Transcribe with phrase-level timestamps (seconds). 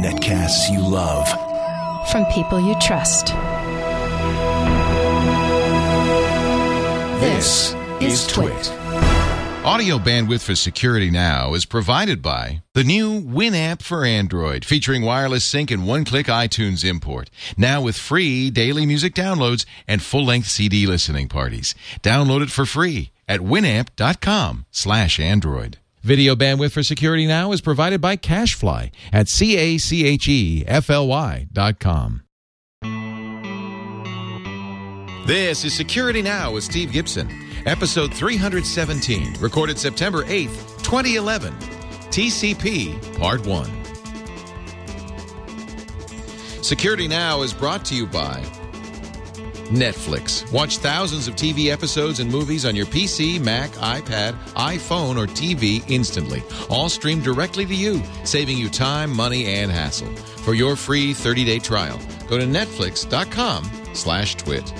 [0.00, 1.28] Netcasts you love.
[2.08, 3.26] From people you trust.
[7.20, 8.72] This is Twit.
[9.64, 15.44] Audio bandwidth for Security Now is provided by the new Winamp for Android, featuring wireless
[15.44, 17.28] sync and one-click iTunes import.
[17.58, 21.74] Now with free daily music downloads and full-length CD listening parties.
[22.02, 25.76] Download it for free at winamp.com slash Android.
[26.02, 29.86] Video bandwidth for Security Now is provided by CacheFly at C-A-C-H-E-F-L-Y
[31.52, 32.22] dot com.
[35.26, 37.30] This is Security Now with Steve Gibson,
[37.66, 41.54] episode 317, recorded September 8th, 2011.
[42.10, 43.70] TCP, Part 1.
[46.64, 48.42] Security Now is brought to you by
[49.68, 50.50] Netflix.
[50.52, 55.82] Watch thousands of TV episodes and movies on your PC, Mac, iPad, iPhone, or TV
[55.88, 56.42] instantly.
[56.68, 60.12] All streamed directly to you, saving you time, money, and hassle.
[60.44, 64.72] For your free 30-day trial, go to netflix.com slash twit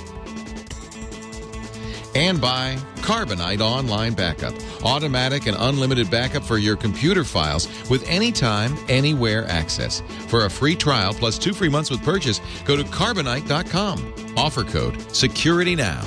[2.15, 4.55] and by Carbonite Online Backup.
[4.85, 10.03] Automatic and unlimited backup for your computer files with anytime, anywhere access.
[10.29, 14.35] For a free trial plus two free months with purchase, go to carbonite.com.
[14.37, 16.03] Offer code Security Now.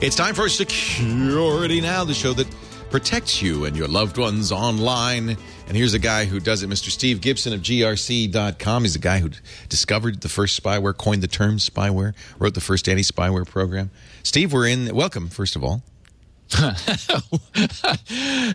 [0.00, 2.46] It's time for Security Now, the show that
[2.90, 5.36] protects you and your loved ones online.
[5.66, 6.90] And here's a guy who does it, Mr.
[6.90, 8.82] Steve Gibson of GRC.com.
[8.82, 9.30] He's the guy who
[9.68, 13.90] discovered the first spyware, coined the term spyware, wrote the first anti spyware program.
[14.22, 14.94] Steve, we're in.
[14.94, 15.82] Welcome, first of all.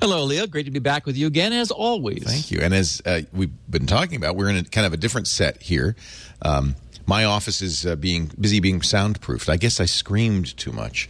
[0.02, 0.46] Hello, Leo.
[0.46, 2.24] Great to be back with you again, as always.
[2.24, 2.60] Thank you.
[2.62, 5.64] And as uh, we've been talking about, we're in a kind of a different set
[5.64, 5.96] here.
[6.44, 6.76] Um,
[7.08, 9.50] my office is uh, being busy being soundproofed.
[9.50, 11.10] I guess I screamed too much.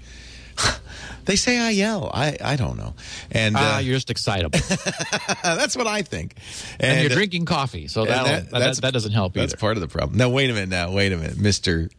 [1.29, 2.09] They say I yell.
[2.11, 2.95] I, I don't know.
[3.29, 4.57] And Ah, uh, you're just excitable,
[5.43, 6.33] that's what I think.
[6.79, 9.59] and, you're uh, drinking coffee, so that'll- that- that, doesn't help That's either.
[9.59, 10.17] part of the problem.
[10.17, 10.69] Now, wait a minute.
[10.69, 11.89] Now, wait a minute, Mister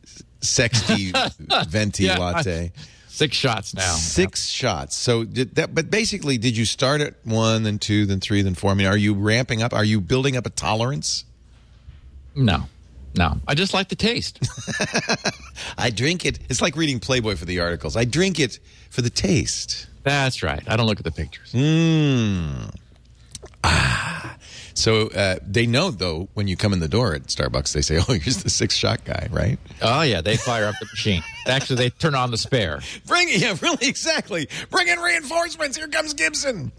[0.41, 1.13] Sexty
[1.69, 2.19] Venti Yeah.
[2.19, 2.73] Latte.
[3.09, 3.93] Six shots now.
[3.95, 4.97] Six shots.
[4.97, 5.75] So did that.
[5.75, 8.71] But basically, did you start at one, then two, then three, then four?
[8.73, 9.73] I mean, are you ramping up?
[9.75, 11.25] Are you building up a tolerance?
[12.35, 12.65] No,
[13.15, 13.39] no.
[13.47, 14.39] I just like the taste.
[15.79, 16.39] I drink it.
[16.49, 17.97] It's like reading Playboy for the articles.
[17.97, 18.59] I drink it
[18.91, 19.87] for the taste.
[20.03, 20.63] That's right.
[20.67, 21.53] I don't look at the pictures.
[21.53, 22.75] Mmm.
[23.65, 24.37] Ah.
[24.75, 27.99] So uh, they know though when you come in the door at Starbucks, they say,
[27.99, 29.59] "Oh, here's the six shot guy," right?
[29.83, 31.23] Oh yeah, they fire up the machine.
[31.47, 32.81] Actually, they turn on the spare.
[33.07, 34.49] Bring it, yeah, really exactly.
[34.71, 35.77] Bring in reinforcements.
[35.77, 36.73] Here comes Gibson.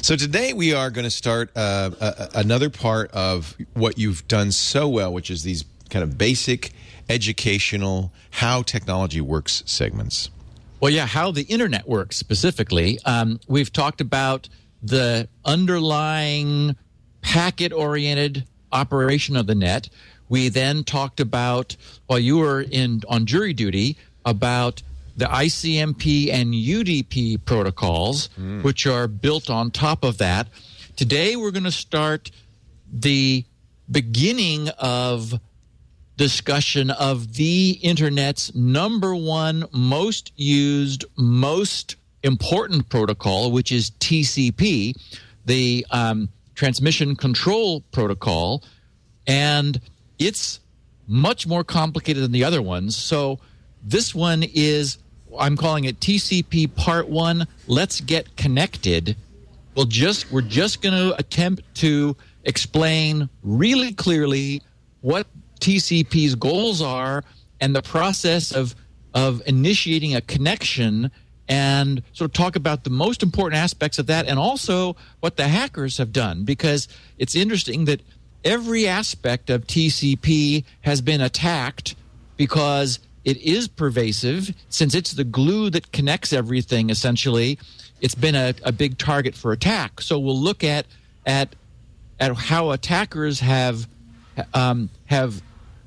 [0.00, 4.50] So today we are going to start uh, a- another part of what you've done
[4.52, 6.72] so well, which is these kind of basic
[7.08, 10.30] educational how technology works segments.
[10.82, 12.98] Well, yeah, how the internet works specifically.
[13.04, 14.48] Um, we've talked about
[14.82, 16.74] the underlying
[17.20, 19.88] packet oriented operation of the net.
[20.28, 21.76] We then talked about,
[22.06, 24.82] while you were in on jury duty, about
[25.16, 28.28] the ICMP and UDP protocols,
[28.62, 30.48] which are built on top of that.
[30.96, 32.32] Today, we're going to start
[32.92, 33.44] the
[33.88, 35.38] beginning of
[36.16, 44.96] discussion of the internet's number one most used, most important protocol, which is TCP,
[45.46, 48.62] the um, transmission control protocol.
[49.26, 49.80] And
[50.18, 50.60] it's
[51.06, 52.96] much more complicated than the other ones.
[52.96, 53.40] So
[53.82, 54.98] this one is,
[55.38, 57.46] I'm calling it TCP Part One.
[57.66, 59.16] Let's get connected.
[59.74, 64.62] We'll just we're just going to attempt to explain really clearly
[65.00, 65.26] what
[65.62, 67.24] TCP's goals are
[67.60, 68.74] and the process of
[69.14, 71.10] of initiating a connection
[71.48, 75.48] and sort of talk about the most important aspects of that and also what the
[75.48, 76.44] hackers have done.
[76.44, 78.00] Because it's interesting that
[78.42, 81.94] every aspect of TCP has been attacked
[82.38, 84.54] because it is pervasive.
[84.70, 87.58] Since it's the glue that connects everything essentially
[88.02, 90.02] it's been a, a big target for attack.
[90.02, 90.84] So we'll look at
[91.24, 91.54] at
[92.20, 93.88] at how attackers have
[94.52, 95.40] um, have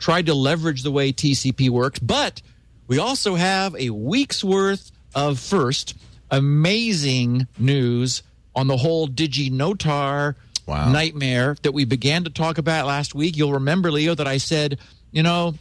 [0.06, 2.40] tried to leverage the way TCP works, but
[2.86, 5.96] we also have a week's worth of first
[6.30, 8.22] amazing news
[8.56, 10.36] on the whole DigiNotar
[10.68, 10.92] Wow.
[10.92, 13.36] nightmare that we began to talk about last week.
[13.36, 14.78] You'll remember, Leo, that I said,
[15.12, 15.56] you know,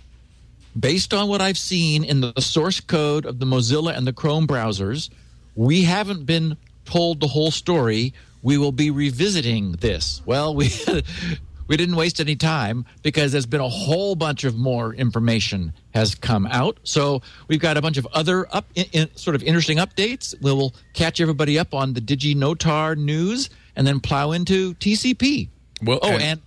[0.79, 4.47] based on what I've seen in the source code of the Mozilla and the Chrome
[4.47, 5.09] browsers,
[5.55, 8.13] we haven't been told the whole story.
[8.43, 10.21] We will be revisiting this.
[10.27, 10.71] Well, we
[11.67, 16.15] we didn't waste any time because there's been a whole bunch of more information has
[16.15, 16.79] come out.
[16.85, 20.35] So we've got a bunch of other up in, in, sort of interesting updates.
[20.41, 25.49] We'll catch everybody up on the DigiNotar news, and then plow into TCP.
[25.83, 26.41] Well, oh, and- and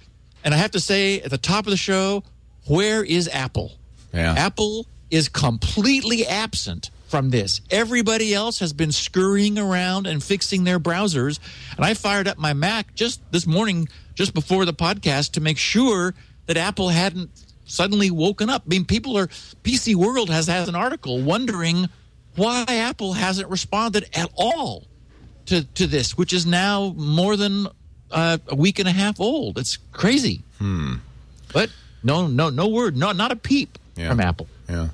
[0.44, 2.24] and I have to say at the top of the show,
[2.68, 3.74] where is Apple?
[4.14, 4.34] Yeah.
[4.38, 7.62] Apple is completely absent from this.
[7.70, 11.40] Everybody else has been scurrying around and fixing their browsers.
[11.76, 13.88] And I fired up my Mac just this morning,
[14.18, 16.14] just before the podcast, to make sure
[16.48, 17.30] that Apple hadn't
[17.66, 18.64] suddenly woken up.
[18.66, 19.28] I mean, people are,
[19.64, 21.88] PC World has, has an article wondering
[22.36, 24.86] why Apple hasn't responded at all
[25.46, 27.68] to, to this, which is now more than
[28.10, 29.60] uh, a week and a half old.
[29.60, 30.42] It's crazy.
[30.58, 30.96] Hmm.
[31.54, 31.70] But
[32.04, 34.10] no, no, no word, no, not a peep Yeah.
[34.10, 34.48] from Apple.
[34.68, 34.88] Yeah.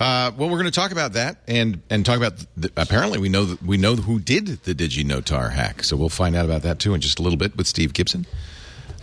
[0.00, 3.28] Uh, well, we're going to talk about that and and talk about the, apparently we
[3.28, 6.94] know we know who did the DigiNotar hack, so we'll find out about that too
[6.94, 8.26] in just a little bit with Steve Gibson.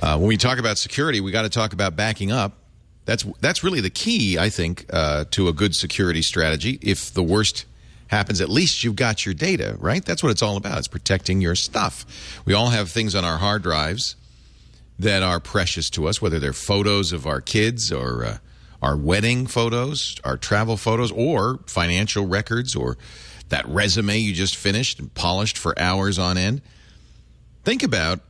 [0.01, 2.57] Uh, when we talk about security, we got to talk about backing up.
[3.05, 6.77] That's that's really the key, I think, uh, to a good security strategy.
[6.81, 7.65] If the worst
[8.07, 10.03] happens, at least you've got your data, right?
[10.03, 10.77] That's what it's all about.
[10.77, 12.41] It's protecting your stuff.
[12.45, 14.17] We all have things on our hard drives
[14.99, 18.37] that are precious to us, whether they're photos of our kids or uh,
[18.81, 22.97] our wedding photos, our travel photos, or financial records, or
[23.49, 26.61] that resume you just finished and polished for hours on end.
[27.63, 28.21] Think about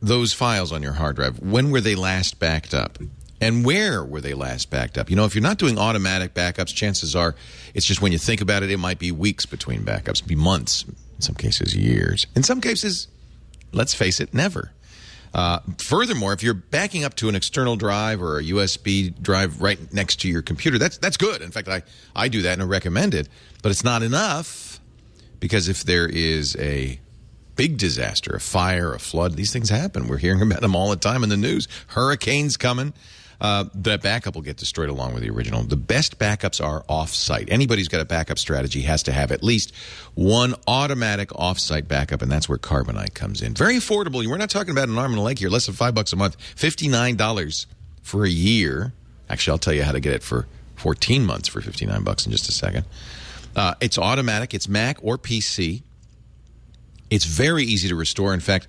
[0.00, 1.40] those files on your hard drive.
[1.40, 2.98] When were they last backed up?
[3.40, 5.10] And where were they last backed up?
[5.10, 7.34] You know, if you're not doing automatic backups, chances are
[7.74, 10.84] it's just when you think about it, it might be weeks between backups, be months,
[10.84, 12.26] in some cases, years.
[12.36, 13.08] In some cases,
[13.72, 14.70] let's face it, never.
[15.34, 19.92] Uh, furthermore, if you're backing up to an external drive or a USB drive right
[19.92, 21.40] next to your computer, that's that's good.
[21.40, 21.82] In fact, I,
[22.14, 23.28] I do that and I recommend it.
[23.62, 24.80] But it's not enough
[25.40, 27.00] because if there is a
[27.56, 30.08] big disaster, a fire, a flood, these things happen.
[30.08, 31.68] We're hearing about them all the time in the news.
[31.88, 32.92] Hurricanes coming.
[33.42, 35.64] Uh, that backup will get destroyed along with the original.
[35.64, 37.48] The best backups are off-site.
[37.50, 39.74] Anybody who's got a backup strategy has to have at least
[40.14, 43.54] one automatic off-site backup, and that's where Carbonite comes in.
[43.54, 44.24] Very affordable.
[44.24, 45.48] We're not talking about an arm and a leg here.
[45.48, 46.36] Less than five bucks a month.
[46.54, 47.66] Fifty-nine dollars
[48.00, 48.92] for a year.
[49.28, 50.46] Actually, I'll tell you how to get it for
[50.76, 52.86] fourteen months for fifty-nine bucks in just a second.
[53.56, 54.54] Uh, it's automatic.
[54.54, 55.82] It's Mac or PC.
[57.10, 58.32] It's very easy to restore.
[58.34, 58.68] In fact,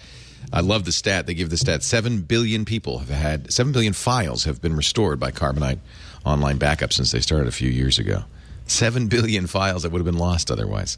[0.51, 1.25] I love the stat.
[1.25, 5.19] They give the stat 7 billion people have had, 7 billion files have been restored
[5.19, 5.79] by Carbonite
[6.25, 8.23] online backup since they started a few years ago.
[8.67, 10.97] 7 billion files that would have been lost otherwise.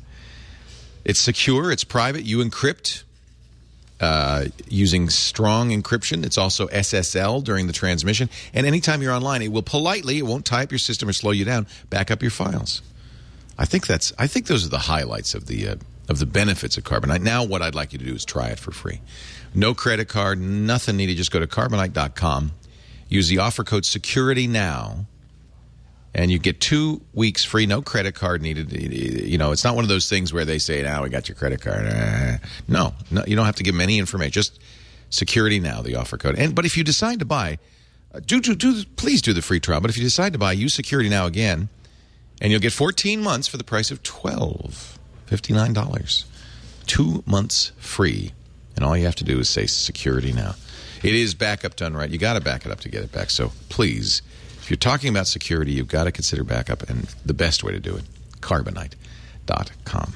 [1.03, 2.23] It's secure, it's private.
[2.23, 3.03] You encrypt
[3.99, 6.25] uh, using strong encryption.
[6.25, 8.29] It's also SSL during the transmission.
[8.53, 11.31] And anytime you're online, it will politely, it won't tie up your system or slow
[11.31, 12.81] you down, back up your files.
[13.57, 14.11] I think that's.
[14.17, 15.75] I think those are the highlights of the uh,
[16.09, 17.21] of the benefits of Carbonite.
[17.21, 18.99] Now, what I'd like you to do is try it for free.
[19.55, 21.17] No credit card, nothing needed.
[21.17, 22.51] Just go to carbonite.com.
[23.07, 25.05] Use the offer code Security Now,
[26.13, 27.65] and you get two weeks free.
[27.65, 28.71] No credit card needed.
[28.71, 31.35] You know, it's not one of those things where they say, "Now we got your
[31.35, 32.37] credit card." Uh,
[32.67, 34.31] No, no, you don't have to give them any information.
[34.31, 34.59] Just
[35.09, 36.35] Security Now, the offer code.
[36.37, 37.59] And but if you decide to buy,
[38.13, 39.79] uh, do do do please do the free trial.
[39.81, 41.69] But if you decide to buy, use Security Now again
[42.41, 44.99] and you'll get 14 months for the price of 12
[45.29, 46.25] $59
[46.85, 48.33] two months free
[48.75, 50.55] and all you have to do is say security now
[51.03, 53.29] it is backup done right you got to back it up to get it back
[53.29, 54.21] so please
[54.59, 57.79] if you're talking about security you've got to consider backup and the best way to
[57.79, 58.03] do it
[58.41, 60.13] carbonite.com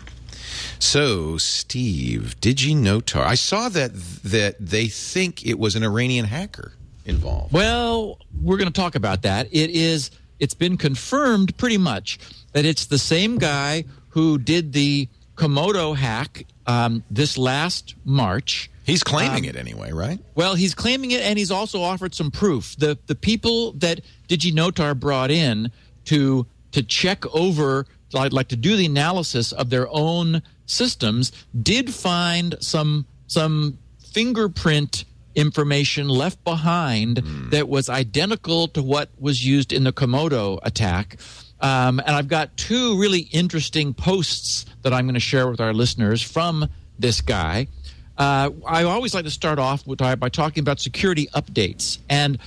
[0.80, 3.92] so steve did you diginotar i saw that
[4.24, 6.74] that they think it was an iranian hacker
[7.06, 9.48] involved Well, we're going to talk about that.
[9.52, 10.12] It is.
[10.40, 12.20] It's been confirmed pretty much
[12.54, 18.70] that it's the same guy who did the Comodo hack um, this last March.
[18.84, 22.76] he's claiming it anyway right Well, he's claiming it, and he's also offered some proof.
[22.78, 25.72] the The people that DigiNotar brought in
[26.06, 31.32] to to check over, like, like to do the analysis of their own systems,
[31.64, 33.78] did find some some
[34.14, 35.06] fingerprint
[35.36, 37.18] information left behind
[37.52, 41.18] that was identical to what was used in the Comodo attack.
[41.62, 45.74] Um, and I've got two really interesting posts that I'm going to share with our
[45.74, 47.68] listeners from this guy.
[48.18, 52.00] Uh, I always like to start off with, by talking about security updates.
[52.10, 52.38] And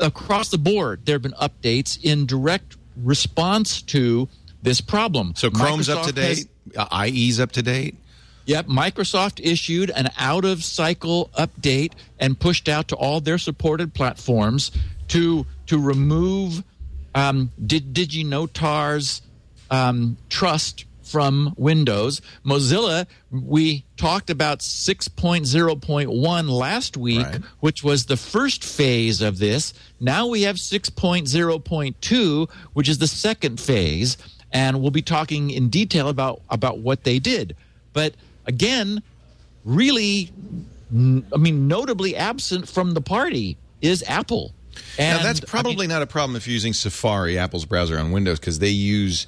[0.00, 4.28] across the board, there have been updates in direct response to
[4.62, 5.34] this problem.
[5.36, 7.96] So Chrome's up to Microsoft has- date, uh, IE's up to date.
[8.44, 13.94] Yep, Microsoft issued an out of cycle update and pushed out to all their supported
[13.94, 14.72] platforms
[15.08, 16.64] to to remove
[17.14, 19.22] um, Did DigiNotar's
[19.70, 22.20] um, trust from Windows.
[22.44, 27.40] Mozilla, we talked about 6.0.1 last week, Right.
[27.60, 29.74] which was the first phase of this.
[30.00, 34.16] Now we have 6.0.2, which is the second phase,
[34.52, 37.56] and we'll be talking in detail about about what they did.
[37.92, 38.14] But
[38.46, 39.02] again,
[39.64, 40.30] really,
[40.90, 44.52] I mean, notably absent from the party is Apple.
[44.98, 47.98] And now, that's probably I mean, not a problem if you're using Safari, Apple's browser
[47.98, 49.26] on Windows, because they use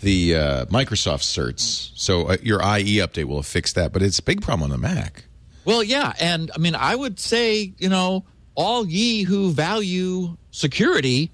[0.00, 1.90] the uh, Microsoft certs.
[1.94, 4.78] So uh, your IE update will fixed that, but it's a big problem on the
[4.78, 5.24] Mac.
[5.64, 11.30] Well, yeah, and I mean, I would say, you know, all ye who value security,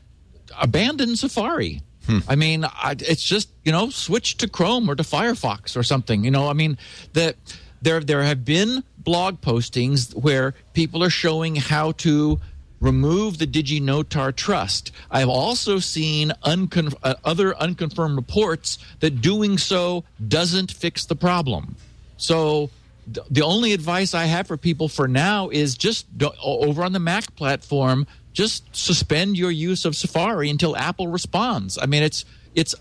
[0.60, 1.82] abandon Safari.
[2.06, 2.18] Hmm.
[2.28, 6.24] I mean, I, it's just you know, switch to Chrome or to Firefox or something.
[6.24, 6.78] You know, I mean,
[7.14, 7.36] that
[7.82, 12.40] there there have been blog postings where people are showing how to
[12.80, 14.92] remove the DigiNotar trust.
[15.10, 21.76] I've also seen uncon- uh, other unconfirmed reports that doing so doesn't fix the problem.
[22.16, 22.70] So
[23.12, 26.92] th- the only advice I have for people for now is just do- over on
[26.92, 31.78] the Mac platform, just suspend your use of Safari until Apple responds.
[31.78, 32.74] I mean, it's it's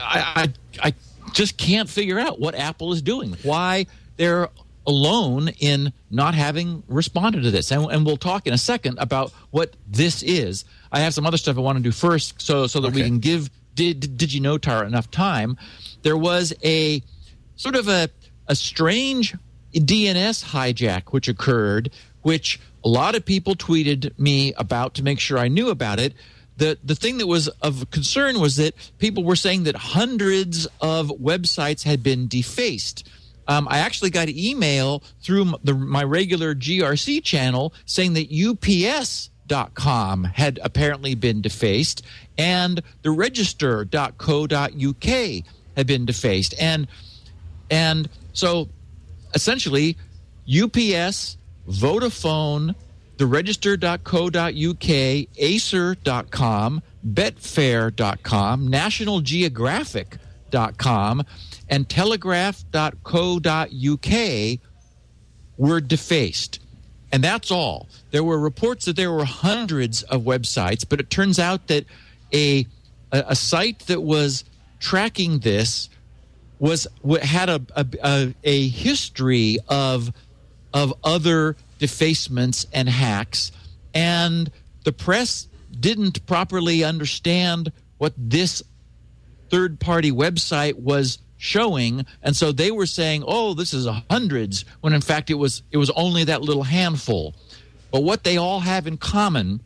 [0.00, 0.94] I I, I
[1.32, 3.36] just can't figure out what Apple is doing.
[3.42, 3.86] Why
[4.16, 4.48] they're
[4.90, 7.70] alone in not having responded to this.
[7.70, 10.64] And, and, we'll talk in a second about what this is.
[10.90, 12.96] I have some other stuff I want to do first so, so that okay.
[12.96, 15.56] we can give did, DigiNotar enough time.
[16.02, 17.02] There was a
[17.54, 18.10] sort of a,
[18.48, 19.36] a strange
[19.72, 21.90] DNS hijack which occurred,
[22.22, 26.14] which a lot of people tweeted me about to make sure I knew about it.
[26.56, 31.10] The, the thing that was of concern was that people were saying that hundreds of
[31.10, 33.08] websites had been defaced
[33.50, 40.22] um, I actually got an email through the, my regular GRC channel saying that UPS.com
[40.22, 42.06] had apparently been defaced
[42.38, 45.44] and the register.co.uk
[45.76, 46.54] had been defaced.
[46.60, 46.86] And,
[47.68, 48.68] and so
[49.34, 49.96] essentially,
[50.46, 51.36] UPS,
[51.68, 52.76] Vodafone,
[53.16, 54.88] the register.co.uk,
[55.38, 61.24] acer.com, betfair.com, National Geographic.com,
[61.70, 64.58] and telegraph.co.uk
[65.56, 66.58] were defaced.
[67.12, 67.88] And that's all.
[68.10, 71.84] There were reports that there were hundreds of websites, but it turns out that
[72.32, 72.66] a,
[73.12, 74.44] a, site that was
[74.78, 75.88] tracking this
[76.58, 76.86] was
[77.22, 80.12] had a, a, a history of
[80.72, 83.50] of other defacements and hacks,
[83.92, 84.52] and
[84.84, 85.48] the press
[85.80, 88.62] didn't properly understand what this
[89.50, 94.92] third party website was showing and so they were saying oh this is hundreds when
[94.92, 97.34] in fact it was it was only that little handful.
[97.90, 99.62] But what they all have in common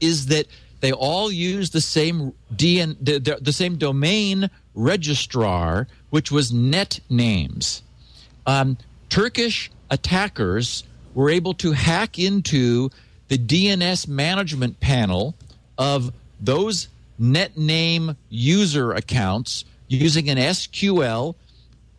[0.00, 0.46] is that
[0.80, 7.80] they all use the same DN, the, the, same domain registrar which was NetNames
[8.46, 8.76] um,
[9.08, 10.84] turkish attackers
[11.14, 12.90] were able to hack into
[13.28, 15.34] the dns management panel
[15.78, 16.88] of those
[17.20, 21.34] netname user accounts using an SQL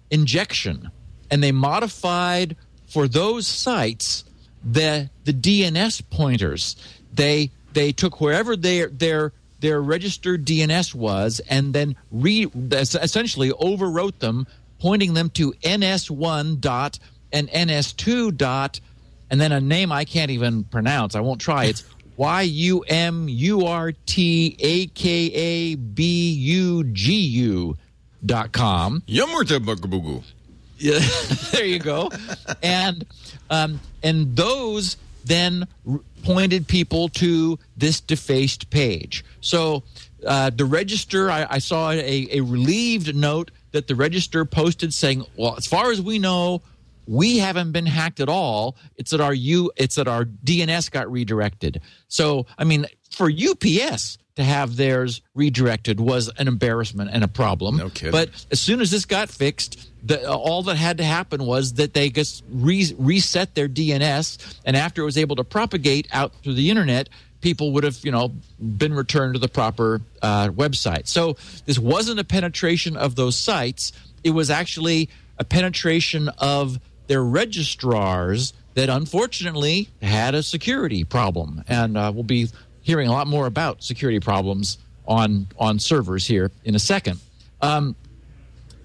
[0.09, 0.89] injection,
[1.29, 2.55] and they modified
[2.87, 4.23] for those sites
[4.63, 6.75] the the DNS pointers.
[7.13, 14.19] They they took wherever their their their registered DNS was, and then re essentially overwrote
[14.19, 14.47] them,
[14.79, 16.99] pointing them to NS1 dot
[17.31, 18.79] and NS2 dot,
[19.29, 21.15] and then a name I can't even pronounce.
[21.15, 21.65] I won't try.
[21.65, 21.83] It's
[22.17, 27.77] Y U M U R T A K A B U G U
[28.25, 29.01] dot com.
[29.07, 29.59] Yumurta
[30.77, 30.99] Yeah,
[31.51, 32.09] there you go.
[32.61, 33.05] and
[33.49, 35.67] um, and those then
[36.23, 39.23] pointed people to this defaced page.
[39.41, 39.83] So
[40.25, 45.25] uh, the register, I, I saw a, a relieved note that the register posted saying,
[45.35, 46.61] "Well, as far as we know,
[47.07, 48.75] we haven't been hacked at all.
[48.97, 54.17] It's that our U, it's that our DNS got redirected." So, I mean, for UPS,
[54.35, 57.77] to have theirs redirected was an embarrassment and a problem.
[57.77, 58.11] No kidding.
[58.11, 61.93] But as soon as this got fixed, the, all that had to happen was that
[61.93, 66.55] they just re- reset their DNS, and after it was able to propagate out through
[66.55, 67.09] the internet,
[67.41, 71.07] people would have, you know, been returned to the proper uh, website.
[71.07, 73.91] So this wasn't a penetration of those sites;
[74.23, 81.97] it was actually a penetration of their registrars that unfortunately had a security problem, and
[81.97, 82.49] uh, we'll be
[82.81, 87.19] hearing a lot more about security problems on on servers here in a second.
[87.61, 87.95] Um,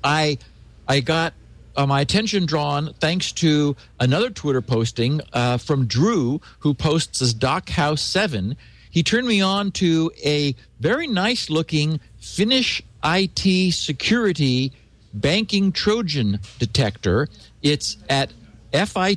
[0.02, 0.38] I
[0.86, 1.34] I got
[1.76, 7.34] uh, my attention drawn thanks to another Twitter posting uh, from Drew, who posts as
[7.34, 8.56] Dockhouse Seven.
[8.90, 14.72] He turned me on to a very nice looking Finnish IT security
[15.14, 17.28] banking Trojan detector.
[17.62, 18.32] It's at
[18.72, 19.16] fitsec.com,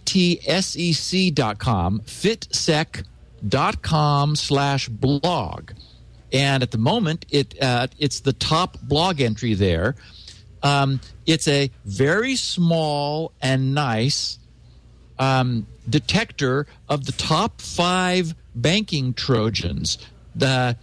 [2.01, 3.03] fitsec
[3.47, 5.71] dot com slash blog
[6.31, 9.95] and at the moment it uh, it's the top blog entry there
[10.63, 14.37] Um, it's a very small and nice
[15.17, 19.97] um, detector of the top five banking Trojans.
[20.35, 20.77] The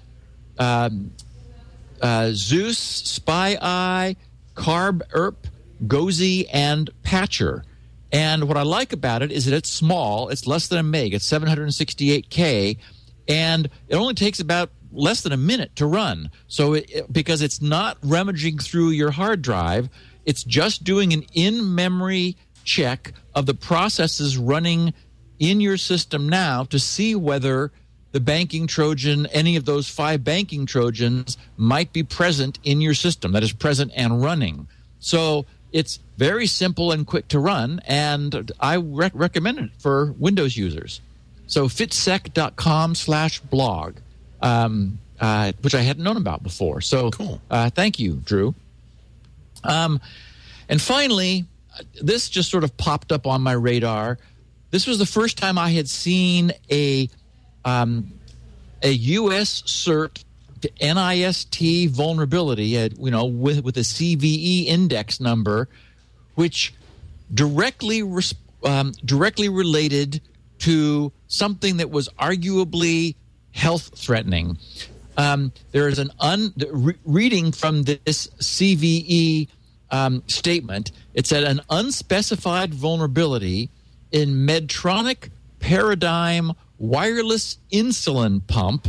[0.59, 1.13] um,
[2.01, 4.17] uh, Zeus, SpyEye,
[4.55, 5.47] Carb Erp,
[5.87, 7.65] Gozi, and Patcher.
[8.11, 10.29] And what I like about it is that it's small.
[10.29, 11.15] It's less than a meg.
[11.15, 12.79] It's 768K.
[13.29, 16.31] And it only takes about less than a minute to run.
[16.47, 19.91] So, it, because it's not rummaging through your hard drive,
[20.25, 24.95] it's just doing an in memory check of the processes running
[25.39, 27.71] in your system now to see whether
[28.13, 33.33] the banking Trojan, any of those five banking Trojans, might be present in your system,
[33.33, 34.69] that is present and running.
[34.99, 40.57] So it's very simple and quick to run, and I rec- recommend it for Windows
[40.57, 41.01] users.
[41.47, 43.97] So fitsec.com slash blog,
[44.43, 46.81] um, uh, which I hadn't known about before.
[46.81, 47.41] So Cool.
[47.51, 48.55] uh, thank you, Drew.
[49.65, 50.01] Um,
[50.69, 51.47] and finally,
[52.01, 54.19] this just sort of popped up on my radar.
[54.71, 57.09] This was the first time I had seen a
[57.65, 58.13] um,
[58.83, 59.63] a U.S.
[59.63, 60.23] cert
[60.81, 65.69] NIST vulnerability, at, you know, with with a CVE index number,
[66.35, 66.75] which
[67.33, 68.03] directly
[68.65, 70.21] um, directly related
[70.61, 73.15] to something that was arguably
[73.53, 74.59] health threatening.
[75.17, 79.49] Um, there is an un re- reading from this CVE
[79.91, 80.93] um, statement.
[81.15, 83.71] It said an unspecified vulnerability
[84.13, 88.89] in Medtronic Paradigm wireless insulin pump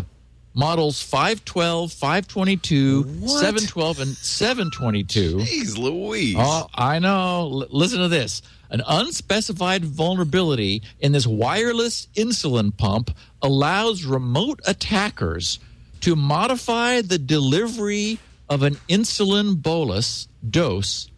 [0.59, 3.29] models 512, 522, What?
[3.39, 5.37] 712, and 722.
[5.37, 6.35] Jeez Louise.
[6.37, 7.41] Oh, I know.
[7.61, 8.41] L- listen to this.
[8.69, 13.09] An unspecified vulnerability in this wireless insulin pump
[13.41, 15.59] allows remote attackers
[16.01, 21.09] to modify the delivery of an insulin bolus dose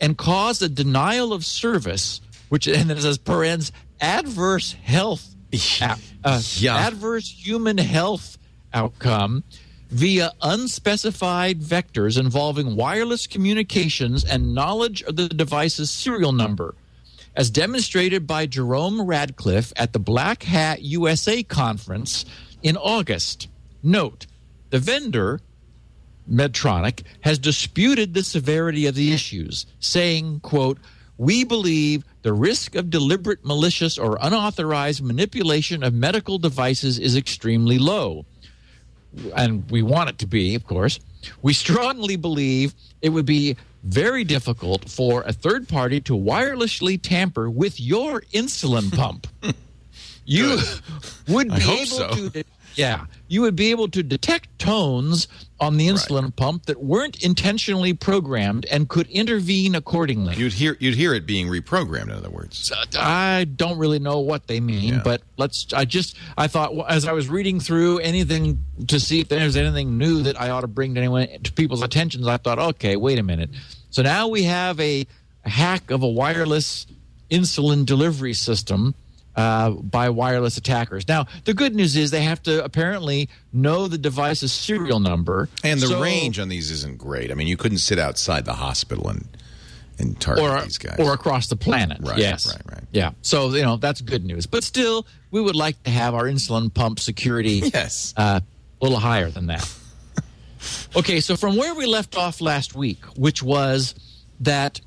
[0.00, 3.70] and cause a denial of service, which and then it says parens
[4.00, 5.34] adverse health
[5.82, 6.76] uh, Yeah.
[6.76, 8.38] adverse human health
[8.74, 9.44] outcome
[9.94, 16.74] via unspecified vectors involving wireless communications and knowledge of the device's serial number,
[17.36, 22.24] as demonstrated by Jerome Radcliffe at the Black Hat USA conference
[22.62, 23.48] in August.
[23.84, 24.26] Note,
[24.70, 25.40] the vendor,
[26.28, 30.78] Medtronic, has disputed the severity of the issues, saying, quote,
[31.16, 37.78] we believe the risk of deliberate, malicious, or unauthorized manipulation of medical devices is extremely
[37.78, 38.26] low
[39.36, 41.00] and we want it to be, of course,
[41.42, 47.50] we strongly believe it would be very difficult for a third party to wirelessly tamper
[47.50, 49.26] with your insulin pump.
[50.24, 50.58] you
[51.28, 52.10] would be able so.
[52.14, 55.28] to de- yeah, you would be able to detect tones
[55.64, 60.34] on the insulin pump that weren't intentionally programmed and could intervene accordingly.
[60.36, 62.04] You'd hear you'd hear it being reprogrammed.
[62.04, 65.00] In other words, I don't really know what they mean, Yeah.
[65.02, 65.66] but let's.
[65.72, 69.56] I just I thought well, as I was reading through anything to see if there's
[69.56, 72.26] anything new that I ought to bring to anyone to people's attentions.
[72.26, 73.50] I thought, okay, wait a minute.
[73.90, 75.06] So now we have a
[75.44, 76.86] hack of a wireless
[77.30, 78.94] insulin delivery system.
[79.36, 81.08] Uh, by wireless attackers.
[81.08, 85.80] Now, the good news is they have to apparently know the device's serial number and
[85.80, 87.32] the So- range on these isn't great.
[87.32, 89.26] I mean, you couldn't sit outside the hospital and
[89.98, 90.96] and target or these guys.
[91.00, 91.98] or across the planet.
[92.00, 92.84] Right, yes, right, right.
[92.92, 93.10] Yeah.
[93.22, 94.46] So you know that's good news.
[94.46, 98.14] But still, we would like to have our insulin pump security yes.
[98.16, 98.38] uh,
[98.80, 99.68] a little higher than that.
[100.96, 103.94] okay, so from where we left off last week, which was
[104.40, 104.80] that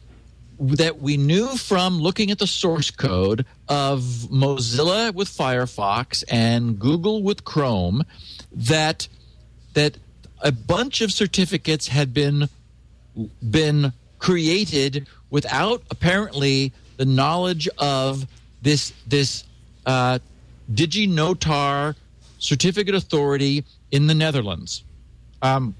[0.60, 7.22] that we knew from looking at the source code of Mozilla with Firefox and Google
[7.22, 8.04] with Chrome
[8.52, 9.08] that
[9.74, 9.98] that
[10.42, 12.50] a bunch of certificates had been
[13.50, 18.26] been created without apparently the knowledge of
[18.62, 19.44] this this
[19.86, 20.20] uh,
[20.72, 21.96] DigiNotar
[22.40, 24.84] certificate authority in the Netherlands.
[25.42, 25.76] Um,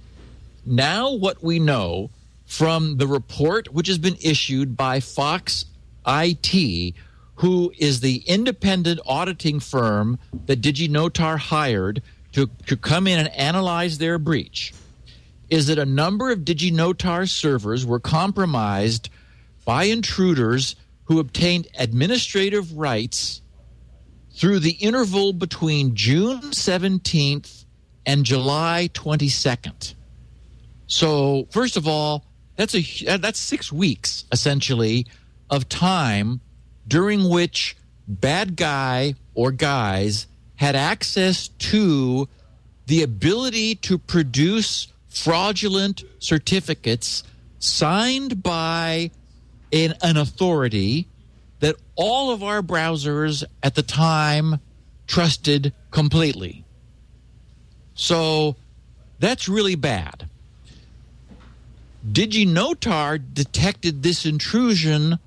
[0.66, 2.10] now, what we know
[2.48, 5.66] from the report which has been issued by Fox
[6.08, 6.96] IT,
[7.36, 13.98] who is the independent auditing firm that DigiNotar hired to, to come in and analyze
[13.98, 14.74] their breach,
[15.50, 19.10] is that a number of DigiNotar servers were compromised
[19.66, 23.42] by intruders who obtained administrative rights
[24.34, 27.66] through the interval between June 17th
[28.06, 29.96] and July 22nd.
[30.88, 32.24] So, first of all,
[32.58, 35.08] that's a uh, that's 6 weeks essentially
[35.50, 36.42] of time
[36.88, 42.28] during which bad guy or guys had access to
[42.88, 47.24] the ability to produce fraudulent certificates
[47.60, 49.12] signed by
[49.74, 51.08] an, an authority
[51.60, 54.60] that all of our browsers at the time
[55.08, 56.64] trusted completely.
[57.96, 58.56] So
[59.20, 60.30] that's really bad.
[62.06, 65.20] DigiNotar detected this intrusion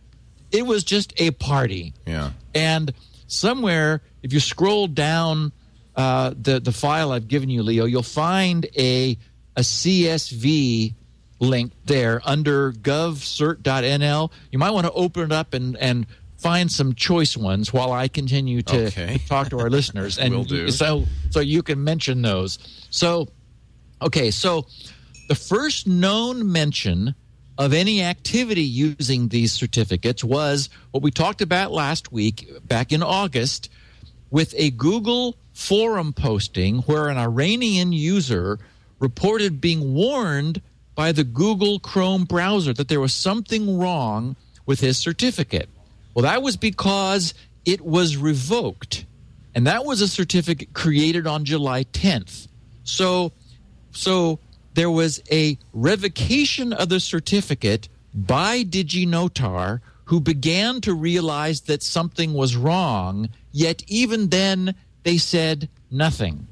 [0.50, 2.30] it was just a party Yeah.
[2.54, 2.92] and
[3.26, 5.52] somewhere if you scroll down
[5.96, 9.18] uh, the the file I've given you Leo you'll find a
[9.56, 10.94] a CSV
[11.40, 16.06] link there under govcert.nl you might want to open it up and and
[16.38, 19.20] find some choice ones while I continue to Okay.
[19.28, 20.68] talk to our listeners and Will do.
[20.70, 22.58] so so you can mention those
[22.90, 23.28] so
[24.00, 24.66] okay so
[25.28, 27.14] the first known mention
[27.58, 33.02] of any activity using these certificates was what we talked about last week back in
[33.02, 33.68] August
[34.30, 38.58] with a Google forum posting where an Iranian user
[39.02, 40.62] reported being warned
[40.94, 45.68] by the Google Chrome browser that there was something wrong with his certificate.
[46.14, 47.34] Well, that was because
[47.64, 49.04] it was revoked.
[49.54, 52.46] And that was a certificate created on July 10th.
[52.84, 53.32] So
[53.90, 54.38] so
[54.74, 62.32] there was a revocation of the certificate by DigiNotar who began to realize that something
[62.32, 66.46] was wrong, yet even then they said nothing.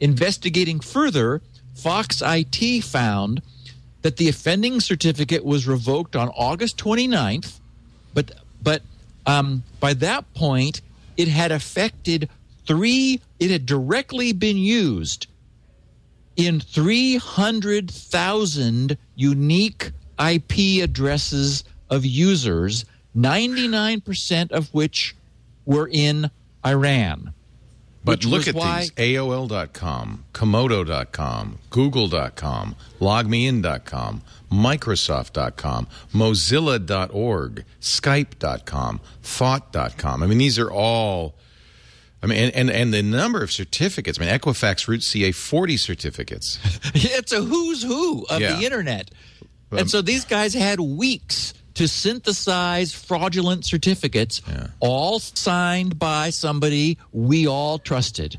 [0.00, 1.42] Investigating further,
[1.76, 3.42] Fox IT found
[4.02, 7.60] that the offending certificate was revoked on August 29th,
[8.14, 8.80] but but
[9.26, 10.80] um, by that point
[11.16, 12.28] it had affected
[12.66, 13.20] three.
[13.38, 15.26] It had directly been used
[16.36, 22.84] in 300,000 unique IP addresses of users,
[23.16, 25.16] 99% of which
[25.64, 26.30] were in
[26.64, 27.32] Iran.
[28.06, 40.22] But which look at why- these AOL.com, Comodo.com, Google.com, LogMeIn.com, Microsoft.com, Mozilla.org, Skype.com, Thought.com.
[40.22, 41.34] I mean, these are all.
[42.22, 44.18] I mean, and, and, and the number of certificates.
[44.20, 46.58] I mean, Equifax Root CA 40 certificates.
[46.94, 48.56] it's a who's who of Yeah.
[48.56, 49.10] the internet.
[49.70, 54.68] Um, and so these guys had weeks to synthesize fraudulent certificates, Yeah.
[54.80, 58.38] all signed by somebody we all trusted.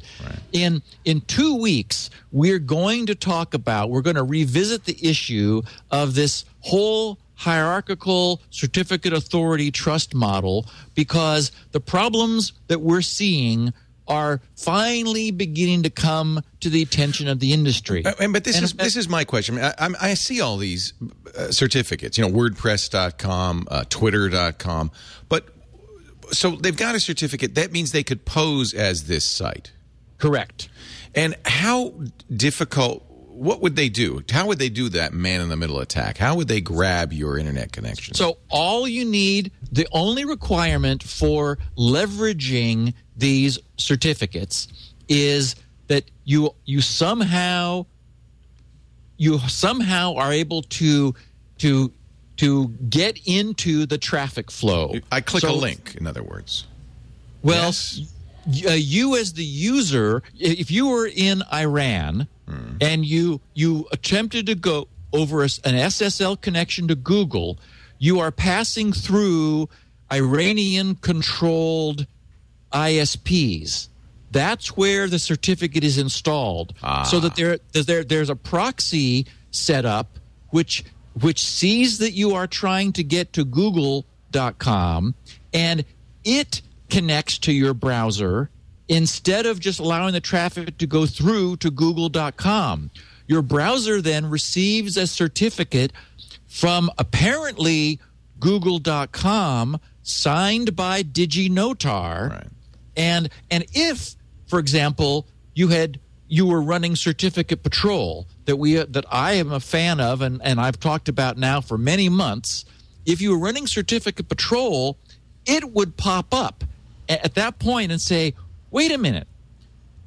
[0.52, 5.62] In in two weeks, we're going to talk about, we're going to revisit the issue
[5.92, 13.72] of this whole hierarchical certificate authority trust model because the problems that we're seeing
[14.08, 18.06] are finally beginning to come to the attention of the industry.
[18.06, 19.60] Uh, and- but this And is this is my question.
[19.60, 20.94] I, I, I see all these
[21.38, 24.92] uh, certificates, you know, WordPress.com, uh, Twitter.com,
[25.30, 25.50] but
[26.32, 27.56] so they've got a certificate.
[27.56, 29.72] That means they could pose as this site.
[30.18, 30.68] Correct.
[31.16, 31.94] And how
[32.36, 33.04] difficult?
[33.08, 34.24] What would they do?
[34.32, 36.18] How would they do that man in the middle attack?
[36.18, 38.16] How would they grab your internet connection?
[38.16, 44.68] So all you need, the only requirement for leveraging these certificates
[45.10, 45.56] is
[45.88, 47.86] that you you somehow
[49.18, 51.16] you somehow are able to
[51.60, 51.92] to
[52.38, 54.94] to get into the traffic flow.
[55.12, 55.96] I click So- a link.
[56.00, 56.66] In other words,
[57.44, 58.02] Well, Yes.
[58.68, 62.28] uh, you as the user, if you were in Iran
[62.82, 67.58] and you you attempted to go over an SSL connection to Google,
[68.00, 69.70] you are passing through
[70.12, 72.06] Iranian controlled
[72.72, 73.88] ISPs.
[74.32, 77.20] That's where the certificate is installed, so ah.
[77.22, 80.84] that there there there's a proxy set up which
[81.22, 85.16] which sees that you are trying to get to google.com
[85.54, 85.86] and
[86.24, 88.50] it connects to your browser
[88.88, 92.92] instead of just allowing the traffic to go through to google.com.
[93.28, 95.92] Your browser then receives a certificate
[96.48, 98.00] from apparently
[98.40, 102.30] google.com signed by DigiNotar.
[102.30, 102.48] Right.
[102.98, 104.16] And and if
[104.48, 109.60] for example you had you were running certificate patrol that we that I am a
[109.60, 112.66] fan of and and I've talked about now for many months
[113.06, 114.98] if you were running certificate patrol
[115.46, 116.64] it would pop up
[117.08, 118.34] at that point and say
[118.72, 119.28] wait a minute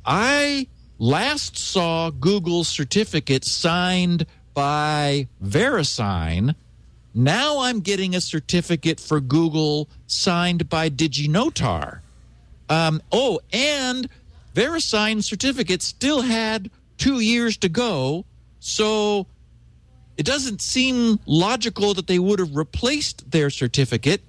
[0.04, 0.66] I
[0.98, 6.54] last saw Google's certificate signed by VeriSign.
[7.14, 12.00] Now I'm getting a certificate for Google signed by DigiNotar.
[12.70, 14.08] Um, oh, and
[14.54, 18.24] VeriSign certificate still had two years to go,
[18.60, 19.26] so
[20.16, 24.22] it doesn't seem logical that they would have replaced their certificate.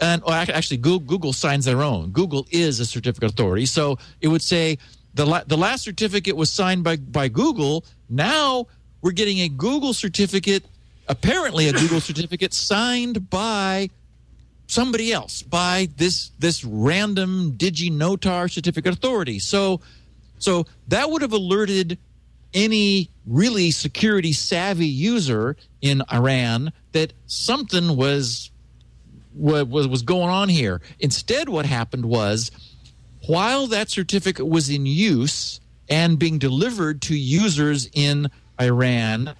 [0.00, 2.10] And oh, actually, Google, Google signs their own.
[2.10, 4.78] Google is a certificate authority, so it would say
[5.14, 7.84] the la- the last certificate was signed by by Google.
[8.08, 8.66] Now
[9.00, 10.64] we're getting a Google certificate,
[11.08, 13.90] apparently a Google certificate signed by
[14.68, 19.40] somebody else by this this random DigiNotar certificate authority.
[19.40, 19.80] So
[20.38, 21.98] so that would have alerted
[22.54, 28.50] any really security savvy user in Iran that something was
[29.34, 30.80] wa- was was going on here.
[31.00, 32.50] Instead, what happened was
[33.26, 39.34] while that certificate was in use and being delivered to users in Iran,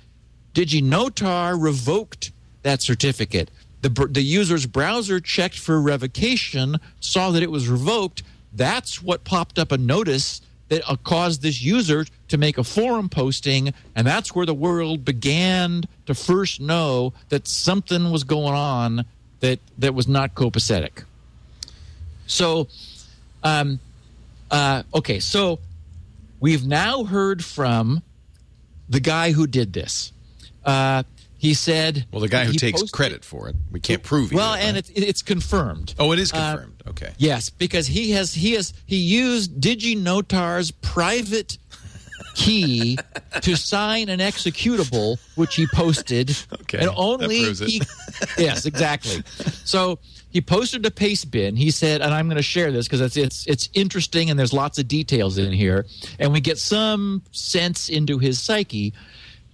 [0.55, 3.51] DigiNotar revoked that certificate.
[3.81, 8.23] The, the user's browser checked for revocation, saw that it was revoked.
[8.53, 13.09] That's what popped up a notice that uh, caused this user to make a forum
[13.09, 19.05] posting, and that's where the world began to first know that something was going on
[19.41, 21.05] that, that was not copacetic.
[22.27, 22.69] So,
[23.43, 23.81] um,
[24.51, 25.61] uh, okay, so
[26.41, 28.03] we've now heard from
[28.89, 30.13] the guy who did this.
[30.65, 31.05] Uh,
[31.39, 34.33] he said, Well, the guy who takes posted- credit for it, we can't prove.
[34.33, 34.35] It.
[34.37, 34.91] Well, either, and right?
[34.91, 35.95] it's it's confirmed.
[35.99, 36.83] oh, it is uh, confirmed.
[36.89, 37.13] okay.
[37.17, 41.59] Yes, because he has he has he used DigiNotar's private
[42.35, 42.99] key
[43.41, 47.69] to sign an executable, which he posted, Okay, and that only proves it.
[47.69, 47.83] he.
[48.37, 49.23] yes, exactly.
[49.65, 49.99] So
[50.31, 51.57] he posted a paste bin.
[51.57, 54.53] He said, and I'm going to share this because it's it's it's interesting and there's
[54.53, 55.87] lots of details in here,
[56.19, 58.93] and we get some sense into his psyche.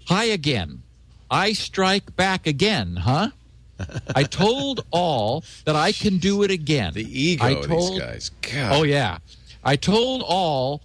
[0.07, 0.83] Hi again.
[1.35, 3.31] I strike back again, huh?
[4.14, 6.92] I told all that I can do it again.
[6.92, 8.31] The ego I of told, these guys.
[8.40, 8.73] God.
[8.73, 9.18] Oh yeah.
[9.64, 10.81] I told all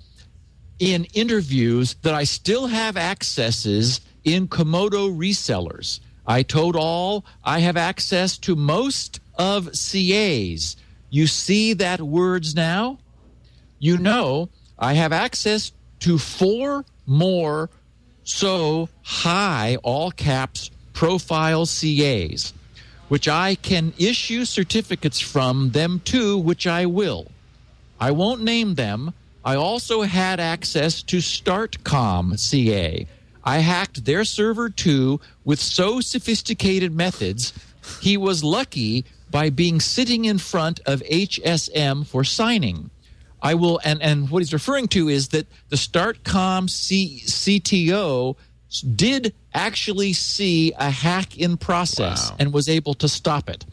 [0.80, 6.00] in interviews that I still have accesses in Comodo resellers.
[6.26, 10.78] I told all I have access to most of CAs.
[11.12, 12.98] You see that words now?
[13.78, 17.70] You know I have access to four more
[18.30, 22.54] so high all caps profile CAs,
[23.08, 27.32] which I can issue certificates from them to, which I will.
[28.00, 29.14] I won't name them.
[29.44, 33.08] I also had access to StartCom CA.
[33.44, 37.54] I hacked their server too with so sophisticated methods.
[38.02, 42.90] He was lucky by being sitting in front of HSM for signing.
[43.42, 48.36] I will, and, and what he's referring to is that the StartCom C, CTO
[48.96, 52.36] did actually see a hack in process Wow.
[52.40, 53.66] and was able to stop it.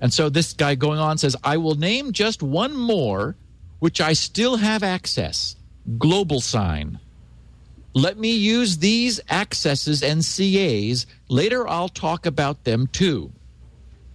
[0.00, 3.36] And so this guy going on says, I will name just one more,
[3.80, 5.56] which I still have access
[5.98, 6.98] GlobalSign.
[7.94, 11.06] Let me use these accesses and CAs.
[11.28, 13.32] Later, I'll talk about them too.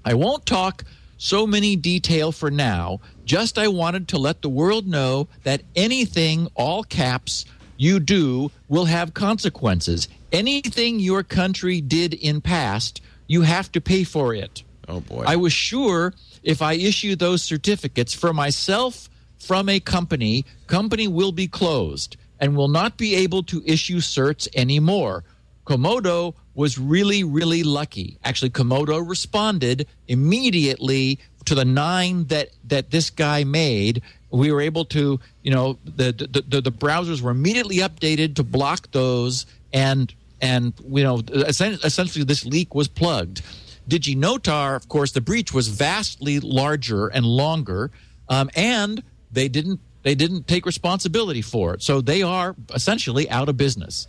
[0.05, 0.83] I won't talk
[1.17, 2.99] so many detail for now.
[3.25, 7.45] Just I wanted to let the world know that anything, all caps,
[7.77, 10.07] you do will have consequences.
[10.31, 14.63] Anything your country did in past, you have to pay for it.
[14.87, 15.23] Oh boy.
[15.25, 21.31] I was sure if I issue those certificates for myself from a company, company will
[21.31, 25.23] be closed and will not be able to issue certs anymore.
[25.65, 28.17] Comodo was really, really lucky.
[28.23, 34.01] Actually, Comodo responded immediately to the nine that that this guy made.
[34.31, 38.43] We were able to, you know, the the, the, the browsers were immediately updated to
[38.43, 43.41] block those, and and you know, essentially this leak was plugged.
[43.89, 47.91] DigiNotar, of course, the breach was vastly larger and longer,
[48.29, 51.81] um, and they didn't they didn't take responsibility for it.
[51.81, 54.07] So they are essentially out of business.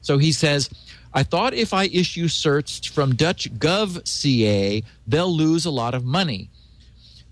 [0.00, 0.70] So he says,
[1.16, 6.04] I thought if I issue certs from Dutch Gov CA, they'll lose a lot of
[6.04, 6.50] money.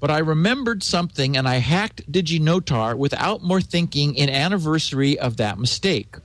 [0.00, 5.58] But I remembered something and I hacked DigiNotar without more thinking in anniversary of that
[5.58, 6.16] mistake.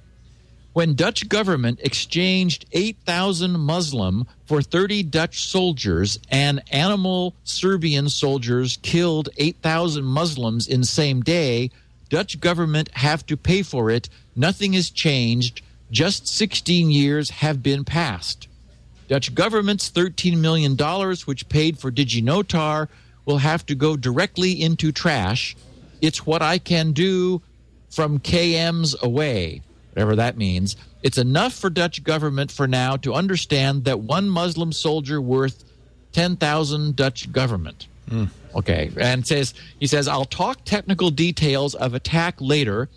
[0.71, 9.27] When Dutch government exchanged 8,000 Muslim for 30 Dutch soldiers and animal Serbian soldiers killed
[9.35, 11.71] 8,000 Muslims in same day,
[12.07, 14.07] Dutch government have to pay for it.
[14.33, 15.61] Nothing has changed.
[15.91, 18.47] Just 16 years have been passed.
[19.07, 20.77] Dutch government's $13 million,
[21.25, 22.87] which paid for DigiNotar,
[23.25, 25.55] will have to go directly into trash.
[26.01, 27.41] It's what I can do
[27.89, 30.75] from KMs away, whatever that means.
[31.01, 35.63] It's enough for Dutch government for now to understand that one Muslim soldier worth
[36.11, 37.87] 10,000 Dutch government.
[38.09, 38.29] Mm.
[38.55, 42.89] Okay, and says he says I'll talk technical details of attack later,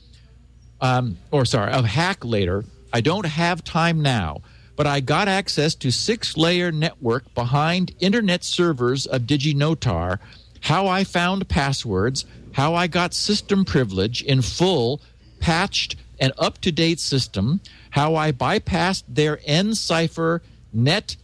[0.81, 2.65] um, or sorry, of hack later.
[2.93, 4.43] I don't have time now,
[4.77, 10.19] but I got access to six layer network behind internet servers of DigiNotar,
[10.61, 15.01] how I found passwords, how I got system privilege in full,
[15.41, 21.17] patched and up to date system, how I bypassed their N-cipher net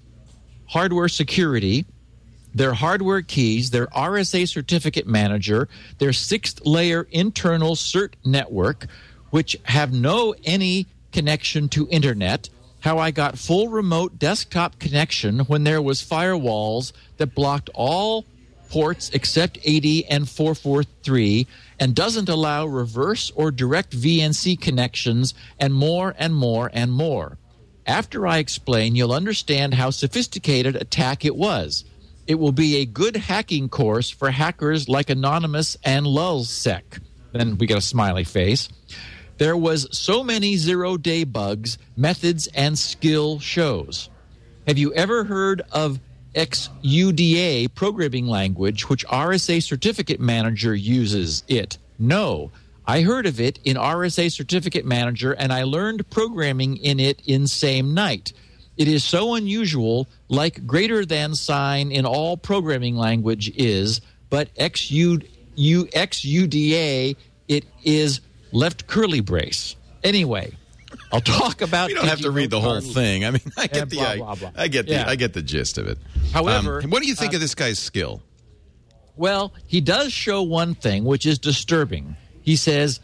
[0.67, 1.87] hardware security,
[2.55, 8.87] their hardware keys, their RSA certificate manager, their sixth layer internal cert network,
[9.31, 12.49] which have no any connection to internet,
[12.81, 18.25] how I got full remote desktop connection when there was firewalls that blocked all
[18.69, 21.47] ports except 80 and 443
[21.81, 27.39] and doesn't allow reverse or direct VNC connections and more and more and more.
[27.87, 31.85] After I explain, you'll understand how sophisticated attack it was.
[32.27, 37.01] It will be a good hacking course for hackers like Anonymous and Lulzsec.
[37.33, 38.69] Then we get a smiley face.
[39.39, 44.11] There was so many zero day bugs, methods, and skill shows.
[44.67, 46.01] Have you ever heard of
[46.35, 51.79] XUDA programming language, which RSA Certificate Manager uses it?
[51.99, 52.51] No.
[52.85, 57.47] I heard of it in RSA Certificate Manager and I learned programming in it in
[57.47, 58.33] same night.
[58.77, 65.23] It is so unusual, like greater than sign in all programming language is, but XU,
[65.57, 67.17] XUDA,
[67.49, 68.21] it is
[68.53, 69.77] left curly brace.
[70.05, 70.53] Anyway,
[71.13, 71.91] I'll talk about.
[71.91, 73.25] you don't have to read the whole thing.
[73.25, 74.51] I mean, I get the blah, blah, blah.
[74.57, 75.09] I, get the yeah.
[75.09, 75.99] I get the gist of it.
[76.33, 78.23] However, um, what do you think uh, of this guy's skill?
[79.17, 82.17] Well, he does show one thing which is disturbing.
[82.43, 83.01] He says,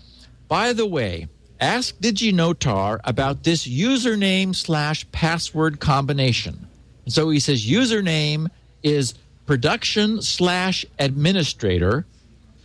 [0.49, 1.29] "By the way,
[1.61, 6.69] ask DigiNotar about this username slash password combination."
[7.05, 8.49] And so he says, "Username
[8.83, 9.15] is
[9.47, 12.07] production slash administrator."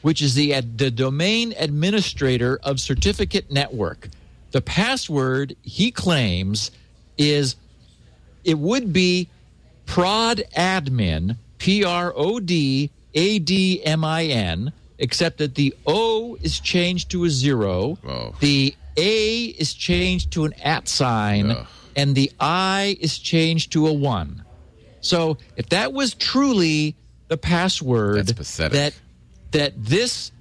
[0.01, 4.09] Which is the, the domain administrator of Certificate Network.
[4.51, 6.71] The password he claims
[7.17, 7.55] is
[8.43, 9.29] it would be
[9.85, 16.37] prod admin, P R O D A D M I N, except that the O
[16.41, 18.35] is changed to a zero, oh.
[18.39, 21.55] the A is changed to an at sign,
[21.95, 24.43] and the I is changed to a one.
[25.01, 26.95] So if that was truly
[27.27, 28.93] the password that
[29.51, 30.31] that this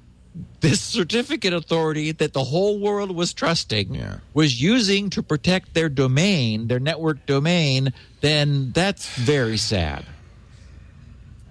[0.60, 4.18] this certificate authority that the whole world was trusting yeah.
[4.34, 10.04] was using to protect their domain, their network domain, then that's very sad.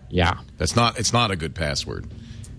[0.09, 0.99] Yeah, that's not.
[0.99, 2.07] It's not a good password.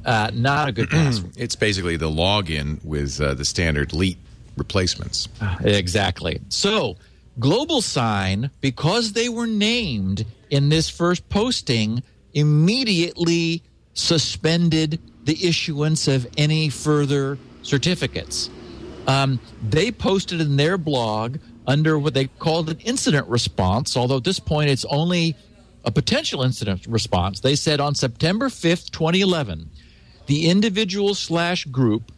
[0.04, 1.32] Uh, not a good password.
[1.36, 4.18] it's basically the login with uh, the standard LEET
[4.56, 5.28] replacements.
[5.40, 6.40] Uh, exactly.
[6.48, 6.96] So,
[7.38, 12.02] GlobalSign, because they were named in this first posting,
[12.34, 13.62] immediately
[13.98, 18.48] suspended the issuance of any further certificates.
[19.06, 24.24] Um, they posted in their blog under what they called an incident response, although at
[24.24, 25.36] this point it's only
[25.84, 27.40] a potential incident response.
[27.40, 29.68] They said on September 5th, 2011,
[30.26, 32.12] the individual slash group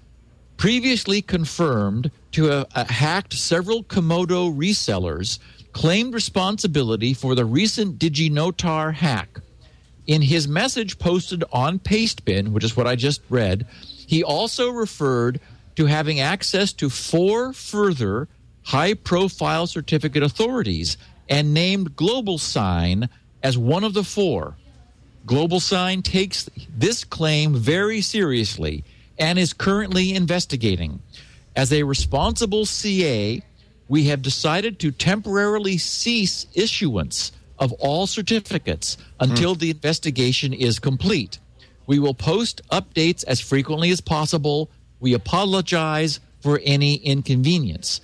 [0.57, 5.39] previously confirmed to have uh, hacked several Comodo resellers
[5.73, 9.41] claimed responsibility for the recent DigiNotar hack.
[10.07, 13.67] In his message posted on Pastebin, which is what I just read,
[14.07, 15.41] he also referred
[15.77, 18.29] to having access to four further
[18.63, 20.97] high profile certificate authorities
[21.29, 23.09] and named GlobalSign
[23.43, 24.57] as one of the four.
[25.27, 28.85] GlobalSign takes this claim very seriously
[29.19, 31.01] and is currently investigating.
[31.55, 33.43] As a responsible CA,
[33.89, 41.39] we have decided to temporarily cease issuance of all certificates until the investigation is complete.
[41.87, 44.71] We will post updates as frequently as possible.
[44.99, 48.01] We apologize for any inconvenience.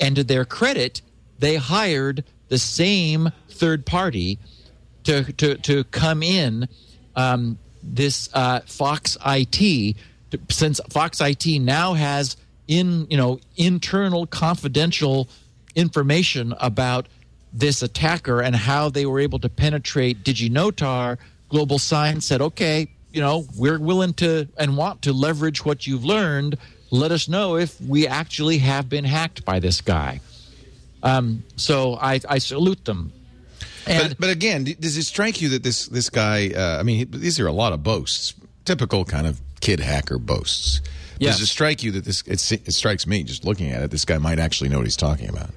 [0.00, 1.02] And to their credit,
[1.38, 4.38] they hired the same third party
[5.04, 6.68] to to to come in
[7.14, 9.96] um, this uh, Fox IT
[10.50, 12.36] since Fox IT now has
[12.66, 15.28] in you know internal confidential
[15.74, 17.06] information about
[17.52, 21.18] this attacker and how they were able to penetrate DigiNotar.
[21.50, 26.58] GlobalSign said, "Okay, you know we're willing to and want to leverage what you've learned.
[26.90, 30.20] Let us know if we actually have been hacked by this guy."
[31.02, 33.12] Um, so I, I salute them.
[33.86, 36.50] And But, but again, does it strike you that this this guy?
[36.50, 38.34] Uh, I mean, these are a lot of boasts,
[38.64, 40.80] typical kind of kid hacker boasts.
[41.18, 42.22] Does it strike you that this?
[42.22, 43.90] It, it strikes me just looking at it.
[43.90, 45.50] This guy might actually know what he's talking about.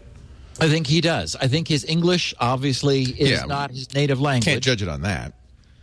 [0.61, 1.35] I think he does.
[1.35, 3.45] I think his English obviously is Yeah.
[3.45, 4.45] not his native language.
[4.45, 5.33] Can't judge it on that.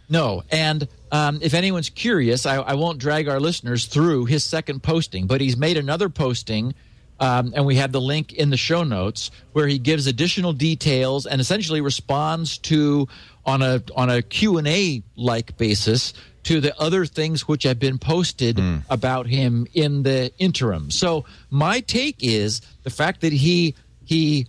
[0.08, 4.82] No, and um, if anyone's curious, I, I won't drag our listeners through his second
[4.82, 6.74] posting, but he's made another posting,
[7.18, 11.26] um, and we have the link in the show notes where he gives additional details
[11.26, 13.08] and essentially responds to
[13.44, 16.12] on a on a Q and A like basis
[16.44, 20.92] to the other things which have been posted about him in the interim.
[20.92, 23.74] So my take is the fact that he
[24.04, 24.46] he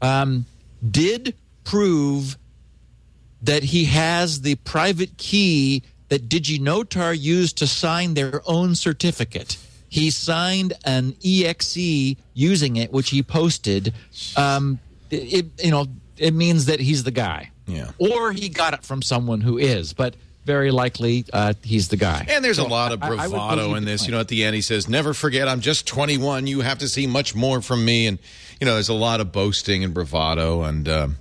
[0.00, 0.46] um,
[0.88, 1.34] did
[1.64, 2.36] prove
[3.42, 9.56] that he has the private key that DigiNotar used to sign their own certificate.
[9.88, 13.94] He signed an EXE using it, which he posted.
[14.36, 14.78] Um,
[15.10, 15.86] it, you know,
[16.16, 17.50] it means that he's the guy.
[17.66, 17.90] Yeah.
[17.98, 20.14] Or he got it from someone who is, but
[20.44, 22.26] very likely uh, he's the guy.
[22.28, 24.06] And there's a lot of bravado in this.
[24.06, 26.46] You know, at the end, he says, "Never forget, I'm just 21.
[26.46, 28.18] You have to see much more from me." And
[28.60, 31.16] you know, there's a lot of boasting and bravado, and um,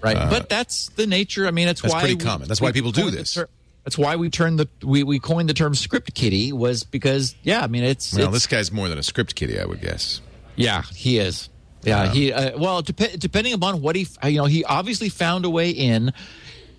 [0.00, 0.16] right?
[0.30, 1.46] but that's the nature.
[1.46, 2.48] I mean, it's That's why pretty we- common.
[2.48, 3.38] That's why people do this.
[3.84, 7.62] that's why we turned the we, we coined the term script kitty was because yeah,
[7.62, 10.20] I mean it's, well, it's this guy's more than a script kitty I would guess.
[10.54, 11.48] yeah he is
[11.82, 15.50] yeah he uh, well dep- depending upon what he you know he obviously found a
[15.50, 16.12] way in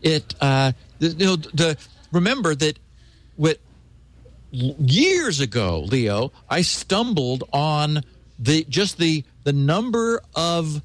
[0.04, 1.78] it uh the, you know the
[2.12, 2.78] remember that
[3.36, 3.58] what
[4.52, 8.04] years ago leo i stumbled on
[8.38, 10.82] the just the the number of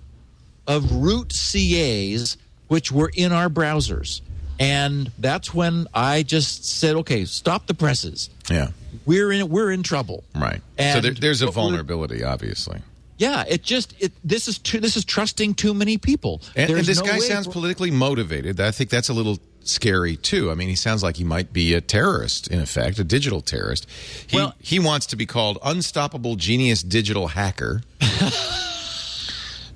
[0.66, 2.36] of root CAs
[2.68, 4.20] which were in our browsers.
[4.60, 8.28] And that's when I just said, okay, stop the presses.
[8.50, 8.68] Yeah,
[9.06, 10.24] We're in we're in trouble.
[10.34, 10.60] right.
[10.78, 12.80] so there, there's a vulnerability, obviously.
[13.18, 16.40] Yeah, it just it this is too, this is trusting too many people.
[16.56, 18.60] And, and this no guy sounds for- politically motivated.
[18.60, 20.50] I think that's a little scary too.
[20.50, 23.86] I mean, he sounds like he might be a terrorist, in effect, a digital terrorist.
[24.28, 27.82] He Well- he wants to be called unstoppable genius digital hacker.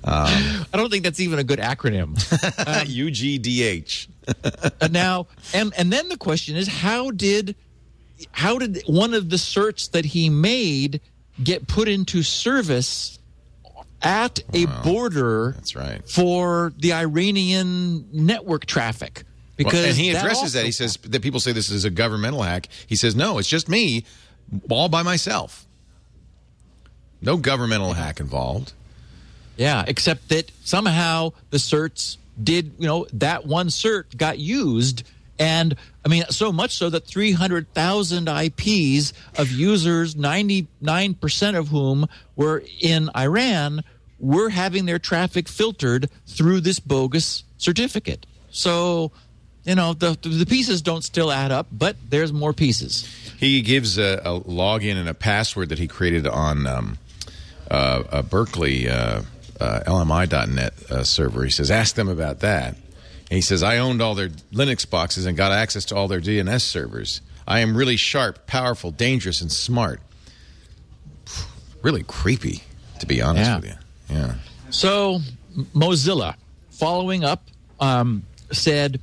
[0.05, 2.15] I don't think that's even a good acronym.
[2.85, 4.07] UGDH.
[4.81, 7.55] Uh, now and and then the question is how did
[8.31, 11.01] how did one of the certs that he made
[11.43, 13.19] get put into service
[14.03, 16.07] at a border That's right.
[16.09, 19.23] for the Iranian network traffic
[19.55, 20.59] because Well, and he addresses that.
[20.59, 22.67] also- He says that people say this is a governmental hack.
[22.87, 24.03] He says no, it's just me,
[24.69, 25.65] all by myself.
[27.21, 28.73] No governmental hack involved.
[29.55, 35.03] yeah except that somehow the certs did you know that one cert got used
[35.37, 42.63] and I mean so much so that 300,000 IPs of users 99% of whom were
[42.81, 43.83] in Iran
[44.23, 49.11] were having their traffic filtered through this bogus certificate so
[49.65, 53.05] you know the the pieces don't still add up but there's more pieces
[53.37, 56.97] He gives a, a login and a password that he created on um,
[57.69, 59.21] uh, a Berkeley uh,
[59.59, 61.43] uh, LMI.net uh, server.
[61.43, 65.25] He says, "Ask them about that." And he says, "I owned all their Linux boxes
[65.25, 67.21] and got access to all their DNS servers.
[67.47, 69.99] I am really sharp, powerful, dangerous, and smart.
[71.81, 72.63] Really creepy,
[72.99, 73.55] to be honest Yeah.
[73.57, 73.73] with you.
[74.09, 74.35] Yeah."
[74.69, 75.21] So,
[75.75, 76.35] Mozilla,
[76.71, 77.49] following up,
[77.79, 78.99] um, said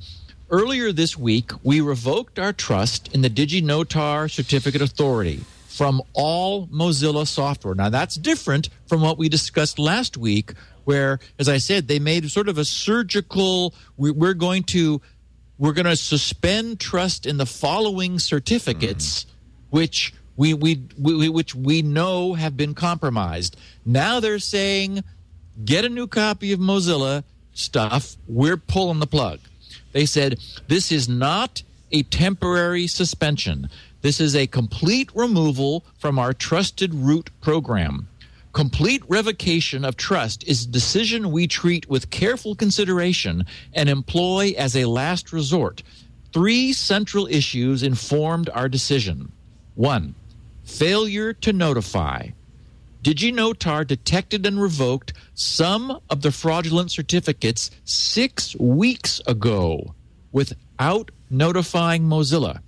[0.49, 7.25] earlier this week we revoked our trust in the DigiNotar Certificate Authority from all Mozilla
[7.25, 7.73] software.
[7.73, 12.29] Now, that's different from what we discussed last week, where, as I said, they made
[12.29, 13.73] sort of a surgical.
[13.97, 15.01] We, we're going to
[15.57, 19.25] we're going to suspend trust in the following certificates,
[19.69, 23.55] which we, we, we which we know have been compromised.
[23.85, 25.03] Now they're saying,
[25.63, 27.23] get a new copy of Mozilla
[27.53, 28.15] stuff.
[28.27, 29.39] We're pulling the plug.
[29.91, 31.61] They said this is not
[31.91, 33.69] a temporary suspension.
[34.01, 38.07] This is a complete removal from our trusted root program.
[38.51, 44.75] Complete revocation of trust is a decision we treat with careful consideration and employ as
[44.75, 45.83] a last resort.
[46.33, 49.31] Three central issues informed our decision.
[49.75, 50.15] One,
[50.71, 52.29] failure to notify.
[53.03, 59.95] DigiNotar detected and revoked some of the fraudulent certificates six weeks ago
[60.31, 62.61] without notifying Mozilla.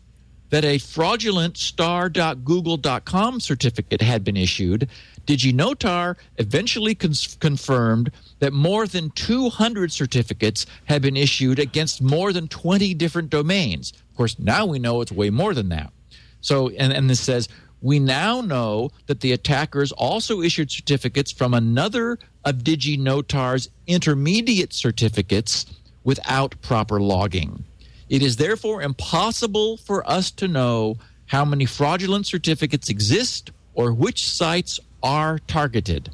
[0.51, 4.89] that a fraudulent star.google.com certificate had been issued,
[5.25, 8.11] DigiNotar eventually cons- confirmed
[8.41, 13.93] that more than 200 certificates had been issued against more than 20 different domains.
[14.11, 15.93] Of course, now we know it's way more than that.
[16.41, 17.49] So, and, and this says,
[17.83, 25.67] we now know that the attackers also issued certificates from another of DigiNotar's intermediate certificates
[26.05, 27.65] without proper logging.
[28.09, 30.97] It is therefore impossible for us to know
[31.27, 36.11] how many fraudulent certificates exist or which sites are targeted.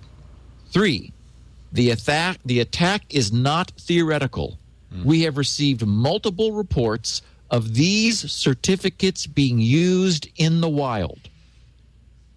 [0.70, 1.12] Three,
[1.70, 4.58] the attack, the attack is not theoretical.
[4.92, 5.04] Mm.
[5.04, 11.28] We have received multiple reports of these certificates being used in the wild.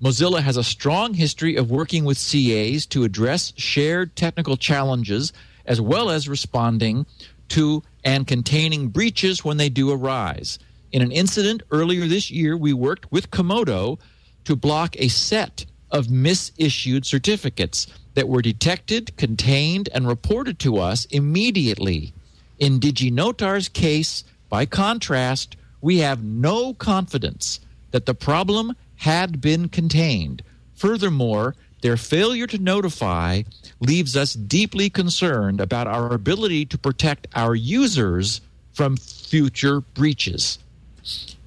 [0.06, 5.34] Mozilla has a strong history of working with CAs to address shared technical challenges
[5.66, 7.08] as well as responding
[7.48, 10.60] to and containing breaches when they do arise.
[10.92, 13.98] In an incident earlier this year, we worked with Comodo
[14.44, 21.06] to block a set of misissued certificates that were detected, contained, and reported to us
[21.06, 22.14] immediately.
[22.60, 30.42] In DigiNotar's case, by contrast, we have no confidence that the problem had been contained.
[30.76, 33.44] Furthermore, their failure to notify
[33.80, 38.42] leaves us deeply concerned about our ability to protect our users
[38.74, 40.60] from future breaches.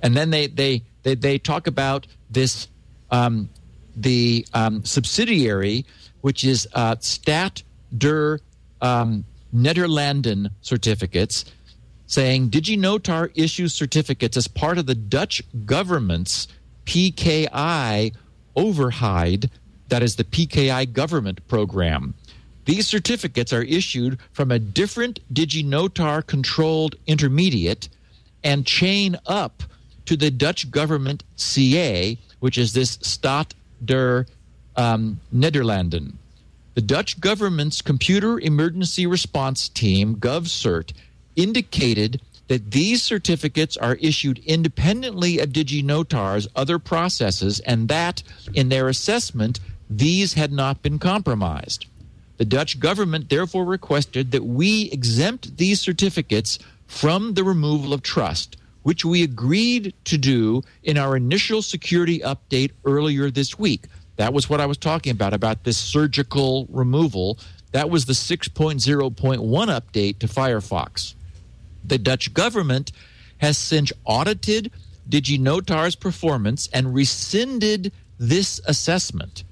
[0.02, 2.68] And then they they they, they talk about this
[3.10, 3.48] um,
[3.96, 5.84] the um, subsidiary,
[6.20, 7.62] which is uh, Staat
[7.96, 8.38] der
[8.80, 9.24] um,
[9.54, 11.44] Nederlanden certificates,
[12.06, 16.48] saying DigiNotar issues certificates as part of the Dutch government's
[16.88, 18.14] PKI
[18.56, 19.50] override
[19.88, 22.14] that is the PKI government program.
[22.64, 27.90] These certificates are issued from a different DigiNotar controlled intermediate
[28.42, 29.62] and chain up
[30.06, 33.52] to the Dutch government CA, which is this Staat
[33.84, 34.24] der
[34.76, 36.14] um, Nederlanden.
[36.74, 40.92] The Dutch government's computer emergency response team, GovCert,
[41.36, 48.22] indicated that these certificates are issued independently of DigiNotar's other processes and that,
[48.54, 51.86] in their assessment, these had not been compromised.
[52.38, 58.56] The Dutch government therefore requested that we exempt these certificates from the removal of trust,
[58.82, 63.86] which we agreed to do in our initial security update earlier this week.
[64.16, 67.38] That was what I was talking about, about this surgical removal.
[67.72, 71.14] That was the 6.0.1 update to Firefox.
[71.88, 72.92] The Dutch government
[73.38, 74.72] has since audited
[75.08, 79.44] DigiNotar's performance and rescinded this assessment.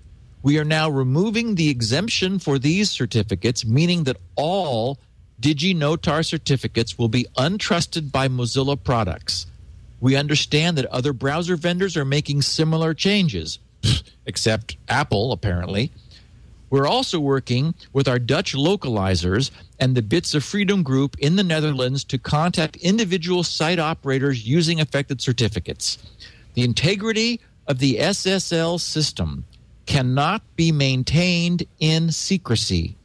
[0.42, 4.98] We are now removing the exemption for these certificates, meaning that all
[5.40, 9.46] DigiNotar certificates will be untrusted by Mozilla products.
[10.00, 13.58] We understand that other browser vendors are making similar changes,
[14.26, 15.90] except Apple, apparently.
[16.68, 21.44] We're also working with our Dutch localizers and the Bits of Freedom group in the
[21.44, 25.98] Netherlands to contact individual site operators using affected certificates.
[26.54, 29.44] The integrity of the SSL system
[29.86, 32.96] cannot be maintained in secrecy.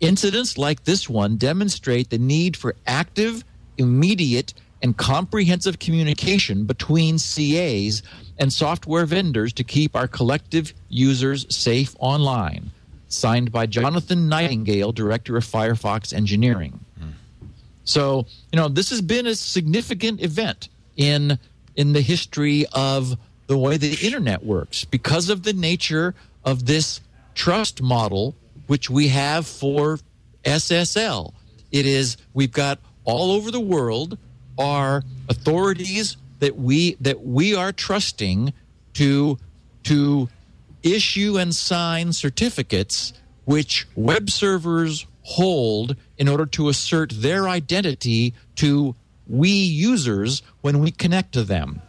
[0.00, 3.44] Incidents like this one demonstrate the need for active,
[3.78, 8.02] immediate, and comprehensive communication between CAs
[8.38, 12.70] and software vendors to keep our collective users safe online.
[13.08, 16.80] Signed by Jonathan Nightingale, Director of Firefox Engineering.
[16.98, 17.10] Hmm.
[17.84, 21.38] So, you know, this has been a significant event in
[21.74, 27.00] in the history of the way the internet works because of the nature of this
[27.34, 28.34] trust model
[28.66, 29.98] which we have for
[30.44, 31.32] SSL.
[31.72, 34.18] It is we've got all over the world
[34.58, 38.52] are authorities that we that we are trusting
[38.94, 39.38] to
[39.84, 40.28] to
[40.82, 43.12] issue and sign certificates
[43.44, 48.94] which web servers hold in order to assert their identity to
[49.26, 51.82] we users when we connect to them.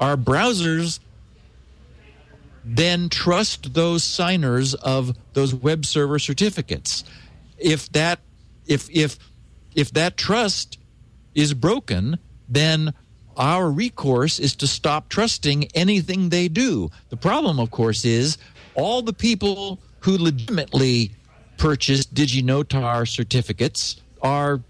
[0.00, 1.00] Our browsers
[2.64, 7.04] then trust those signers of those web server certificates.
[7.58, 8.20] If that
[8.66, 9.18] if if
[9.74, 10.78] if that trust
[11.34, 12.18] is broken,
[12.48, 12.92] then
[13.36, 16.90] our recourse is to stop trusting anything they do.
[17.10, 18.38] The problem, of course, is
[18.74, 21.12] all the people who legitimately
[21.58, 24.60] purchased DigiNotar certificates are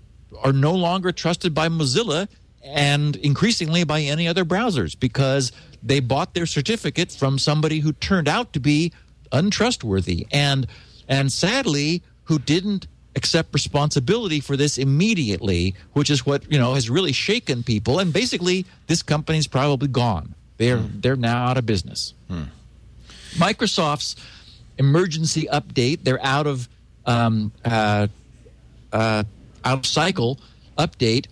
[0.42, 2.28] are no longer trusted by Mozilla
[2.62, 5.52] and increasingly by any other browsers because
[5.82, 8.92] they bought their certificate from somebody who turned out to be
[9.32, 10.66] untrustworthy and
[11.08, 12.86] and sadly who didn't
[13.16, 18.12] accept responsibility for this immediately which is what you know has really shaken people and
[18.12, 21.00] basically this company's probably gone they're hmm.
[21.00, 22.44] they're now out of business hmm.
[23.34, 24.16] microsoft's
[24.78, 26.68] emergency update they're out of
[27.06, 28.06] um, uh,
[28.92, 29.24] uh,
[29.64, 30.38] out of cycle
[30.76, 31.26] update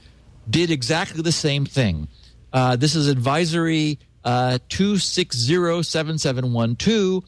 [0.49, 2.07] did exactly the same thing.
[2.53, 7.25] Uh, this is advisory uh, 2607712,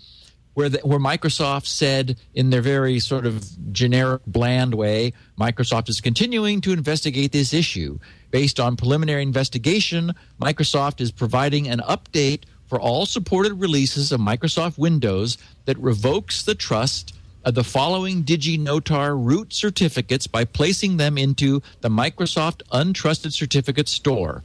[0.56, 3.44] where, the, where Microsoft said, in their very sort of
[3.74, 7.98] generic, bland way, Microsoft is continuing to investigate this issue.
[8.30, 14.78] Based on preliminary investigation, Microsoft is providing an update for all supported releases of Microsoft
[14.78, 15.36] Windows
[15.66, 21.90] that revokes the trust of the following DigiNotar root certificates by placing them into the
[21.90, 24.42] Microsoft Untrusted Certificate Store.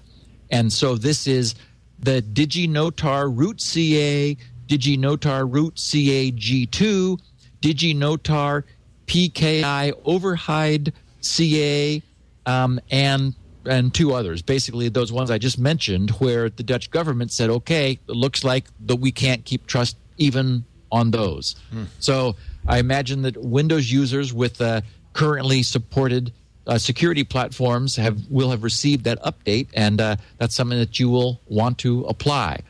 [0.49, 1.55] And so this is
[1.97, 4.35] the DigiNotar root CA,
[4.71, 7.19] DigiNotar root CA G2,
[7.61, 8.63] DigiNotar
[9.05, 12.01] PKI Overhide CA,
[12.45, 14.41] um, and and two others.
[14.41, 18.65] Basically, those ones I just mentioned, where the Dutch government said, "Okay, it looks like
[18.85, 21.83] that we can't keep trust even on those." Hmm.
[21.99, 26.31] So I imagine that Windows users with uh, currently supported
[26.65, 31.09] uh, security platforms have will have received that update, and uh, that's something that you
[31.09, 32.61] will want to apply.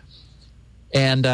[0.94, 1.26] And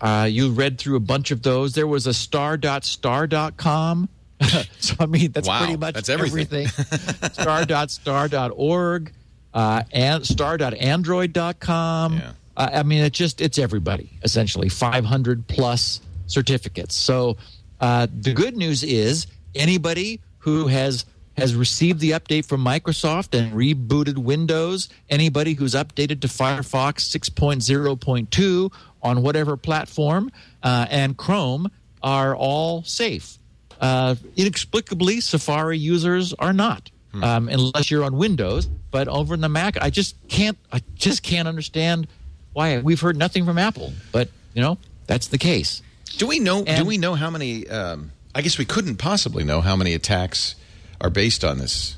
[0.00, 1.74] uh, you read through a bunch of those.
[1.74, 4.08] There was a star.star.com.
[4.78, 6.66] so I mean that's wow, pretty much that's everything.
[6.66, 7.30] everything.
[7.32, 9.12] star.star.org
[9.52, 12.14] uh, and star.android.com.
[12.14, 12.32] Yeah.
[12.56, 14.68] Uh, I mean, it's just it's everybody essentially.
[14.68, 16.94] Five hundred plus certificates.
[16.94, 17.36] So
[17.80, 21.04] uh, the good news is anybody who has
[21.36, 28.72] has received the update from Microsoft and rebooted Windows, anybody who's updated to Firefox 6.0.2
[29.02, 30.30] on whatever platform
[30.62, 31.70] uh, and Chrome
[32.02, 33.38] are all safe.
[33.80, 36.90] Uh, inexplicably, Safari users are not.
[37.12, 37.24] Hmm.
[37.24, 40.56] Um, unless you're on Windows, but over in the Mac, I just can't.
[40.70, 42.06] I just can't understand
[42.52, 43.92] why we've heard nothing from Apple.
[44.12, 44.78] But you know,
[45.08, 45.82] that's the case.
[46.18, 46.58] Do we know?
[46.58, 47.68] And, do we know how many?
[47.68, 50.54] Um, I guess we couldn't possibly know how many attacks
[51.00, 51.96] are based on this.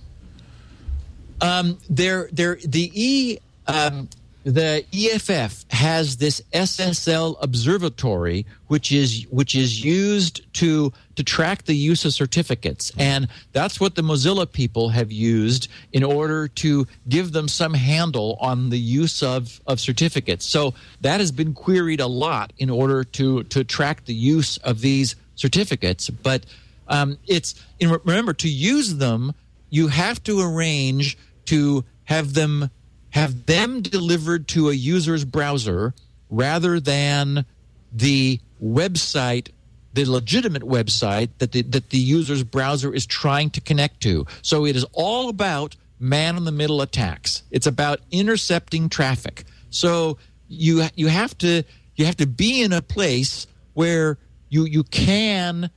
[1.42, 4.09] Um, there, there, the E, um,
[4.45, 11.74] the EFF has this SSL observatory, which is which is used to to track the
[11.74, 12.90] use of certificates.
[12.99, 18.36] And that's what the Mozilla people have used in order to give them some handle
[18.40, 20.45] on the use of, of certificates.
[20.45, 24.80] So that has been queried a lot in order to, to track the use of
[24.80, 26.09] these certificates.
[26.11, 26.47] But
[26.88, 29.34] um, it's remember to use them,
[29.70, 32.70] you have to arrange to have them
[33.13, 35.95] have them delivered to a user's browser
[36.29, 37.45] rather than
[37.93, 39.49] the website
[39.95, 44.27] the legitimate website that the, that the user's browser is trying to connect to.
[44.41, 47.43] So it is all about man in the middle attacks.
[47.51, 49.45] It's about intercepting traffic.
[49.71, 51.63] So you you have to
[51.97, 55.71] you have to be in a place where you you can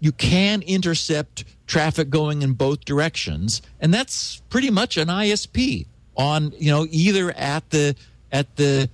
[0.00, 5.86] you can intercept traffic going in both directions and that's pretty much an ISP
[6.16, 7.96] on you know either at the
[8.32, 8.88] at the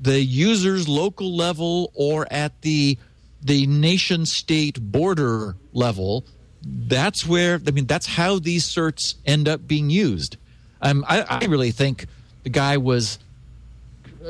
[0.00, 2.98] the user's local level or at the
[3.42, 6.24] the nation state border level,
[6.64, 10.36] that's where, I mean, that's how these certs end up being used.
[10.80, 12.06] Um, I, I really think
[12.44, 13.18] the guy was,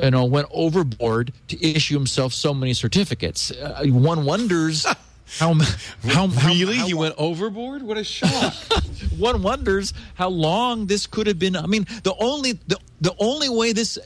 [0.02, 3.50] you know, went overboard to issue himself so many certificates.
[3.50, 4.86] Uh, one wonders.
[5.38, 7.82] How, how, really how, how, he went overboard?
[7.82, 8.54] What a shock!
[9.18, 11.56] One wonders how long this could have been.
[11.56, 13.98] I mean, the only the, the only way this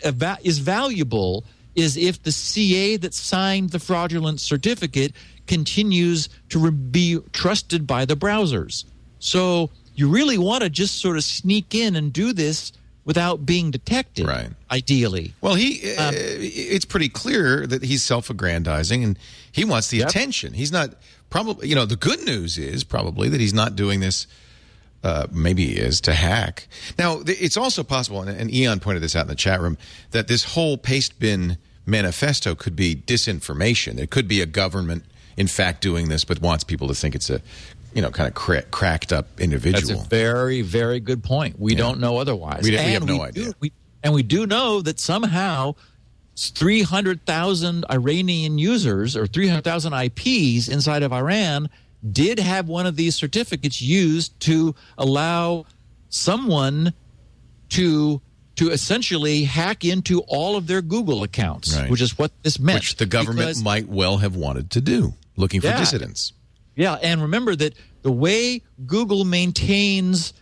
[0.42, 5.12] is valuable is if the CA that signed the fraudulent certificate
[5.46, 8.84] continues to re- be trusted by the browsers.
[9.18, 12.72] So you really want to just sort of sneak in and do this
[13.06, 14.26] without being detected.
[14.26, 14.50] Right.
[14.70, 15.32] Ideally.
[15.40, 19.18] Well, he um, uh, it's pretty clear that he's self-aggrandizing and
[19.50, 20.08] he wants the yep.
[20.10, 20.52] attention.
[20.52, 20.90] He's not
[21.30, 21.68] probably.
[21.68, 24.26] You know, the good news is probably that he's not doing this.
[25.04, 26.66] Uh, maybe he is to hack.
[26.98, 29.78] Now, it's also possible, and, and Eon pointed this out in the chat room,
[30.10, 34.00] that this whole Pastebin manifesto could be disinformation.
[34.00, 35.04] It could be a government,
[35.36, 37.40] in fact, doing this, but wants people to think it's a
[37.96, 39.94] you know, kind of cra- cracked up individual.
[39.94, 41.58] That's a very, very good point.
[41.58, 41.78] We Yeah.
[41.78, 42.60] don't know otherwise.
[42.62, 43.52] We- we have no do- idea.
[43.58, 43.72] we-
[44.02, 45.74] and we do know that somehow
[46.36, 51.68] 300,000 Iranian users or 300,000 IPs inside of Iran
[52.12, 55.64] did have one of these certificates used to allow
[56.08, 56.92] someone
[57.70, 58.20] to
[58.56, 61.90] to essentially hack into all of their Google accounts, Right.
[61.90, 62.80] which is what this meant.
[62.80, 65.78] which the government might well have wanted to do, looking for Yeah.
[65.78, 66.32] dissidents.
[66.76, 70.32] Yeah, and remember that the way Google maintains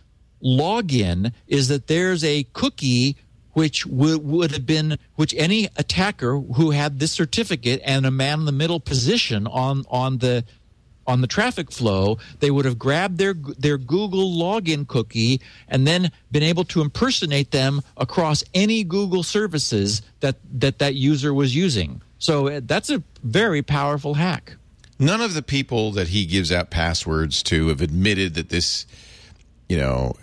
[0.43, 3.17] login is that there's a cookie
[3.53, 8.41] which would would have been which any attacker who had this certificate and a man
[8.41, 10.43] in the middle position on on the
[11.07, 16.11] on the traffic flow, they would have grabbed their their Google login cookie and then
[16.31, 22.01] been able to impersonate them across any Google services that that that user was using.
[22.17, 24.57] So uh, that's a very powerful hack.
[24.97, 28.85] None of the people that he gives out passwords to have admitted that this,
[29.67, 30.13] you know,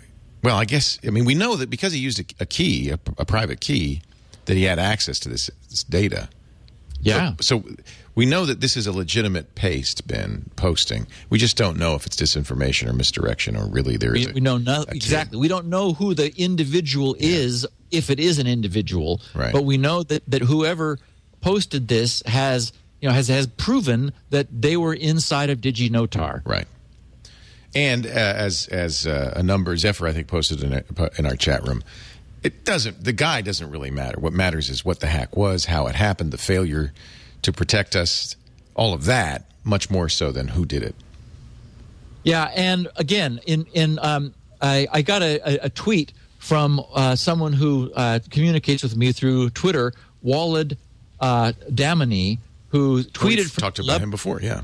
[0.43, 2.99] well, I guess, I mean, we know that because he used a, a key, a,
[3.17, 4.01] a private key,
[4.45, 6.27] that he had access to this, this data.
[7.01, 7.35] Yeah.
[7.39, 7.69] So, so
[8.15, 11.07] we know that this is a legitimate paste, Ben, posting.
[11.29, 14.33] We just don't know if it's disinformation or misdirection or really there is We, a-
[14.35, 15.37] we know no, exactly.
[15.37, 19.21] We don't know who the individual is, if it is an individual.
[19.35, 19.53] Right.
[19.53, 20.97] But we know that, that whoever
[21.41, 22.73] posted this has
[23.03, 26.41] you know has has proven that they were inside of DigiNotar.
[26.45, 26.65] Right.
[27.75, 31.35] And uh, as as uh, a number, Zephyr I think posted in, a, in our
[31.35, 31.83] chat room,
[32.43, 33.03] it doesn't.
[33.03, 34.21] The guy doesn't really matter.
[34.21, 36.93] What matters is what the hack was, how it happened, the failure
[37.41, 38.37] to protect us,
[38.73, 39.43] all of that.
[39.65, 40.95] Much more so than who did it.
[42.23, 47.17] Yeah, and again, in in um, I, I got a, a, a tweet from uh,
[47.17, 49.91] someone who uh, communicates with me through Twitter,
[50.21, 50.77] Walid
[51.19, 52.37] uh, Damani,
[52.73, 54.41] who tweeted We've from talked about Leb- him before.
[54.41, 54.61] Yeah.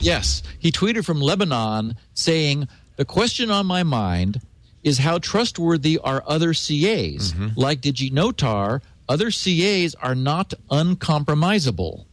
[0.00, 4.40] Yes, he tweeted from Lebanon saying, "The question on my mind
[4.82, 7.32] is how trustworthy are other CAs?
[7.32, 7.48] Mm-hmm.
[7.54, 12.04] Like DigiNotar, other CAs are not uncompromisable."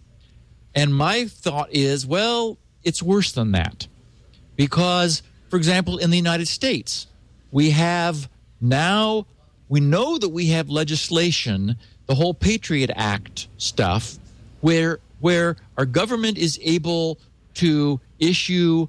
[0.76, 3.88] And my thought is, well, it's worse than that.
[4.56, 7.08] Because, for example, in the United States,
[7.52, 8.30] we have
[8.62, 9.26] now,
[9.68, 11.76] we know that we have legislation,
[12.06, 14.20] the whole Patriot Act stuff,
[14.62, 17.20] where, where our government is able
[17.56, 18.88] to issue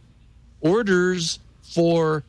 [0.60, 2.24] orders for,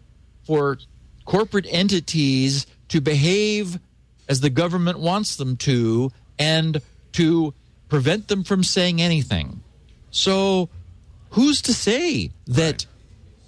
[0.45, 0.77] for
[1.25, 3.79] corporate entities to behave
[4.27, 6.81] as the government wants them to and
[7.13, 7.53] to
[7.89, 9.61] prevent them from saying anything.
[10.11, 10.69] So,
[11.31, 12.85] who's to say that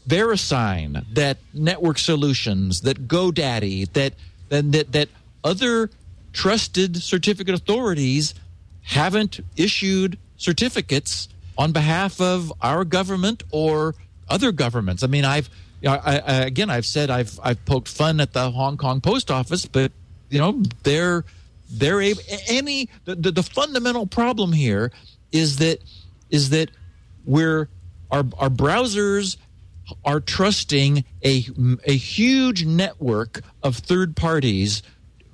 [0.07, 4.13] VeriSign, that Network Solutions, that GoDaddy, that
[4.49, 5.09] that that, that
[5.43, 5.89] other
[6.33, 8.33] trusted certificate authorities
[8.81, 13.95] haven't issued certificates on behalf of our government or
[14.29, 15.03] other governments?
[15.03, 15.49] I mean, I've
[15.85, 19.65] I, I, again, I've said I've I've poked fun at the Hong Kong post office,
[19.65, 19.91] but
[20.29, 21.25] you know they're
[21.69, 24.91] they're able any the, the, the fundamental problem here
[25.31, 25.79] is that
[26.29, 26.69] is that
[27.25, 27.67] we're
[28.11, 29.37] our our browsers
[30.05, 31.45] are trusting a
[31.85, 34.83] a huge network of third parties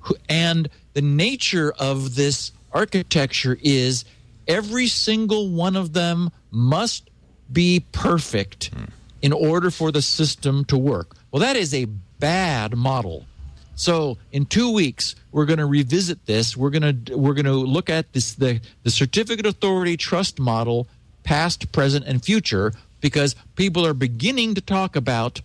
[0.00, 4.04] who, and the nature of this architecture is
[4.46, 7.10] every single one of them must
[7.52, 8.84] be perfect hmm.
[9.22, 11.16] in order for the system to work.
[11.30, 11.86] Well, that is a
[12.18, 13.26] bad model.
[13.74, 16.56] So in two weeks, we're going to revisit this.
[16.56, 20.86] We're going to we're going to look at this the the certificate authority trust model,
[21.24, 25.40] past, present, and future, because people are beginning to talk about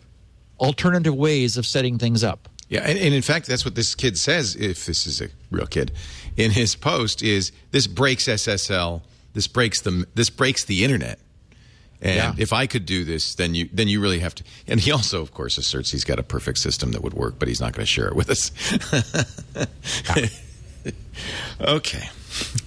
[0.59, 2.49] alternative ways of setting things up.
[2.67, 4.55] Yeah, and, and in fact, that's what this kid says.
[4.55, 5.91] If this is a real kid,
[6.38, 9.01] in his post is this breaks SSL.
[9.33, 11.19] This breaks the this breaks the internet.
[12.01, 12.33] And Yeah.
[12.38, 14.43] if I could do this, then you then you really have to.
[14.67, 17.47] And he also, of course, asserts he's got a perfect system that would work, but
[17.47, 18.51] he's not going to share it with us.
[21.61, 22.09] okay.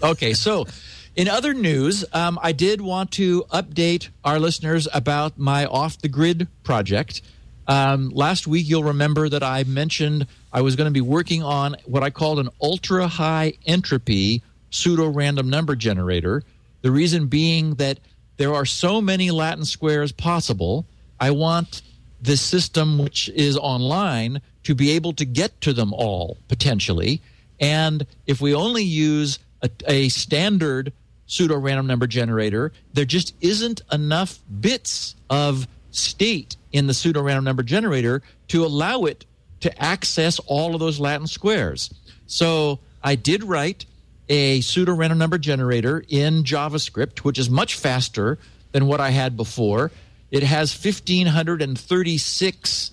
[0.02, 0.66] Okay, so
[1.14, 6.08] in other news, um, I did want to update our listeners about my off the
[6.08, 7.20] grid project.
[7.68, 11.76] Um, last week, you'll remember that I mentioned I was going to be working on
[11.84, 16.42] what I called an ultra high entropy pseudo random number generator.
[16.80, 18.00] The reason being that
[18.38, 20.86] there are so many Latin squares possible.
[21.20, 21.82] I want
[22.20, 27.20] this system which is online to be able to get to them all potentially.
[27.60, 30.92] And if we only use a, a standard
[31.26, 35.68] pseudo random number generator, there just isn't enough bits of
[35.98, 39.26] state in the pseudo random number generator to allow it
[39.60, 41.90] to access all of those Latin squares.
[42.26, 43.86] So I did write
[44.28, 48.38] a pseudo random number generator in JavaScript, which is much faster
[48.72, 49.90] than what I had before.
[50.30, 52.90] It has 1,536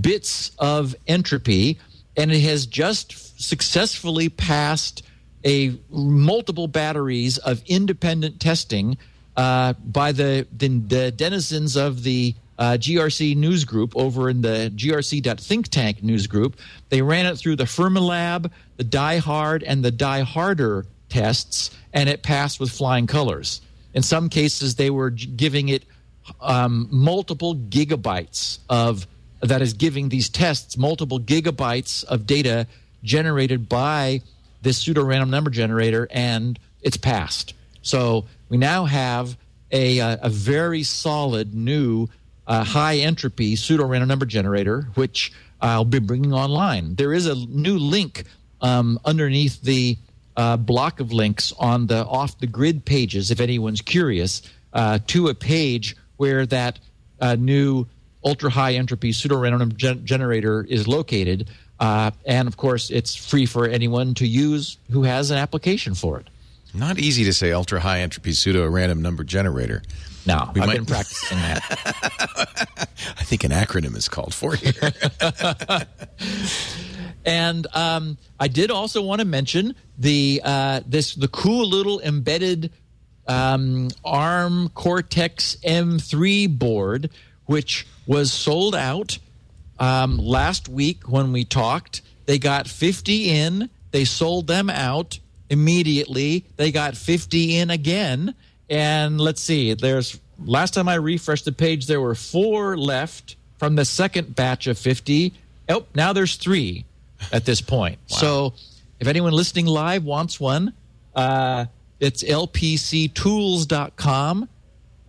[0.00, 1.78] bits of entropy,
[2.16, 5.02] and it has just successfully passed
[5.44, 8.96] a multiple batteries of independent testing
[9.36, 14.70] uh, by the, the, the denizens of the uh, GRC news group over in the
[14.74, 16.56] grc.think tank news group.
[16.90, 22.22] They ran it through the Fermilab, the Die Hard, and the Dieharder tests, and it
[22.22, 23.62] passed with flying colors.
[23.94, 25.84] In some cases, they were giving it
[26.40, 29.06] um, multiple gigabytes of
[29.40, 32.66] that is giving these tests multiple gigabytes of data
[33.02, 34.20] generated by
[34.62, 37.54] this pseudo random number generator, and it's passed.
[37.82, 39.38] So we now have
[39.70, 42.08] a, a, a very solid new
[42.46, 46.96] uh, high entropy pseudo random number generator, which I'll be bringing online.
[46.96, 48.24] There is a new link
[48.60, 49.96] um, underneath the
[50.36, 54.42] uh, block of links on the off the grid pages, if anyone's curious,
[54.72, 56.78] uh, to a page where that
[57.20, 57.86] uh, new
[58.24, 61.48] ultra high entropy pseudo random gen- generator is located.
[61.78, 66.18] Uh, and of course, it's free for anyone to use who has an application for
[66.18, 66.26] it.
[66.74, 69.82] Not easy to say ultra high entropy pseudo random number generator.
[70.26, 72.88] No, We I've might- been practicing that.
[73.18, 74.72] I think an acronym is called for here.
[77.24, 82.72] And um, I did also want to mention the uh, this the cool little embedded
[83.26, 87.10] um, ARM Cortex M3 board,
[87.44, 89.18] which was sold out
[89.78, 92.00] um, last week when we talked.
[92.24, 93.70] They got 50 in.
[93.90, 95.18] They sold them out
[95.50, 96.46] immediately.
[96.56, 98.34] They got 50 in again.
[98.70, 103.76] And let's see, there's last time I refreshed the page, there were four left from
[103.76, 105.34] the second batch of 50.
[105.68, 106.86] Oh, now there's three
[107.32, 107.98] at this point.
[108.06, 108.54] So
[108.98, 110.72] if anyone listening live wants one,
[111.14, 111.66] uh,
[111.98, 114.48] it's lpctools.com.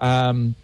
[0.01, 0.55] Um,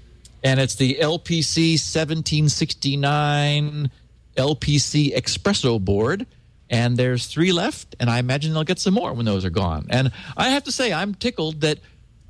[0.44, 3.90] and it's the LPC 1769
[4.36, 6.28] LPCXpresso board.
[6.70, 9.88] And there's three left, and I imagine they'll get some more when those are gone.
[9.90, 11.80] And I have to say, I'm tickled that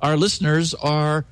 [0.00, 1.24] our listeners are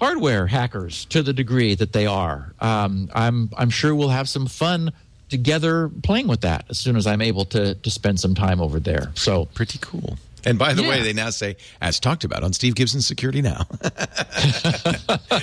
[0.00, 2.54] hardware hackers to the degree that they are.
[2.60, 4.92] Um, I'm I'm sure we'll have some fun
[5.28, 8.80] together playing with that as soon as I'm able to to spend some time over
[8.80, 9.12] there.
[9.14, 10.16] So Pretty cool.
[10.46, 13.66] And by the way, they now say, as talked about on Steve Gibson's Security Now,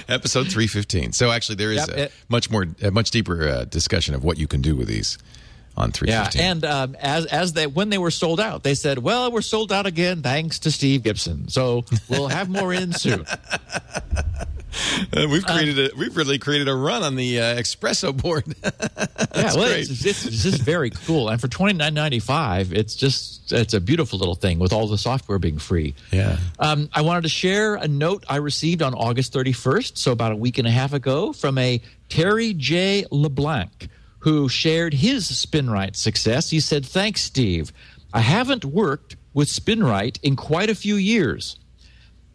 [0.10, 1.12] episode 315.
[1.14, 4.24] So actually, there is Yep, a it- much more, a much deeper uh, discussion of
[4.24, 5.18] what you can do with these
[5.78, 6.42] on Yeah, 315.
[6.42, 9.72] and um, as as they when they were sold out, they said, "Well, we're sold
[9.72, 13.26] out again, thanks to Steve Gibson." So we'll have more in soon.
[15.14, 18.46] Uh, we've created a, we've really created a run on the uh, espresso board.
[18.64, 19.64] yeah, well.
[19.70, 23.74] It's, it's, it's just very cool, and for twenty nine ninety five, it's just it's
[23.74, 25.94] a beautiful little thing with all the software being free.
[26.14, 26.38] Yeah.
[26.58, 30.38] Um, I wanted to share a note I received on August 31st, so about a
[30.38, 33.06] week and a half ago, from a Terry J.
[33.12, 33.90] LeBlanc,
[34.22, 36.50] who shared his SpinRite success.
[36.50, 37.72] He said, Thanks, Steve.
[38.14, 41.58] I haven't worked with SpinRite in quite a few years.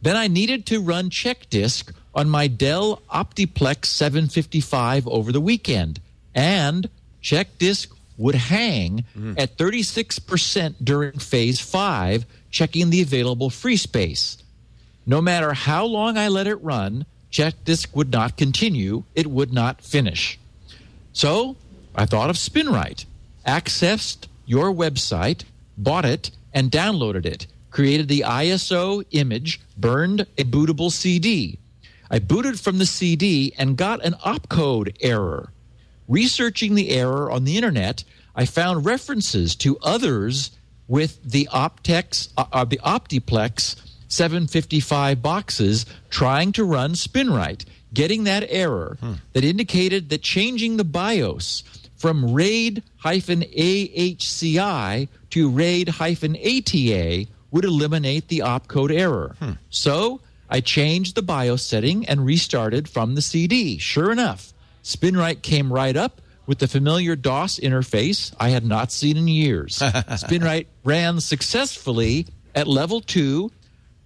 [0.03, 6.01] Then I needed to run check disk on my Dell Optiplex 755 over the weekend,
[6.35, 6.89] and
[7.21, 9.39] check disk would hang mm.
[9.39, 14.39] at 36% during phase 5, checking the available free space.
[15.05, 19.53] No matter how long I let it run, check disk would not continue, it would
[19.53, 20.39] not finish.
[21.13, 21.57] So
[21.97, 23.07] I thought of SpinRite,
[23.47, 25.45] accessed your website,
[25.79, 31.59] bought it, and downloaded it, created the ISO image, burned a bootable CD.
[32.11, 35.53] I booted from the CD and got an opcode error.
[36.07, 40.51] Researching the error on the internet, I found references to others
[40.89, 43.77] with the Optex, uh, uh, the Optiplex
[44.09, 48.99] 755 boxes trying to run SpinRite, getting that error
[49.33, 51.65] that indicated that changing the BIOS
[51.97, 59.35] from RAID AHCI to RAID ATA would eliminate the opcode error.
[59.39, 59.53] Hmm.
[59.71, 63.79] So I changed the BIOS setting and restarted from the CD.
[63.79, 69.17] Sure enough, SpinRite came right up with the familiar DOS interface I had not seen
[69.17, 69.79] in years.
[69.79, 73.51] SpinRite ran successfully at level two.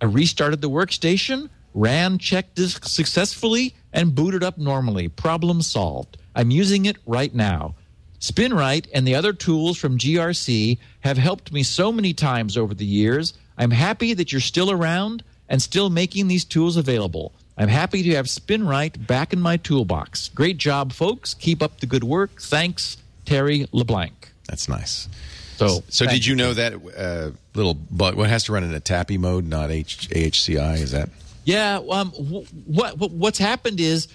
[0.01, 5.09] I restarted the workstation, ran check disk successfully, and booted up normally.
[5.09, 6.17] Problem solved.
[6.35, 7.75] I'm using it right now.
[8.21, 12.85] SpinRite and the other tools from GRC have helped me so many times over the
[12.85, 13.35] years.
[13.57, 17.33] I'm happy that you're still around and still making these tools available.
[17.57, 20.29] I'm happy to have SpinRite back in my toolbox.
[20.31, 21.35] Great job, folks.
[21.35, 22.41] Keep up the good work.
[22.41, 24.33] Thanks, Terry LeBlanc.
[24.49, 25.09] That's nice.
[25.57, 28.81] So, So did you know that uh, little but what has to run in a
[28.81, 30.77] tappy mode, not H- AHCI?
[30.81, 31.11] Is that
[31.45, 31.81] Yeah.
[31.91, 32.11] Um.
[32.13, 34.09] wh- What, what what's happened is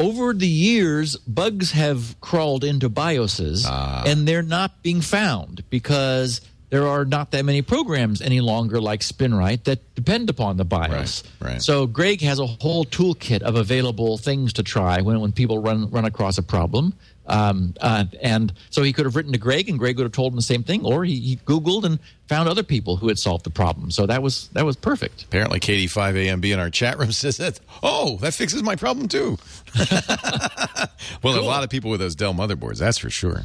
[0.00, 3.66] over the years, bugs have crawled into BIOSes,
[4.06, 6.40] and they're not being found because
[6.70, 11.24] there are not that many programs any longer like SpinRite that depend upon the BIOS.
[11.40, 11.62] Right, right.
[11.62, 15.90] So Greg has a whole toolkit of available things to try when, when people run
[15.90, 16.94] run across a problem.
[17.26, 20.32] Um, uh, and so he could have written to Greg, and Greg would have told
[20.32, 23.44] him the same thing, or he, he Googled and found other people who had solved
[23.44, 23.92] the problem.
[23.92, 25.24] So that was that was perfect.
[25.24, 27.60] Apparently, Katie Five AMB in our chat room says that.
[27.82, 29.38] Oh, that fixes my problem too.
[31.22, 33.42] well, a lot of people with those Dell motherboards, that's for sure.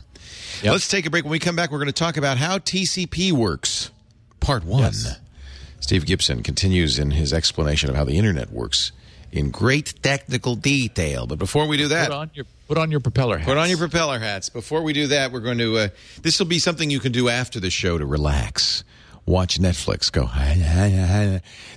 [0.64, 0.72] Yep.
[0.72, 1.24] Let's take a break.
[1.24, 3.92] When we come back, we're going to talk about how TCP works.
[4.40, 4.84] Part one.
[4.84, 5.20] Yes.
[5.80, 8.92] Steve Gibson continues in his explanation of how the internet works
[9.32, 11.28] in great technical detail.
[11.28, 13.48] But before we do that, Put on your put on your propeller hat.
[13.48, 14.50] Put on your propeller hats.
[14.50, 15.78] Before we do that, we're going to.
[15.78, 15.88] Uh,
[16.22, 18.84] this will be something you can do after the show to relax.
[19.28, 20.12] Watch Netflix.
[20.12, 20.30] Go.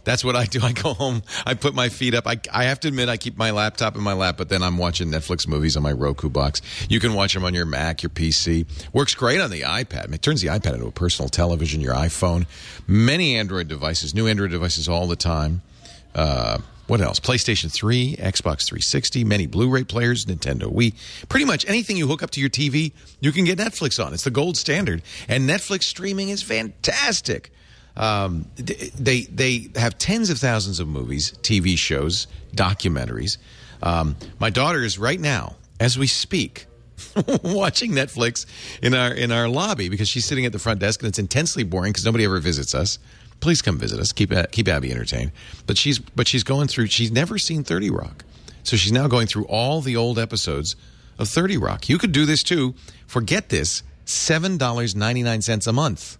[0.05, 0.61] That's what I do.
[0.63, 1.23] I go home.
[1.47, 2.27] I put my feet up.
[2.27, 4.77] I, I have to admit, I keep my laptop in my lap, but then I'm
[4.77, 6.61] watching Netflix movies on my Roku box.
[6.91, 8.67] You can watch them on your Mac, your PC.
[8.93, 10.13] Works great on the iPad.
[10.13, 11.81] It turns the iPad into a personal television.
[11.81, 12.47] Your iPhone.
[12.87, 14.15] Many Android devices.
[14.15, 15.63] New Android devices all the time.
[16.15, 16.59] Uh,
[16.89, 17.21] what else?
[17.21, 20.95] PlayStation 3, Xbox 360, many Blu ray players, Nintendo Wii.
[21.29, 24.15] Pretty much anything you hook up to your TV, you can get Netflix on.
[24.15, 25.03] It's the gold standard.
[25.29, 27.53] And Netflix streaming is fantastic.
[27.97, 33.37] Um, they, they have tens of thousands of movies, TV shows, documentaries.
[33.83, 36.67] Um, my daughter is right now, as we speak,
[37.45, 38.47] watching Netflix
[38.83, 41.63] in our in our lobby because she's sitting at the front desk and it's intensely
[41.63, 42.99] boring because nobody ever visits us.
[43.41, 44.13] Please come visit us.
[44.13, 45.33] Keep keep Abby entertained.
[45.67, 46.87] But she's but she's going through.
[46.89, 48.25] She's never seen Thirty Rock,
[48.63, 50.77] so she's now going through all the old episodes
[51.19, 51.89] of Thirty Rock.
[51.89, 52.75] You could do this too.
[53.07, 53.83] Forget this.
[54.05, 56.19] Seven dollars ninety nine cents a month,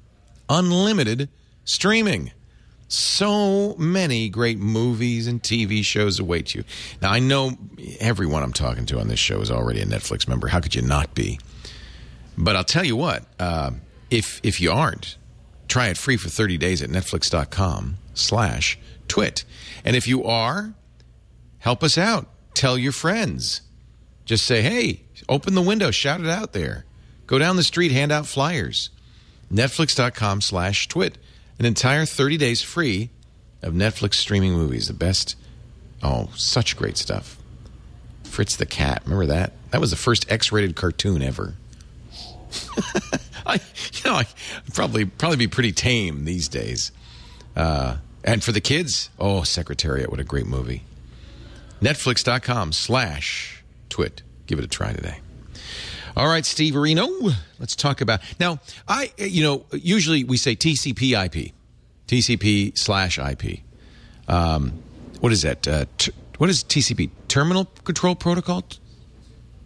[0.49, 1.29] unlimited
[1.65, 2.33] streaming.
[2.91, 6.65] So many great movies and TV shows await you.
[7.03, 7.53] Now, I know
[8.01, 10.49] everyone I'm talking to on this show is already a Netflix member.
[10.49, 11.39] How could you not be?
[12.39, 13.73] But I'll tell you what, uh,
[14.11, 15.19] if if you aren't,
[15.69, 19.45] try it free for 30 days at netflix.com slash twit.
[19.85, 20.75] And if you are,
[21.59, 22.29] help us out.
[22.55, 23.63] Tell your friends.
[24.25, 26.85] Just say, hey, open the window, shout it out there.
[27.27, 28.91] Go down the street, hand out flyers.
[29.53, 31.19] Netflix.com slash twit.
[31.59, 33.11] An entire 30 days free
[33.63, 34.89] of Netflix streaming movies.
[34.89, 35.37] The best.
[36.03, 37.37] Oh, such great stuff.
[38.25, 39.03] Fritz the Cat.
[39.05, 39.53] Remember that?
[39.71, 41.55] That was the first X rated cartoon ever.
[43.47, 44.27] I, you know, I
[44.75, 46.93] probably probably be pretty tame these days.
[47.57, 50.83] Uh, and for the kids, oh, Secretariat, what a great movie.
[51.81, 54.23] Netflix.com slash twit.
[54.47, 55.19] Give it a try today.
[56.17, 58.59] All right, Steve Areno, let's talk about now.
[58.89, 61.53] I, you know, usually we say TCP IP,
[62.09, 63.61] TCP slash IP.
[64.27, 64.83] Um,
[65.21, 65.69] what is that?
[65.69, 67.11] Uh, t- what is TCP?
[67.29, 68.65] Terminal Control Protocol?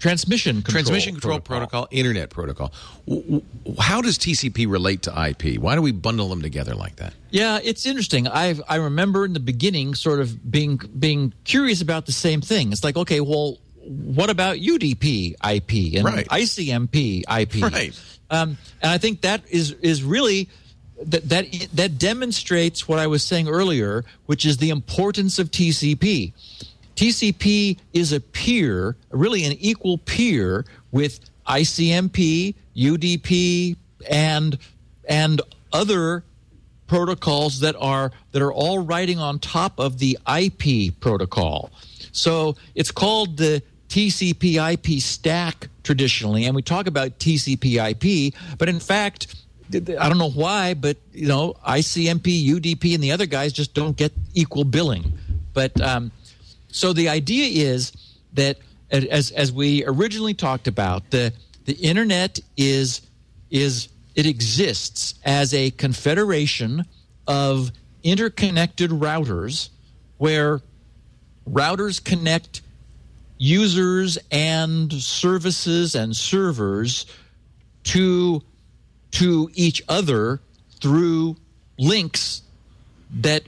[0.02, 2.72] Transmission control Transmission Control Protocol, Internet Protocol.
[3.06, 3.22] W-
[3.64, 5.60] w- How does TCP relate to IP?
[5.60, 7.14] Why do we bundle them together like that?
[7.30, 8.26] Yeah, it's interesting.
[8.26, 12.72] I I remember in the beginning, sort of being being curious about the same thing.
[12.72, 16.26] It's like, okay, well, what about UDP IP and Right.
[16.28, 17.62] ICMP IP?
[17.62, 17.96] Right.
[18.28, 20.48] Um, and I think that is is really
[21.04, 26.32] that that that demonstrates what I was saying earlier, which is the importance of TCP.
[27.02, 33.76] TCP is a peer, really an equal peer with ICMP, UDP,
[34.08, 34.56] and
[35.08, 35.42] and
[35.72, 36.22] other
[36.86, 41.72] protocols that are that are all riding on top of the IP protocol.
[42.12, 48.68] So it's called the TCP IP stack traditionally, and we talk about TCP IP, but
[48.68, 49.34] in fact,
[49.74, 53.96] I don't know why, but you know, ICMP, UDP, and the other guys just don't
[53.96, 55.14] get equal billing.
[55.52, 56.12] But um,
[56.72, 57.92] so the idea is
[58.32, 58.58] that
[58.90, 61.32] as as we originally talked about, the
[61.64, 63.02] the internet is
[63.50, 66.84] is it exists as a confederation
[67.26, 67.70] of
[68.02, 69.68] interconnected routers
[70.18, 70.60] where
[71.48, 72.62] routers connect
[73.38, 77.06] users and services and servers
[77.84, 78.42] to
[79.12, 80.40] to each other
[80.80, 81.36] through
[81.78, 82.42] links
[83.14, 83.42] that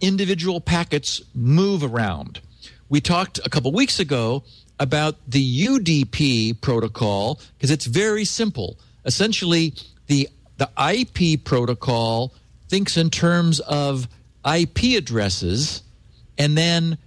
[0.00, 2.40] individual packets move around.
[2.88, 4.44] We talked a couple weeks ago
[4.78, 8.78] about the UDP protocol because it's very simple.
[9.04, 9.74] Essentially,
[10.06, 10.28] the
[10.58, 12.32] the IP protocol
[12.68, 14.08] thinks in terms of
[14.44, 15.82] IP addresses
[16.38, 16.98] and then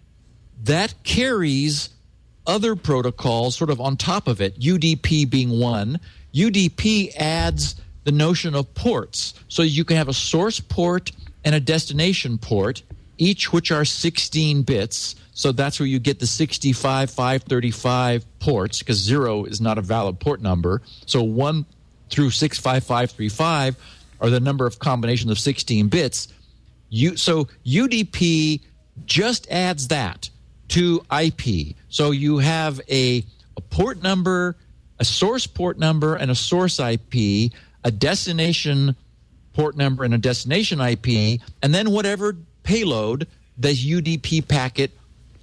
[0.64, 1.90] that carries
[2.46, 6.00] other protocols sort of on top of it, UDP being one.
[6.34, 9.34] UDP adds the notion of ports.
[9.48, 11.12] So you can have a source port
[11.46, 12.82] and a destination port,
[13.20, 15.16] each which are 16 bits.
[15.34, 20.20] So that's where you get the 65, 535 ports, because zero is not a valid
[20.20, 20.82] port number.
[21.06, 21.66] So 1
[22.10, 23.76] through 65535
[24.22, 26.30] are the number of combinations of 16 bits.
[26.90, 28.62] You, so UDP
[29.06, 30.30] just adds that
[30.70, 31.76] to IP.
[31.90, 33.24] So you have a,
[33.58, 34.56] a port number,
[35.00, 37.52] a source port number, and a source IP,
[37.84, 38.96] a destination
[39.54, 42.36] port number, and a destination IP, and then whatever
[42.70, 44.92] payload the UDP packet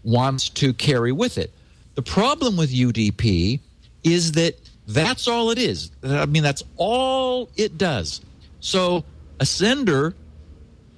[0.04, 1.52] wants to carry with it.
[1.96, 3.58] The problem with UDP
[4.04, 4.54] is that
[4.86, 5.90] that's all it is.
[6.04, 8.20] I mean, that's all it does.
[8.60, 9.04] So
[9.40, 10.14] a sender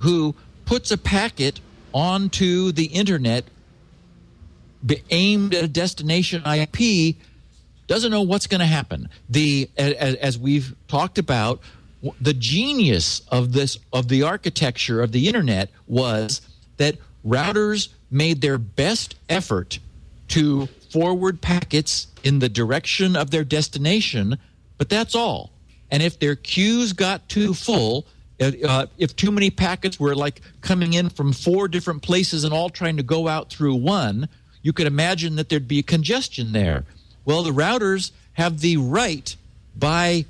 [0.00, 0.34] who
[0.66, 1.60] puts a packet
[1.94, 3.44] onto the internet
[5.10, 7.16] aimed at a destination IP
[7.86, 9.08] doesn't know what's going to happen.
[9.30, 11.60] The as, as we've talked about,
[12.20, 16.40] the genius of this of the architecture of the internet was
[16.76, 16.96] that
[17.26, 19.78] routers made their best effort
[20.28, 24.38] to forward packets in the direction of their destination,
[24.76, 25.50] but that's all.
[25.90, 28.06] And if their queues got too full,
[28.40, 32.70] uh, if too many packets were like coming in from four different places and all
[32.70, 34.28] trying to go out through one,
[34.62, 36.84] you could imagine that there'd be congestion there.
[37.24, 39.34] Well, the routers have the right
[39.76, 40.26] by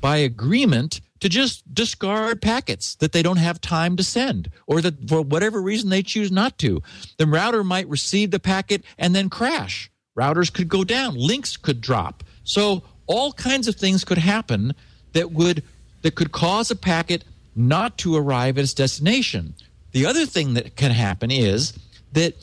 [0.00, 5.08] by agreement to just discard packets that they don't have time to send or that
[5.08, 6.82] for whatever reason they choose not to.
[7.16, 9.90] The router might receive the packet and then crash.
[10.16, 12.24] Routers could go down, links could drop.
[12.44, 14.74] So all kinds of things could happen
[15.12, 15.62] that would
[16.02, 17.24] that could cause a packet
[17.56, 19.54] not to arrive at its destination.
[19.92, 21.72] The other thing that can happen is
[22.12, 22.34] that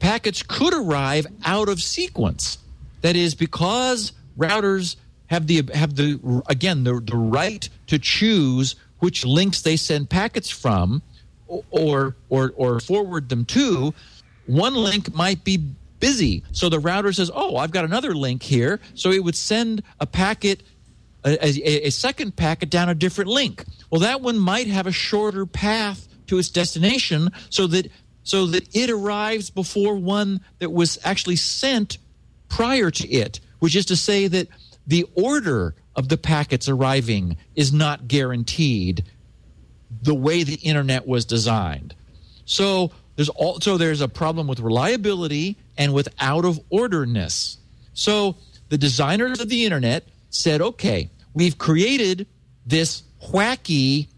[0.00, 2.58] packets could arrive out of sequence.
[3.02, 4.96] That is because routers
[5.28, 10.50] have the have the again the, the right to choose which links they send packets
[10.50, 11.02] from
[11.70, 13.94] or or or forward them to.
[14.46, 15.58] One link might be
[15.98, 16.44] busy.
[16.52, 18.80] So the router says oh i've got another link here.
[18.94, 20.62] So it would send a packet
[21.24, 23.64] a, a, a second packet down a different link.
[23.90, 27.90] Well that one might have a shorter path to its destination so that
[28.22, 31.98] so that it arrives before one that was actually sent
[32.48, 34.48] prior to it, which is to say that
[34.86, 39.04] the order of the packets arriving is not guaranteed
[40.02, 41.94] the way the internet was designed.
[42.44, 47.58] So there's also there's a problem with reliability and with out of orderness.
[47.94, 48.36] So
[48.68, 52.26] the designers of the internet said, okay, we've created
[52.66, 54.08] this wacky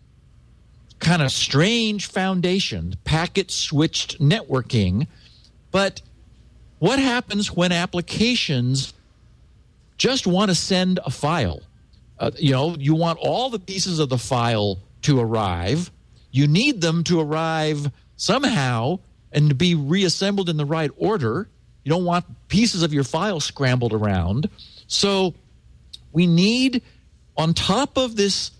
[0.98, 5.06] kind of strange foundation, packet switched networking.
[5.70, 6.02] But
[6.78, 8.92] what happens when applications
[9.98, 11.60] just want to send a file?
[12.18, 15.90] Uh, you know, you want all the pieces of the file to arrive.
[16.30, 19.00] You need them to arrive somehow
[19.32, 21.48] and to be reassembled in the right order.
[21.84, 24.48] You don't want pieces of your file scrambled around.
[24.86, 25.34] So
[26.12, 26.82] we need,
[27.36, 28.50] on top of this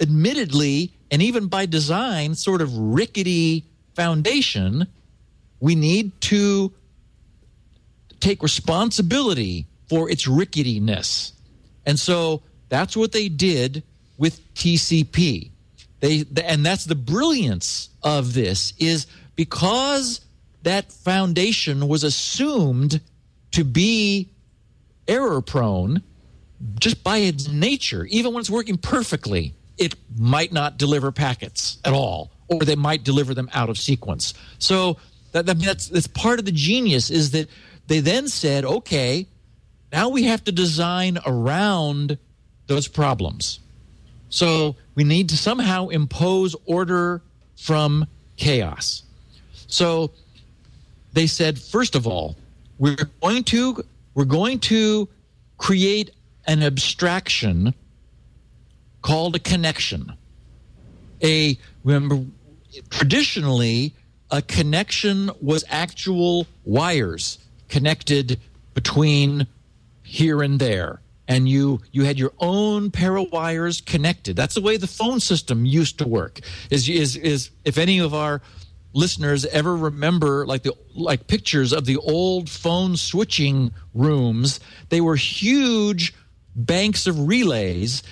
[0.00, 3.64] admittedly and even by design, sort of rickety
[3.94, 4.86] foundation,
[5.58, 6.72] we need to
[8.20, 11.32] take responsibility for its ricketiness.
[11.84, 13.82] And so that's what they did
[14.16, 15.50] with TCP.
[15.98, 20.20] They and that's the brilliance of this is because
[20.62, 23.00] that foundation was assumed
[23.50, 24.30] to be
[25.08, 26.02] error prone
[26.78, 31.92] just by its nature, even when it's working perfectly it might not deliver packets at
[31.92, 34.34] all, or they might deliver them out of sequence.
[34.58, 34.98] So
[35.32, 37.48] that, that's, that's part of the genius is that
[37.86, 39.26] they then said, okay,
[39.92, 42.18] now we have to design around
[42.66, 43.60] those problems.
[44.28, 47.22] So we need to somehow impose order
[47.56, 48.06] from
[48.36, 49.02] chaos.
[49.66, 50.12] So
[51.12, 52.36] they said, first of all,
[52.78, 53.84] we're going to
[54.14, 55.08] we're going to
[55.58, 56.10] create
[56.46, 57.74] an abstraction
[59.02, 60.12] called a connection.
[61.22, 62.24] A remember
[62.88, 63.94] traditionally
[64.30, 67.38] a connection was actual wires
[67.68, 68.38] connected
[68.74, 69.46] between
[70.10, 74.34] here and there and you you had your own pair of wires connected.
[74.34, 76.40] That's the way the phone system used to work.
[76.70, 78.42] Is is is if any of our
[78.92, 84.58] listeners ever remember like the like pictures of the old phone switching rooms
[84.88, 86.12] they were huge
[86.56, 88.02] banks of relays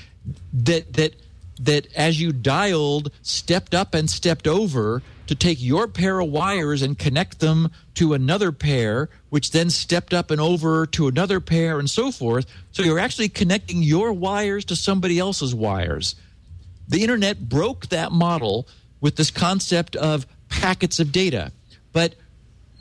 [0.52, 1.16] that that
[1.58, 6.82] that as you dialed stepped up and stepped over to take your pair of wires
[6.82, 11.78] and connect them to another pair which then stepped up and over to another pair
[11.78, 16.16] and so forth so you're actually connecting your wires to somebody else's wires
[16.88, 18.66] the internet broke that model
[19.00, 21.52] with this concept of packets of data.
[21.92, 22.14] But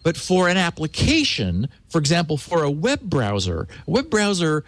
[0.04, 4.64] but for an application, for example, for a web browser, a web browser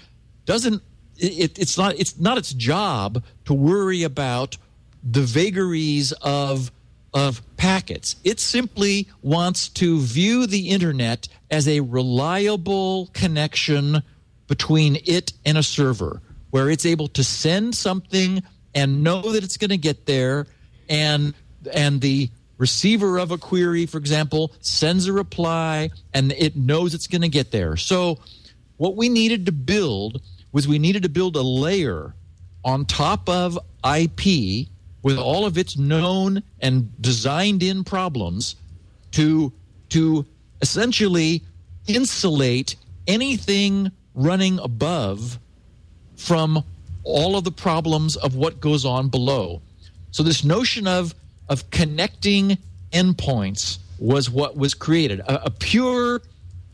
[0.45, 0.83] doesn't
[1.17, 4.57] it, it's not it's not its job to worry about
[5.03, 6.71] the vagaries of
[7.13, 8.15] of packets.
[8.23, 14.03] It simply wants to view the internet as a reliable connection
[14.47, 19.57] between it and a server where it's able to send something and know that it's
[19.57, 20.47] going to get there
[20.89, 21.33] and
[21.73, 27.07] and the receiver of a query for example sends a reply and it knows it's
[27.07, 27.77] going to get there.
[27.77, 28.19] So
[28.77, 30.21] what we needed to build
[30.51, 32.15] was we needed to build a layer
[32.63, 34.67] on top of IP
[35.01, 38.55] with all of its known and designed in problems
[39.11, 39.51] to
[39.89, 40.25] to
[40.61, 41.41] essentially
[41.87, 42.75] insulate
[43.07, 45.39] anything running above
[46.15, 46.63] from
[47.03, 49.61] all of the problems of what goes on below.
[50.11, 51.15] So this notion of
[51.47, 52.57] of connecting
[52.91, 56.21] endpoints was what was created, a, a pure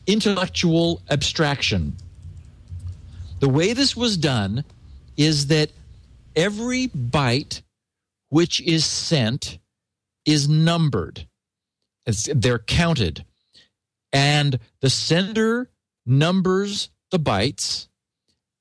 [0.08, 1.96] intellectual abstraction.
[3.40, 4.64] The way this was done
[5.18, 5.72] is that
[6.36, 7.62] every byte
[8.36, 9.60] which is sent
[10.26, 11.26] is numbered.
[12.06, 13.24] It's, they're counted.
[14.12, 15.70] And the sender
[16.06, 17.88] numbers the bytes,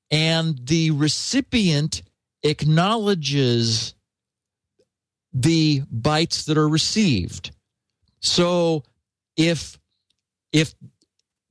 [0.09, 2.03] and the recipient
[2.41, 3.95] acknowledges
[5.33, 7.51] the bytes that are received.
[8.21, 8.83] So
[9.35, 9.77] if
[10.53, 10.73] if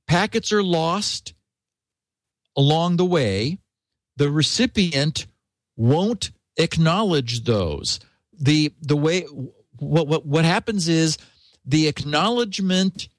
[0.07, 1.35] packets are lost
[2.57, 3.59] along the way,
[4.17, 5.27] the recipient
[5.77, 7.99] won't acknowledge those
[8.39, 9.21] the the way
[9.77, 11.17] what what what happens is
[11.65, 13.09] the acknowledgement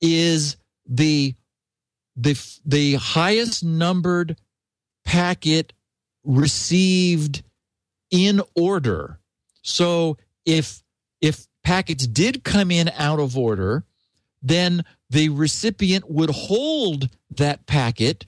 [0.00, 0.56] is
[0.88, 1.34] the
[2.16, 4.36] the the highest numbered
[5.04, 5.72] packet
[6.24, 7.42] received
[8.10, 9.18] in order.
[9.62, 10.82] So if
[11.20, 13.84] if packets did come in out of order,
[14.42, 18.26] then the recipient would hold that packet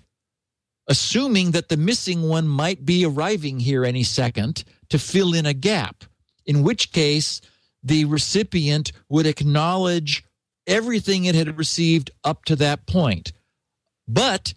[0.88, 5.52] assuming that the missing one might be arriving here any second to fill in a
[5.52, 6.04] gap,
[6.48, 7.40] in which case
[7.84, 10.24] the recipient would acknowledge
[10.66, 13.32] everything it had received up to that point.
[14.08, 14.54] But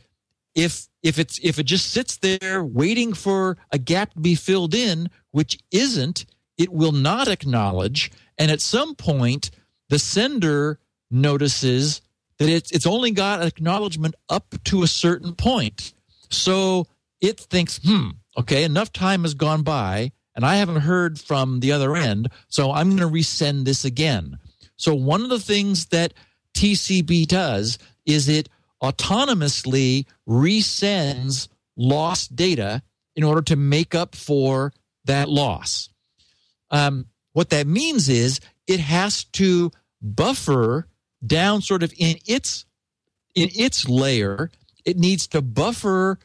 [0.56, 4.74] if if it's if it just sits there waiting for a gap to be filled
[4.74, 6.26] in, which isn't,
[6.58, 8.12] it will not acknowledge.
[8.38, 9.52] And at some point,
[9.90, 10.80] the sender
[11.12, 12.02] notices
[12.38, 15.94] that it's it's only got acknowledgement up to a certain point.
[16.30, 16.88] So
[17.20, 21.72] it thinks, hmm, okay, enough time has gone by and I haven't heard from the
[21.72, 24.38] other end, so I'm going to resend this again.
[24.76, 26.14] So one of the things that
[26.54, 28.50] TCP does is it
[28.82, 31.48] autonomously resends
[31.78, 32.82] lost data
[33.16, 34.74] in order to make up for
[35.06, 35.90] that loss.
[36.70, 39.72] Um, what that means is it has to
[40.02, 40.88] buffer
[41.26, 42.66] down sort of in its
[43.36, 44.52] in its layer.
[44.84, 46.20] It needs to buffer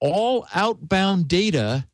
[0.00, 1.86] all outbound data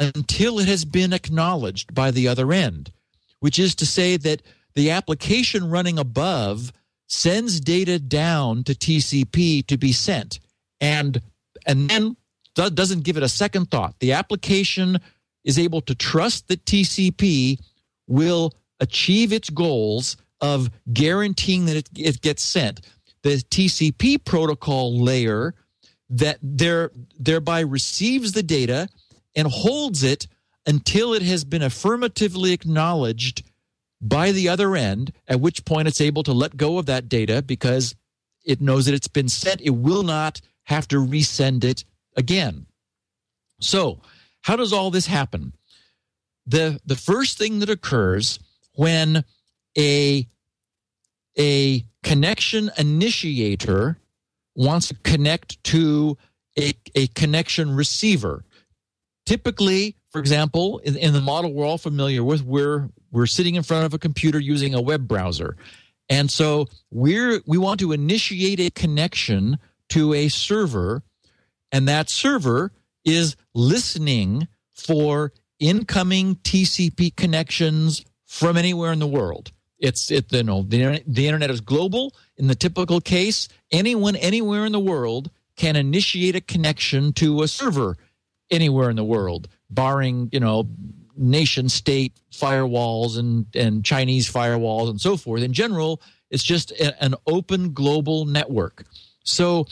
[0.00, 2.90] until it has been acknowledged by the other end,
[3.38, 4.42] which is to say that
[4.74, 6.72] the application running above
[7.06, 10.40] sends data down to TCP to be sent
[10.80, 11.20] and
[11.66, 12.16] and then
[12.54, 13.94] doesn't give it a second thought.
[14.00, 14.98] The application
[15.44, 17.58] is able to trust that TCP
[18.06, 22.80] will achieve its goals of guaranteeing that it, it gets sent.
[23.22, 25.54] The TCP protocol layer
[26.08, 28.88] that there thereby receives the data
[29.34, 30.26] and holds it
[30.66, 33.42] until it has been affirmatively acknowledged
[34.00, 37.42] by the other end, at which point it's able to let go of that data
[37.42, 37.94] because
[38.44, 39.60] it knows that it's been sent.
[39.60, 41.84] It will not have to resend it
[42.16, 42.66] again.
[43.60, 44.00] So,
[44.42, 45.52] how does all this happen?
[46.46, 48.38] The, the first thing that occurs
[48.74, 49.24] when
[49.76, 50.26] a,
[51.38, 53.98] a connection initiator
[54.54, 56.16] wants to connect to
[56.58, 58.44] a, a connection receiver.
[59.26, 63.62] Typically, for example, in, in the model we're all familiar with, we're we're sitting in
[63.62, 65.56] front of a computer using a web browser.
[66.08, 69.58] And so we're we want to initiate a connection
[69.90, 71.02] to a server,
[71.70, 72.72] and that server
[73.04, 79.52] is listening for incoming TCP connections from anywhere in the world.
[79.78, 82.14] It's it you know the, the internet is global.
[82.36, 87.48] In the typical case, anyone anywhere in the world can initiate a connection to a
[87.48, 87.96] server
[88.50, 90.68] anywhere in the world, barring you know
[91.16, 95.42] nation state firewalls and and Chinese firewalls and so forth.
[95.42, 96.00] In general,
[96.30, 98.84] it's just a, an open global network.
[99.24, 99.66] So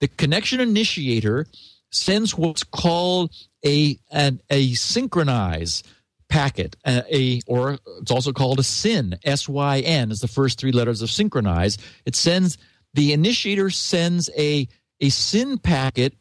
[0.00, 1.46] the connection initiator
[1.90, 3.32] sends what's called
[3.64, 5.82] a an, a synchronize
[6.28, 9.18] packet, uh, a or it's also called a SYN.
[9.24, 11.78] S Y N is the first three letters of synchronize.
[12.06, 12.58] It sends
[12.94, 14.68] the initiator sends a
[15.00, 16.14] a SYN packet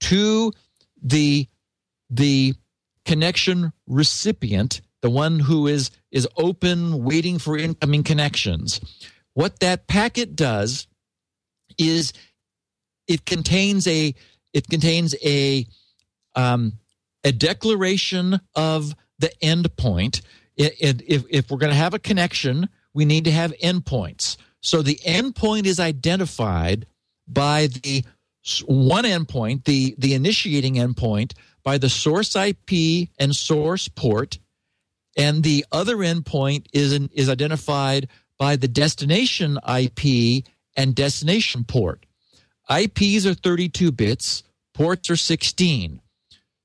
[0.00, 0.52] to
[1.02, 1.48] the
[2.10, 2.54] the
[3.04, 8.80] connection recipient, the one who is is open, waiting for incoming connections.
[9.34, 10.86] What that packet does
[11.78, 12.12] is
[13.06, 14.14] it contains a
[14.52, 15.66] it contains a
[16.34, 16.74] um,
[17.24, 20.22] a declaration of the endpoint.
[20.56, 24.36] If, if we're going to have a connection, we need to have endpoints.
[24.60, 26.86] So the endpoint is identified
[27.26, 28.04] by the
[28.66, 34.38] one endpoint, the, the initiating endpoint, by the source IP and source port,
[35.16, 38.08] and the other endpoint is, in, is identified
[38.38, 40.44] by the destination IP
[40.76, 42.06] and destination port.
[42.70, 44.44] IPs are 32 bits,
[44.74, 46.00] ports are 16.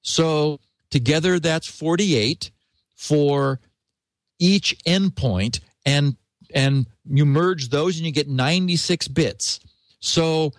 [0.01, 2.51] So together that's 48
[2.95, 3.59] for
[4.39, 6.15] each endpoint and
[6.53, 9.59] and you merge those and you get 96 bits.
[9.99, 10.53] So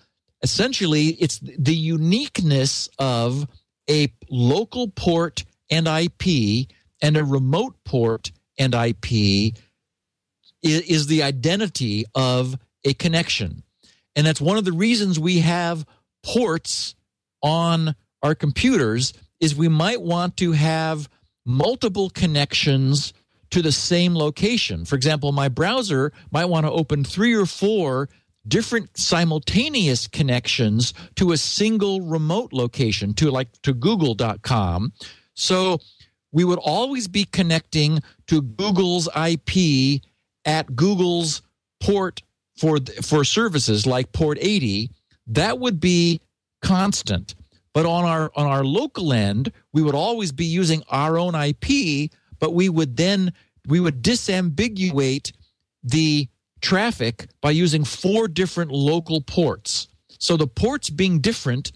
[0.44, 3.48] essentially it's the uniqueness of
[3.90, 6.68] a local port and IP
[7.02, 9.54] and a remote port and IP
[10.62, 13.62] is, the identity of a connection.
[14.14, 15.84] And that's one of the reasons we have
[16.22, 16.94] ports
[17.42, 21.08] on our computers is we might want to have
[21.44, 23.12] multiple connections
[23.50, 24.84] to the same location.
[24.84, 28.08] For example, my browser might want to open three or four
[28.46, 34.92] different simultaneous connections to a single remote location to like to google.com.
[35.34, 35.78] So
[36.32, 40.02] we would always be connecting to Google's IP
[40.44, 41.42] at Google's
[41.80, 42.22] port
[42.56, 44.90] for for services like port 80
[45.26, 46.20] that would be
[46.62, 47.34] constant
[47.72, 52.10] but on our on our local end we would always be using our own ip
[52.38, 53.32] but we would then
[53.66, 55.32] we would disambiguate
[55.82, 56.28] the
[56.64, 59.88] traffic by using four different local ports
[60.18, 61.72] so the ports being different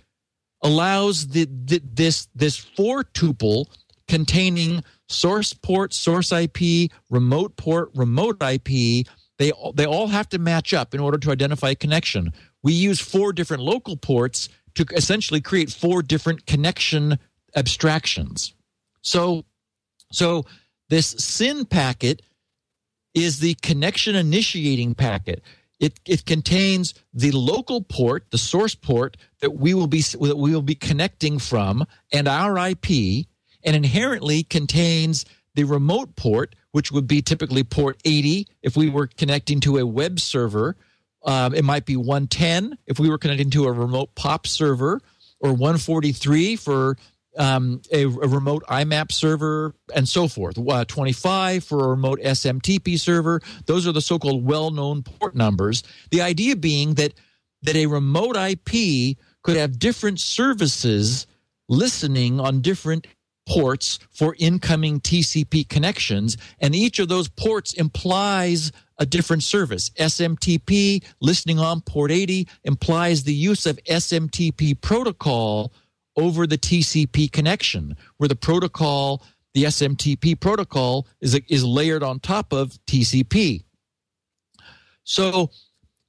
[0.63, 3.67] allows the, the this this four tuple
[4.07, 9.07] containing source port source ip remote port remote ip
[9.39, 12.33] they they all have to match up in order to identify a connection.
[12.63, 17.19] We use four different local ports to essentially create four different connection
[17.57, 18.55] abstractions.
[19.01, 19.45] So
[20.13, 20.45] so
[20.89, 22.23] this SYN packet
[23.23, 25.43] is the connection initiating packet.
[25.81, 30.53] It, it contains the local port, the source port that we will be that we
[30.53, 33.27] will be connecting from, and our IP,
[33.63, 35.25] and inherently contains
[35.55, 39.87] the remote port, which would be typically port 80 if we were connecting to a
[39.87, 40.77] web server.
[41.25, 45.01] Um, it might be 110 if we were connecting to a remote POP server,
[45.41, 46.97] or 143 for
[47.37, 50.59] um, a, a, remote IMAP server, and so forth.
[50.59, 53.41] Uh, 25 for a remote SMTP server.
[53.67, 55.83] Those are the so-called well-known port numbers.
[56.11, 57.15] The idea being that
[57.63, 61.27] that a remote IP could have different services
[61.69, 63.07] listening on different
[63.49, 69.91] ports for incoming TCP connections, and each of those ports implies a different service.
[69.91, 75.73] SMTP, listening on port 80, implies the use of SMTP protocol
[76.19, 79.23] over the TCP connection, where the protocol,
[79.55, 83.63] the SMTP protocol, is, is layered on top of TCP.
[85.05, 85.51] So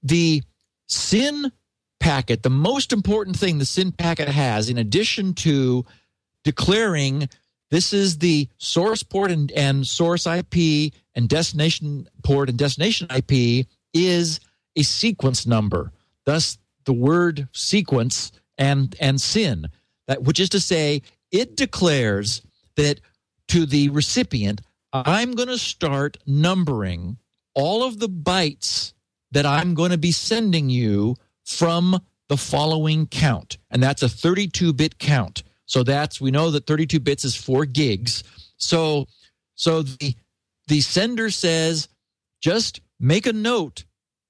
[0.02, 0.42] the
[0.88, 1.52] SYN
[2.00, 5.86] packet, the most important thing the SYN packet has, in addition to
[6.44, 7.30] declaring
[7.70, 13.68] this is the source port and, and source IP and destination port and destination IP
[13.94, 14.40] is
[14.76, 15.92] a sequence number.
[16.26, 19.70] Thus, the word sequence and and SYN,
[20.18, 22.42] which is to say, it declares
[22.76, 23.00] that
[23.50, 24.62] to the recipient,
[24.92, 27.18] I'm going to start numbering
[27.54, 28.94] all of the bytes
[29.32, 31.16] that I'm going to be sending you
[31.46, 35.44] from the following count, and that's a 32-bit count.
[35.66, 38.24] So that's we know that 32 bits is 4 gigs.
[38.58, 39.08] So
[39.56, 40.16] so the
[40.68, 41.88] the sender says
[42.42, 43.84] just make a note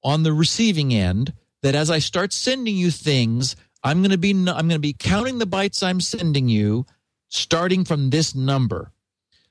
[0.03, 4.31] on the receiving end that as I start sending you things, I'm going to be
[4.31, 6.85] I'm going to be counting the bytes I'm sending you
[7.27, 8.91] starting from this number.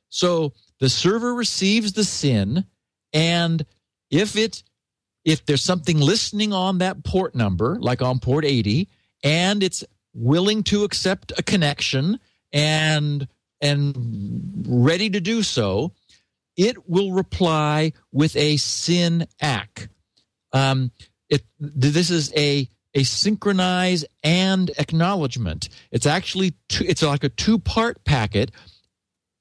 [0.09, 2.65] So the server receives the SYN
[3.13, 3.65] and
[4.11, 4.63] if it
[5.25, 8.89] if there's something listening on that port number like on port 80
[9.23, 9.85] and it's
[10.15, 12.19] willing to accept a connection
[12.53, 13.29] and
[13.61, 15.93] and ready to do so,
[16.57, 19.89] it will reply with a SYN ACK.
[20.53, 20.93] Um,
[21.29, 25.69] it, this is a a synchronize and acknowledgement.
[25.91, 28.51] It's actually two, it's like a two part packet.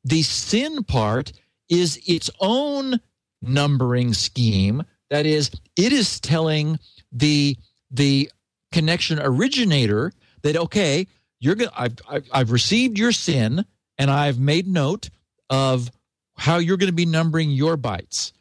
[0.04, 1.32] the SYN part
[1.70, 3.00] is its own
[3.42, 4.84] numbering scheme.
[5.10, 6.80] That is, it is telling
[7.12, 7.58] the
[7.90, 8.30] the
[8.72, 10.12] connection originator
[10.44, 11.08] that okay,
[11.40, 13.66] you're going I've, I've I've received your SYN
[13.98, 15.10] and I've made note
[15.50, 15.90] of
[16.38, 18.32] how you're going to be numbering your bytes.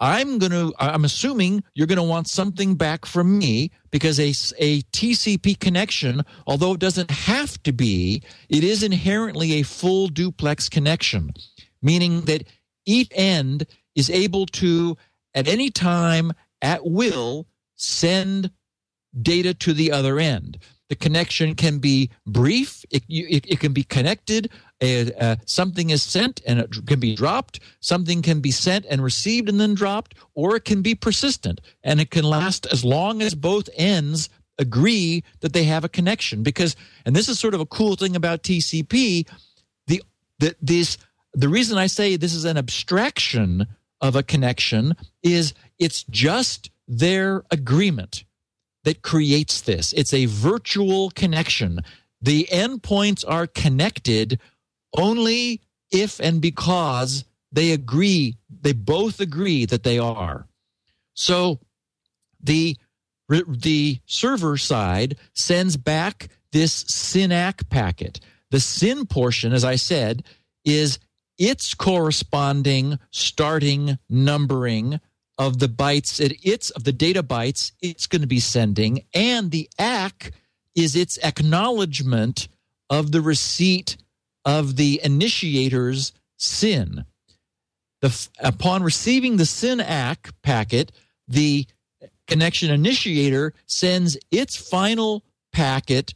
[0.00, 4.28] I'm going to I'm assuming you're going to want something back from me because a,
[4.58, 10.68] a TCP connection, although it doesn't have to be, it is inherently a full duplex
[10.68, 11.32] connection,
[11.82, 12.44] meaning that
[12.86, 14.96] each end is able to
[15.34, 17.46] at any time at will
[17.76, 18.50] send
[19.20, 20.58] data to the other end.
[20.88, 24.50] The connection can be brief, it, it, it can be connected,
[24.82, 29.02] uh, uh, something is sent and it can be dropped, something can be sent and
[29.02, 33.20] received and then dropped, or it can be persistent and it can last as long
[33.20, 36.42] as both ends agree that they have a connection.
[36.42, 36.74] Because,
[37.04, 39.28] and this is sort of a cool thing about TCP,
[39.86, 40.02] the,
[40.38, 40.96] the, this,
[41.34, 43.66] the reason I say this is an abstraction
[44.00, 48.24] of a connection is it's just their agreement
[48.88, 49.92] that creates this.
[49.92, 51.80] It's a virtual connection.
[52.22, 54.40] The endpoints are connected
[54.96, 55.60] only
[55.92, 60.46] if and because they agree, they both agree that they are.
[61.12, 61.60] So
[62.42, 62.78] the
[63.28, 68.20] the server side sends back this SYN-ACK packet.
[68.50, 70.24] The SYN portion, as I said,
[70.64, 70.98] is
[71.36, 74.98] its corresponding starting numbering
[75.38, 79.50] of the bytes it, it's of the data bytes it's going to be sending and
[79.50, 80.32] the ACK
[80.74, 82.48] is its acknowledgement
[82.90, 83.96] of the receipt
[84.44, 87.04] of the initiator's SYN
[88.00, 90.92] the upon receiving the SYN-ACK packet
[91.26, 91.66] the
[92.26, 96.14] connection initiator sends its final packet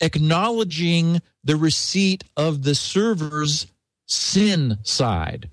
[0.00, 3.66] acknowledging the receipt of the server's
[4.06, 5.48] SYN side.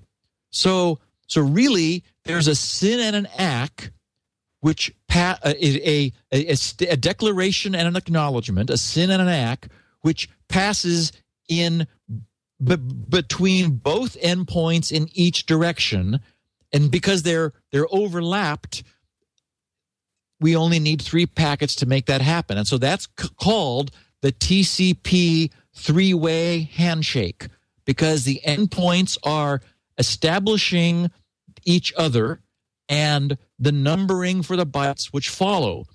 [0.50, 0.98] So
[1.30, 3.92] so really there's a SYN and an ACK,
[4.62, 6.56] which pa- uh, a, a, a,
[6.90, 9.68] a declaration and an acknowledgement, a SYN and an ACK,
[10.00, 11.12] which passes
[11.48, 11.86] in
[12.62, 16.18] b- between both endpoints in each direction,
[16.72, 18.82] and because they're they're overlapped,
[20.40, 24.32] we only need three packets to make that happen, and so that's c- called the
[24.32, 27.46] TCP three-way handshake
[27.84, 29.60] because the endpoints are
[30.00, 31.10] establishing
[31.64, 32.40] each other
[32.88, 35.86] and the numbering for the bytes which follow.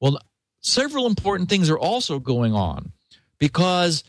[0.00, 0.18] Well,
[0.60, 2.92] several important things are also going on
[3.38, 4.04] because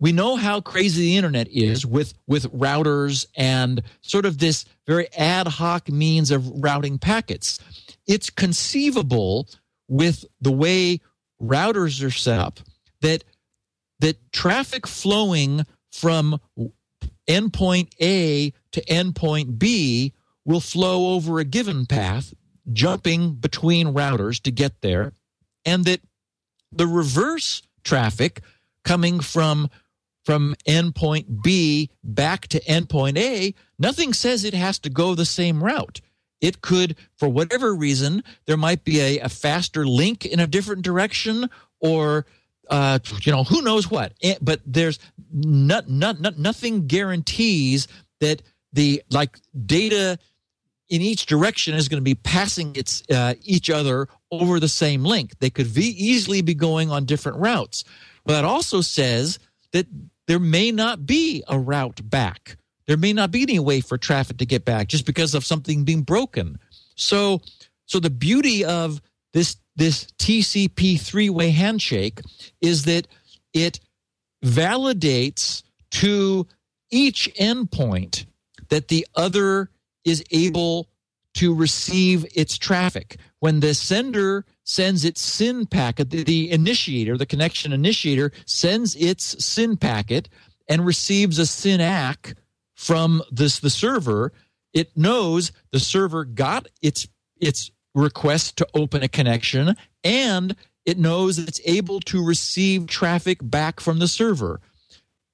[0.00, 5.10] we know how crazy the internet is with with routers and sort of this very
[5.14, 7.58] ad hoc means of routing packets.
[8.06, 9.48] It's conceivable
[9.88, 11.00] with the way
[11.40, 12.60] routers are set up
[13.00, 13.24] that
[14.00, 16.40] that traffic flowing from
[17.28, 20.12] endpoint A to endpoint B
[20.44, 22.34] will flow over a given path,
[22.72, 25.12] jumping between routers to get there,
[25.64, 26.00] and that
[26.70, 28.42] the reverse traffic
[28.84, 29.70] coming from
[30.24, 35.62] from endpoint B back to endpoint A, nothing says it has to go the same
[35.62, 36.00] route.
[36.40, 40.80] It could, for whatever reason, there might be a, a faster link in a different
[40.80, 42.24] direction, or
[42.70, 44.14] uh, you know, who knows what.
[44.22, 44.98] Eh, but there's
[45.30, 47.86] not, not, not, nothing guarantees
[48.20, 48.42] that
[48.74, 50.18] the like data
[50.88, 55.04] in each direction is going to be passing its uh, each other over the same
[55.04, 55.38] link.
[55.38, 57.84] They could be, easily be going on different routes.
[58.24, 59.38] But that also says
[59.72, 59.86] that
[60.26, 62.56] there may not be a route back.
[62.86, 65.84] There may not be any way for traffic to get back just because of something
[65.84, 66.58] being broken.
[66.96, 67.40] So,
[67.86, 69.00] so the beauty of
[69.32, 72.20] this this TCP three-way handshake
[72.60, 73.08] is that
[73.52, 73.80] it
[74.44, 76.46] validates to
[76.90, 78.26] each endpoint
[78.68, 79.70] that the other
[80.04, 80.88] is able
[81.34, 83.16] to receive its traffic.
[83.40, 89.44] When the sender sends its SYN packet, the, the initiator, the connection initiator, sends its
[89.44, 90.28] SYN packet
[90.68, 92.34] and receives a SYN ACK
[92.74, 94.32] from this the server,
[94.72, 97.06] it knows the server got its
[97.40, 103.80] its request to open a connection and it knows it's able to receive traffic back
[103.80, 104.60] from the server.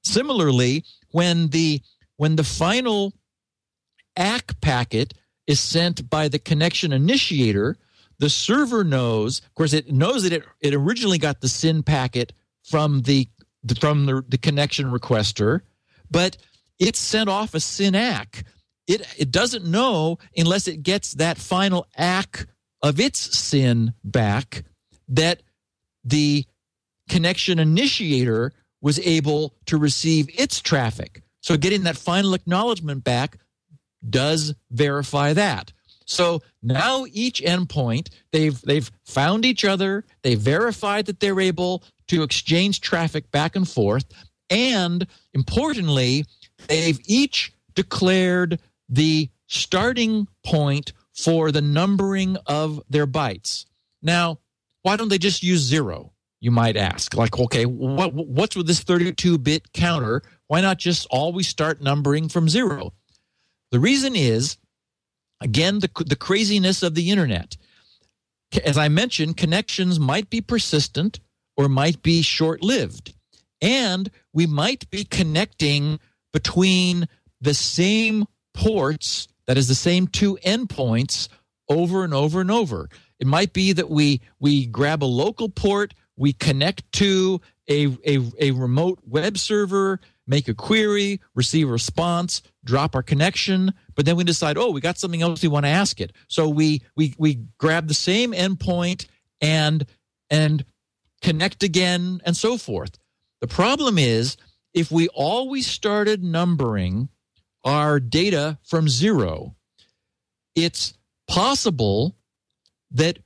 [0.02, 1.80] Similarly, when the
[2.16, 3.14] when the final
[4.20, 5.14] ACK packet
[5.46, 7.76] is sent by the connection initiator,
[8.18, 12.32] the server knows, of course, it knows that it, it originally got the SYN packet
[12.62, 13.28] from the
[13.78, 15.60] from the, the connection requester,
[16.10, 16.36] but
[16.78, 18.44] it sent off a SYN ACK.
[18.86, 22.46] It it doesn't know unless it gets that final ACK
[22.82, 24.64] of its SYN back
[25.08, 25.42] that
[26.04, 26.44] the
[27.08, 31.22] connection initiator was able to receive its traffic.
[31.40, 33.38] So getting that final acknowledgement back
[34.08, 35.72] does verify that.
[36.06, 42.22] So now each endpoint, they've they've found each other, they verified that they're able to
[42.24, 44.06] exchange traffic back and forth,
[44.50, 46.24] and importantly,
[46.66, 48.58] they've each declared
[48.88, 53.66] the starting point for the numbering of their bytes.
[54.02, 54.40] Now,
[54.82, 56.12] why don't they just use zero?
[56.40, 57.14] You might ask.
[57.14, 60.22] Like, okay, what what's with this 32-bit counter?
[60.46, 62.94] Why not just always start numbering from zero?
[63.70, 64.56] The reason is,
[65.40, 67.56] again, the, the craziness of the internet.
[68.64, 71.20] As I mentioned, connections might be persistent
[71.56, 73.14] or might be short lived.
[73.62, 76.00] And we might be connecting
[76.32, 77.08] between
[77.40, 81.28] the same ports, that is, the same two endpoints,
[81.68, 82.88] over and over and over.
[83.18, 88.18] It might be that we we grab a local port, we connect to a, a,
[88.38, 94.16] a remote web server, make a query, receive a response, drop our connection, but then
[94.16, 96.12] we decide, oh, we got something else we want to ask it.
[96.28, 99.06] So we we we grab the same endpoint
[99.40, 99.86] and
[100.28, 100.64] and
[101.22, 102.98] connect again and so forth.
[103.40, 104.36] The problem is
[104.74, 107.08] if we always started numbering
[107.64, 109.54] our data from zero,
[110.54, 110.94] it's
[111.28, 112.16] possible
[112.92, 113.18] that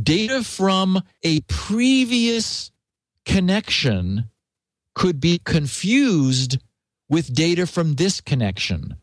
[0.00, 2.70] data from a previous
[3.24, 4.30] connection
[4.94, 6.58] could be confused
[7.08, 8.96] with data from this connection.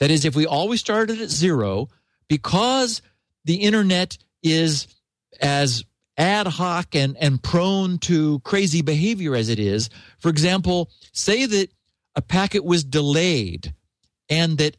[0.00, 1.88] That is, if we always started at zero,
[2.28, 3.02] because
[3.44, 4.88] the internet is
[5.40, 5.84] as
[6.18, 11.70] ad hoc and, and prone to crazy behavior as it is, for example, say that
[12.14, 13.74] a packet was delayed
[14.28, 14.76] and that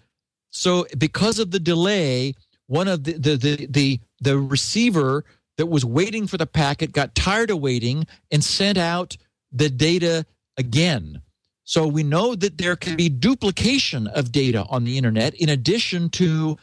[0.49, 2.33] so because of the delay,
[2.67, 5.23] one of the the the the, the receiver
[5.57, 9.17] that was waiting for the packet got tired of waiting and sent out
[9.51, 10.25] the data
[10.57, 11.21] again.
[11.67, 16.09] So we know that there can be duplication of data on the internet in addition
[16.11, 16.57] to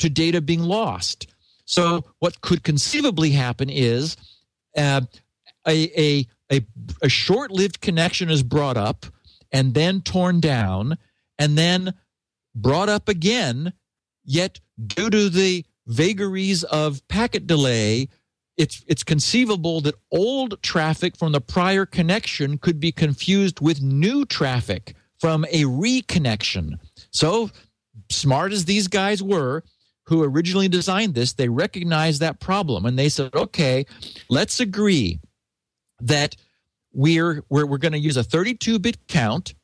[0.00, 1.28] to data being lost.
[1.64, 4.18] So what could conceivably happen is
[4.76, 5.00] uh,
[5.66, 6.66] a, a a
[7.00, 9.06] a short-lived connection is brought up
[9.50, 10.98] and then torn down
[11.38, 11.94] and then
[12.54, 13.72] brought up again.
[14.26, 18.10] Yet due to the vagaries of packet delay,
[18.60, 24.26] it's it's conceivable that old traffic from the prior connection could be confused with new
[24.26, 26.78] traffic from a reconnection.
[27.10, 27.50] So
[28.10, 29.64] smart as these guys were
[30.04, 33.86] who originally designed this, they recognized that problem and they said, "Okay,
[34.28, 35.20] let's agree
[36.00, 36.36] that
[36.92, 39.54] we're we're, we're going to use a 32-bit count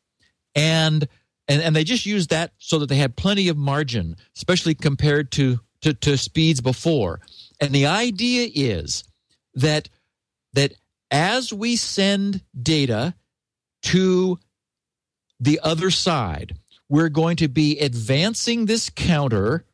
[0.54, 1.06] and
[1.48, 5.30] and and they just used that so that they had plenty of margin, especially compared
[5.32, 7.20] to to, to speeds before."
[7.60, 9.04] And the idea is
[9.54, 9.88] that
[10.52, 10.74] that
[11.10, 13.14] as we send data
[13.82, 14.38] to
[15.38, 16.56] the other side,
[16.88, 19.64] we're going to be advancing this counter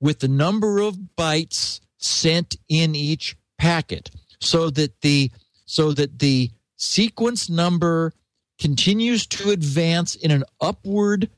[0.00, 4.10] with the number of bytes sent in each packet
[4.40, 5.30] so that the
[5.66, 8.12] so that the sequence number
[8.58, 11.30] continues to advance in an upward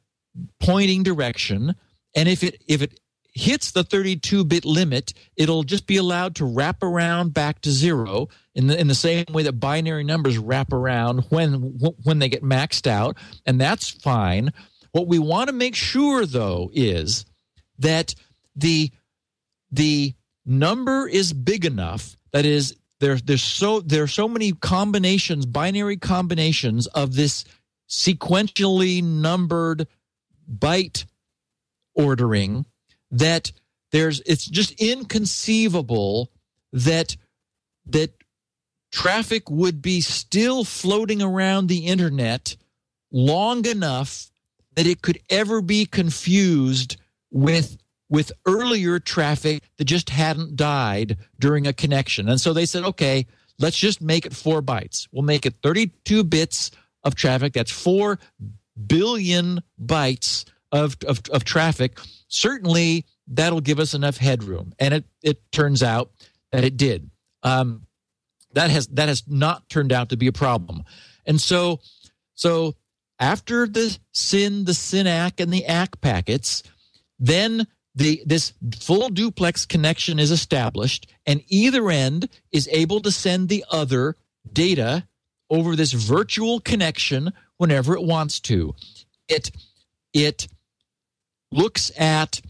[0.60, 1.74] pointing direction.
[2.14, 3.00] And if it if it
[3.32, 8.28] hits the 32 bit limit, it'll just be allowed to wrap around back to zero
[8.54, 12.42] in the, in the same way that binary numbers wrap around when, when they get
[12.42, 13.16] maxed out.
[13.46, 14.52] And that's fine.
[14.92, 17.24] What we want to make sure, though, is
[17.78, 18.14] that
[18.54, 18.90] the,
[19.70, 20.14] the
[20.44, 22.16] number is big enough.
[22.32, 27.44] That is, there, there's so there are so many combinations, binary combinations of this
[27.88, 29.88] sequentially numbered
[30.48, 31.04] byte
[31.94, 32.64] ordering
[33.12, 33.52] that
[33.92, 36.32] there's it's just inconceivable
[36.72, 37.16] that
[37.86, 38.10] that
[38.90, 42.56] traffic would be still floating around the internet
[43.12, 44.30] long enough
[44.74, 46.96] that it could ever be confused
[47.30, 47.76] with
[48.08, 52.28] with earlier traffic that just hadn't died during a connection.
[52.28, 53.26] And so they said, okay,
[53.58, 55.08] let's just make it 4 bytes.
[55.12, 56.70] We'll make it 32 bits
[57.04, 57.54] of traffic.
[57.54, 58.18] That's 4
[58.86, 61.98] billion bytes of, of, of traffic
[62.32, 64.72] certainly that'll give us enough headroom.
[64.78, 66.10] And it, it turns out
[66.50, 67.10] that it did.
[67.42, 67.86] Um,
[68.54, 70.84] that has that has not turned out to be a problem.
[71.26, 71.80] And so
[72.34, 72.74] so
[73.18, 76.62] after the SYN, the SYN-ACK, and the ACK packets,
[77.18, 83.48] then the this full duplex connection is established, and either end is able to send
[83.48, 84.16] the other
[84.52, 85.06] data
[85.48, 88.74] over this virtual connection whenever it wants to.
[89.28, 89.50] It
[90.12, 90.48] it
[91.52, 92.40] looks at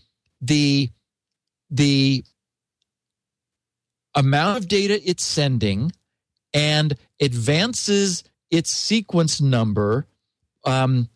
[0.41, 0.91] the
[1.71, 2.25] the
[4.15, 5.91] amount of data it's sending
[6.53, 10.07] and advances its sequence number
[10.65, 11.09] um,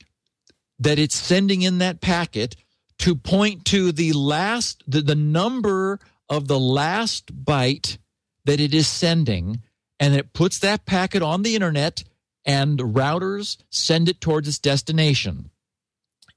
[0.78, 2.56] that it's sending in that packet
[2.98, 7.98] to point to the last the, the number of the last byte
[8.44, 9.60] that it is sending
[10.00, 12.04] and it puts that packet on the internet
[12.44, 15.50] and routers send it towards its destination.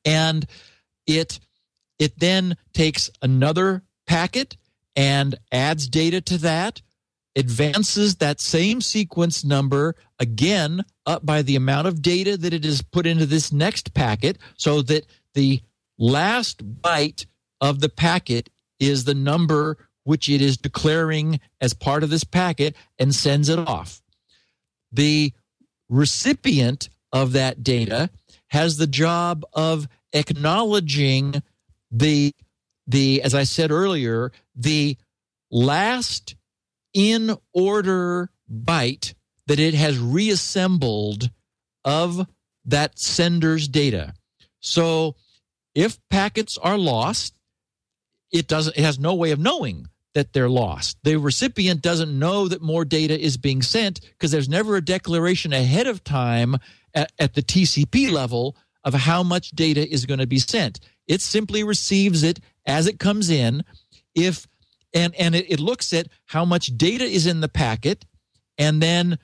[0.03, 0.45] And
[1.09, 1.39] it
[1.97, 4.55] it then takes another packet
[4.95, 6.81] and adds data to that
[7.35, 12.81] advances that same sequence number again up by the amount of data that it has
[12.81, 15.61] put into this next packet so that the
[15.97, 17.25] last byte
[17.61, 18.49] of the packet
[18.79, 23.59] is the number which it is declaring as part of this packet and sends it
[23.59, 24.01] off.
[24.91, 25.33] The
[25.87, 28.09] recipient of that data
[28.47, 31.41] has the job of acknowledging
[31.91, 32.33] the
[32.87, 34.97] the as I said earlier, the
[35.51, 36.35] last
[36.93, 39.13] in order byte
[39.47, 41.29] that it has reassembled
[41.85, 42.27] of
[42.65, 44.13] that sender's data.
[44.59, 45.15] So
[45.75, 47.33] if packets are lost,
[48.31, 50.97] it doesn't it has no way of knowing that they're lost.
[51.03, 55.53] The recipient doesn't know that more data is being sent because there's never a declaration
[55.53, 56.57] ahead of time
[56.93, 60.79] at, at the TCP level of how much data is going to be sent.
[61.07, 63.63] It simply receives it as it comes in.
[64.15, 64.47] If
[64.93, 68.05] and and it, it looks at how much data is in the packet
[68.57, 69.17] and then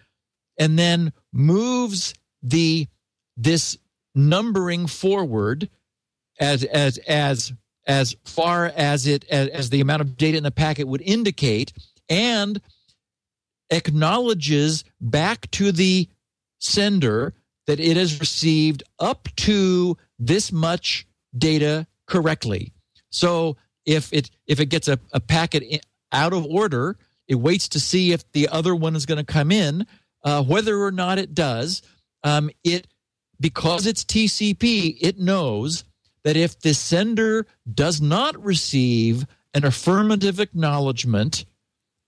[0.57, 2.88] and then moves the
[3.38, 3.77] this
[4.14, 5.69] numbering forward
[6.40, 7.53] as as as
[7.88, 11.73] as far as it as, as the amount of data in the packet would indicate
[12.10, 12.61] and
[13.69, 16.07] acknowledges back to the
[16.60, 17.34] sender
[17.68, 22.72] that it has received up to this much data correctly
[23.16, 23.56] so
[23.86, 26.98] if it if it gets a, a packet out of order,
[27.28, 29.88] it waits to see if the other one is going to come in.
[30.24, 31.82] Uh, whether or not it does,
[32.24, 32.88] um, it
[33.40, 35.86] because it's TCP, it knows
[36.24, 41.46] that if the sender does not receive an affirmative acknowledgement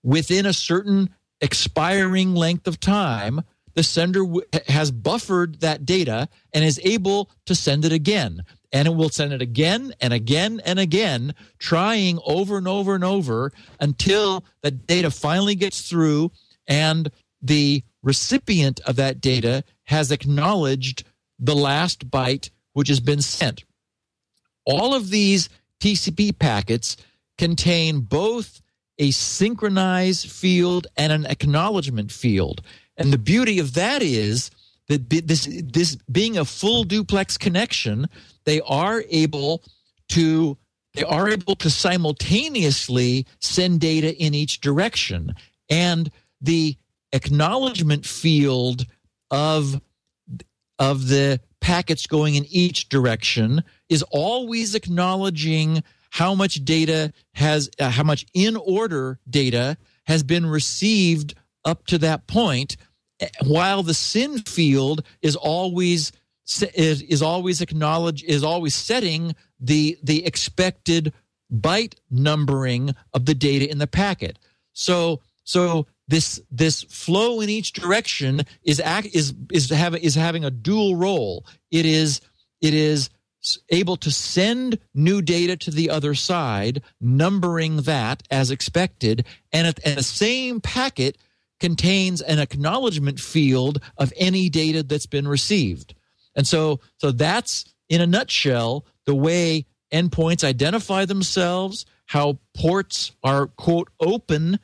[0.02, 1.08] within a certain
[1.40, 3.40] expiring length of time,
[3.78, 8.42] the sender w- has buffered that data and is able to send it again
[8.72, 13.04] and it will send it again and again and again, trying over and over and
[13.04, 16.32] over until the data finally gets through
[16.66, 21.04] and the recipient of that data has acknowledged
[21.38, 23.62] the last byte which has been sent.
[24.64, 25.48] All of these
[25.78, 26.96] TCP packets
[27.38, 28.60] contain both
[28.98, 32.62] a synchronized field and an acknowledgement field.
[32.96, 34.50] And the beauty of that is
[34.88, 38.08] that this this being a full duplex connection
[38.44, 39.62] they are able
[40.08, 40.56] to
[40.94, 45.34] they are able to simultaneously send data in each direction
[45.68, 46.10] and
[46.40, 46.76] the
[47.12, 48.86] acknowledgement field
[49.30, 49.80] of
[50.78, 57.90] of the packets going in each direction is always acknowledging how much data has uh,
[57.90, 59.76] how much in order data
[60.06, 62.76] has been received up to that point
[63.20, 66.12] eh, while the SYN field is always
[66.74, 71.12] is, is always acknowledge is always setting the the expected
[71.52, 74.38] byte numbering of the data in the packet.
[74.72, 80.44] So so this this flow in each direction is act is is having is having
[80.44, 81.46] a dual role.
[81.70, 82.20] It is
[82.60, 83.10] it is
[83.70, 90.02] able to send new data to the other side, numbering that as expected, and, the
[90.02, 91.16] same packet
[91.60, 95.94] contains an acknowledgement field of any data that's been received.
[96.34, 103.46] And so, so that's in a nutshell the way endpoints identify themselves, how ports are
[103.46, 104.58] quote open,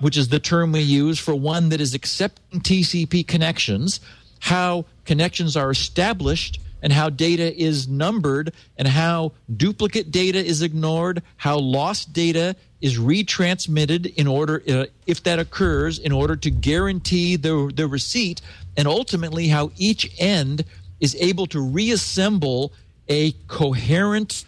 [0.00, 4.00] which is the term we use for one that is accepting TCP connections,
[4.40, 11.22] how connections are established and how data is numbered and how duplicate data is ignored,
[11.36, 17.36] how lost data is retransmitted in order, uh, if that occurs, in order to guarantee
[17.36, 18.40] the, the receipt,
[18.76, 20.64] and ultimately how each end
[21.00, 22.72] is able to reassemble
[23.08, 24.44] a coherent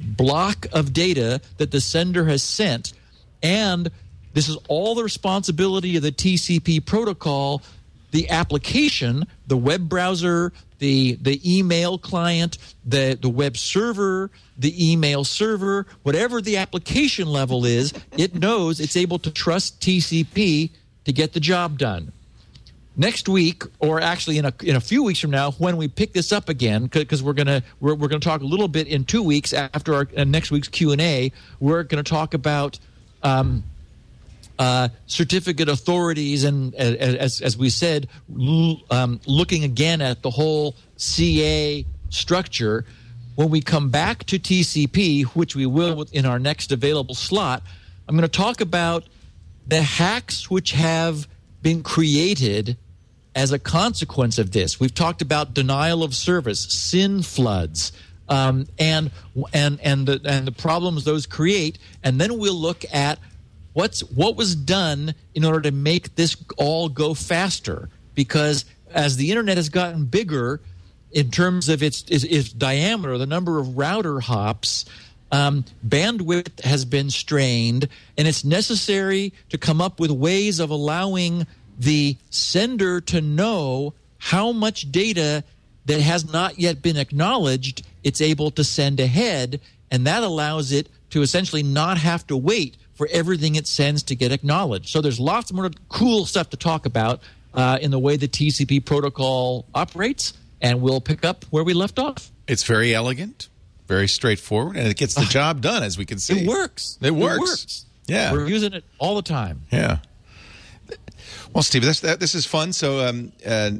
[0.00, 2.92] block of data that the sender has sent.
[3.42, 3.90] And
[4.32, 7.62] this is all the responsibility of the TCP protocol.
[8.12, 15.22] The application, the web browser, the, the email client, the, the web server, the email
[15.22, 20.70] server, whatever the application level is, it knows it's able to trust TCP
[21.04, 22.12] to get the job done
[22.96, 26.12] next week, or actually in a in a few weeks from now, when we pick
[26.12, 29.22] this up again, because we're gonna we're, we're gonna talk a little bit in two
[29.22, 31.32] weeks after our uh, next week's Q and A.
[31.58, 32.78] We're gonna talk about.
[33.22, 33.64] Um,
[34.60, 38.06] uh, certificate authorities and as, as we said
[38.90, 42.84] um, looking again at the whole ca structure.
[43.36, 47.62] When we come back to TCP, which we will in our next available slot,
[48.06, 49.04] I'm going to talk about
[49.66, 51.26] the hacks which have
[51.62, 52.76] been created
[53.34, 54.78] as a consequence of this.
[54.78, 57.92] We've talked about denial of service, SYN floods,
[58.28, 59.10] um, and
[59.54, 63.18] and and the and the problems those create, and then we'll look at
[63.72, 67.88] what's what was done in order to make this all go faster.
[68.14, 70.60] Because as the internet has gotten bigger
[71.12, 74.84] in terms of its its, its diameter, the number of router hops.
[75.32, 77.86] Um, bandwidth has been strained,
[78.18, 81.46] and it's necessary to come up with ways of allowing
[81.78, 85.44] the sender to know how much data
[85.86, 89.60] that has not yet been acknowledged it's able to send ahead
[89.90, 94.14] and that allows it to essentially not have to wait for everything it sends to
[94.14, 97.16] get acknowledged so there's lots more cool stuff to talk about
[97.54, 101.98] uh, in the way the tcp protocol operates and we'll pick up where we left
[101.98, 103.48] off It's very elegant,
[103.88, 106.42] very straightforward, and it gets the job done, as we can see.
[106.42, 107.38] it works It works.
[107.40, 108.32] works Yeah.
[108.32, 109.98] we're using it all the time Yeah.
[111.54, 112.72] Well, Steve, this, that, this is fun.
[112.72, 113.70] So um, uh,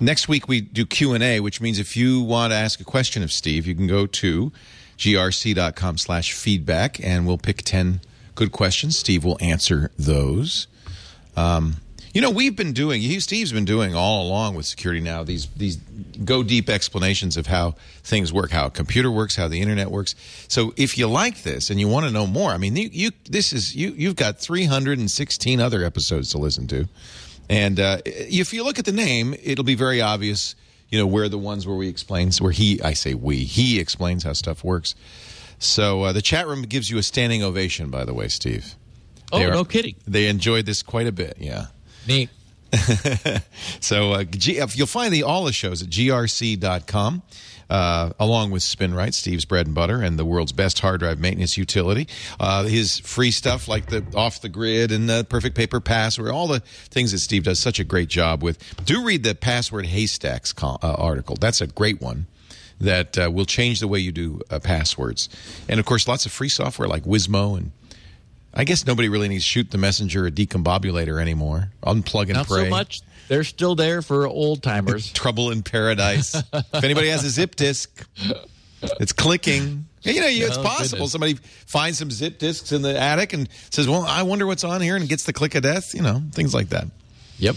[0.00, 2.84] next week we do Q and A, which means if you want to ask a
[2.84, 4.50] question of Steve, you can go to
[4.98, 8.00] grc.com slash feedback, and we'll pick ten
[8.40, 8.96] good questions.
[8.96, 10.66] Steve will answer those.
[11.36, 11.76] Um,
[12.14, 13.02] you know, we've been doing.
[13.20, 15.22] Steve's been doing all along with security now.
[15.22, 15.76] These these
[16.24, 17.72] go deep explanations of how
[18.02, 20.14] things work, how a computer works, how the internet works.
[20.48, 23.10] So, if you like this and you want to know more, I mean, you, you
[23.28, 26.88] this is you you've got 316 other episodes to listen to,
[27.50, 30.54] and uh, if you look at the name, it'll be very obvious.
[30.88, 34.24] You know, where the ones where we explains where he I say we he explains
[34.24, 34.94] how stuff works.
[35.60, 38.74] So uh, the chat room gives you a standing ovation, by the way, Steve.
[39.30, 41.36] oh They are- no kidding They enjoyed this quite a bit.
[41.38, 41.66] Yeah.
[42.08, 42.30] neat
[43.80, 47.22] So uh, G- you'll find the all the shows at grc.com,
[47.68, 51.56] uh, along with SpinRite, Steve's bread and butter, and the world's best hard drive maintenance
[51.58, 52.06] utility.
[52.38, 56.46] Uh, his free stuff like the off the grid and the perfect paper password, all
[56.46, 58.58] the things that Steve does such a great job with.
[58.84, 61.36] Do read the password haystacks co- uh, article.
[61.40, 62.26] That's a great one.
[62.80, 65.28] That uh, will change the way you do uh, passwords,
[65.68, 67.72] and of course, lots of free software like Wizmo and
[68.54, 71.70] I guess nobody really needs shoot the messenger or DCOMbobulator anymore.
[71.84, 72.64] Unplug and not pray.
[72.64, 76.34] so much they're still there for old timers Trouble in Paradise.
[76.34, 78.04] if anybody has a zip disk,
[78.98, 79.86] it's clicking.
[80.02, 80.90] You know, you- it's Oh, possible.
[81.00, 81.12] goodness.
[81.12, 81.34] Somebody
[81.66, 84.96] finds some zip disks in the attic and says, "Well, I wonder what's on here,"
[84.96, 85.94] and gets the click of death.
[85.94, 86.86] You know, things like that.
[87.38, 87.56] yep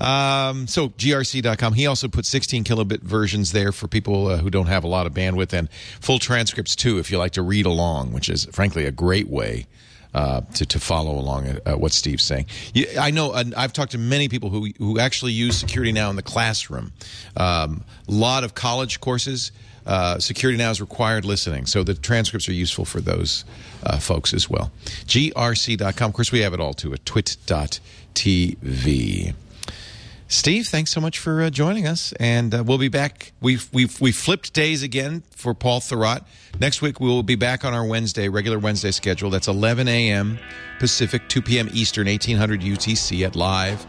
[0.00, 1.74] Um, so grc.com.
[1.74, 5.06] He also put 16 kilobit versions there for people uh, who don't have a lot
[5.06, 8.84] of bandwidth and full transcripts too, if you like to read along, which is frankly
[8.84, 9.66] a great way.
[10.12, 12.46] Uh, to, to follow along uh, what Steve's saying,
[12.96, 16.14] I know uh, I've talked to many people who who actually use security now in
[16.14, 16.92] the classroom.
[17.36, 17.68] A
[18.06, 19.50] lot of college courses,
[19.86, 23.44] uh, security now is required listening, so the transcripts are useful for those
[23.84, 24.70] uh, folks as well.
[25.06, 26.08] grc.com.
[26.08, 27.74] Of course, we have it all too at twit.tv.
[30.26, 33.32] Steve, thanks so much for uh, joining us, and uh, we'll be back.
[33.40, 36.24] We've we've we flipped days again for Paul Thurrott.
[36.58, 39.30] Next week we will be back on our Wednesday, regular Wednesday schedule.
[39.30, 40.38] That's 11 a.m.
[40.78, 41.68] Pacific, 2 p.m.
[41.72, 43.86] Eastern, 1800 UTC at live.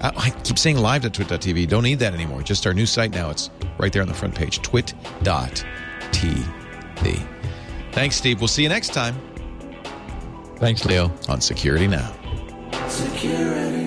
[0.00, 1.68] I, I keep saying live at live.twit.tv.
[1.68, 2.42] Don't need that anymore.
[2.42, 3.30] Just our new site now.
[3.30, 5.66] It's right there on the front page, twit.tv.
[7.92, 8.40] Thanks, Steve.
[8.40, 9.14] We'll see you next time
[10.64, 12.10] thanks leo on Security Now.
[12.88, 13.84] Security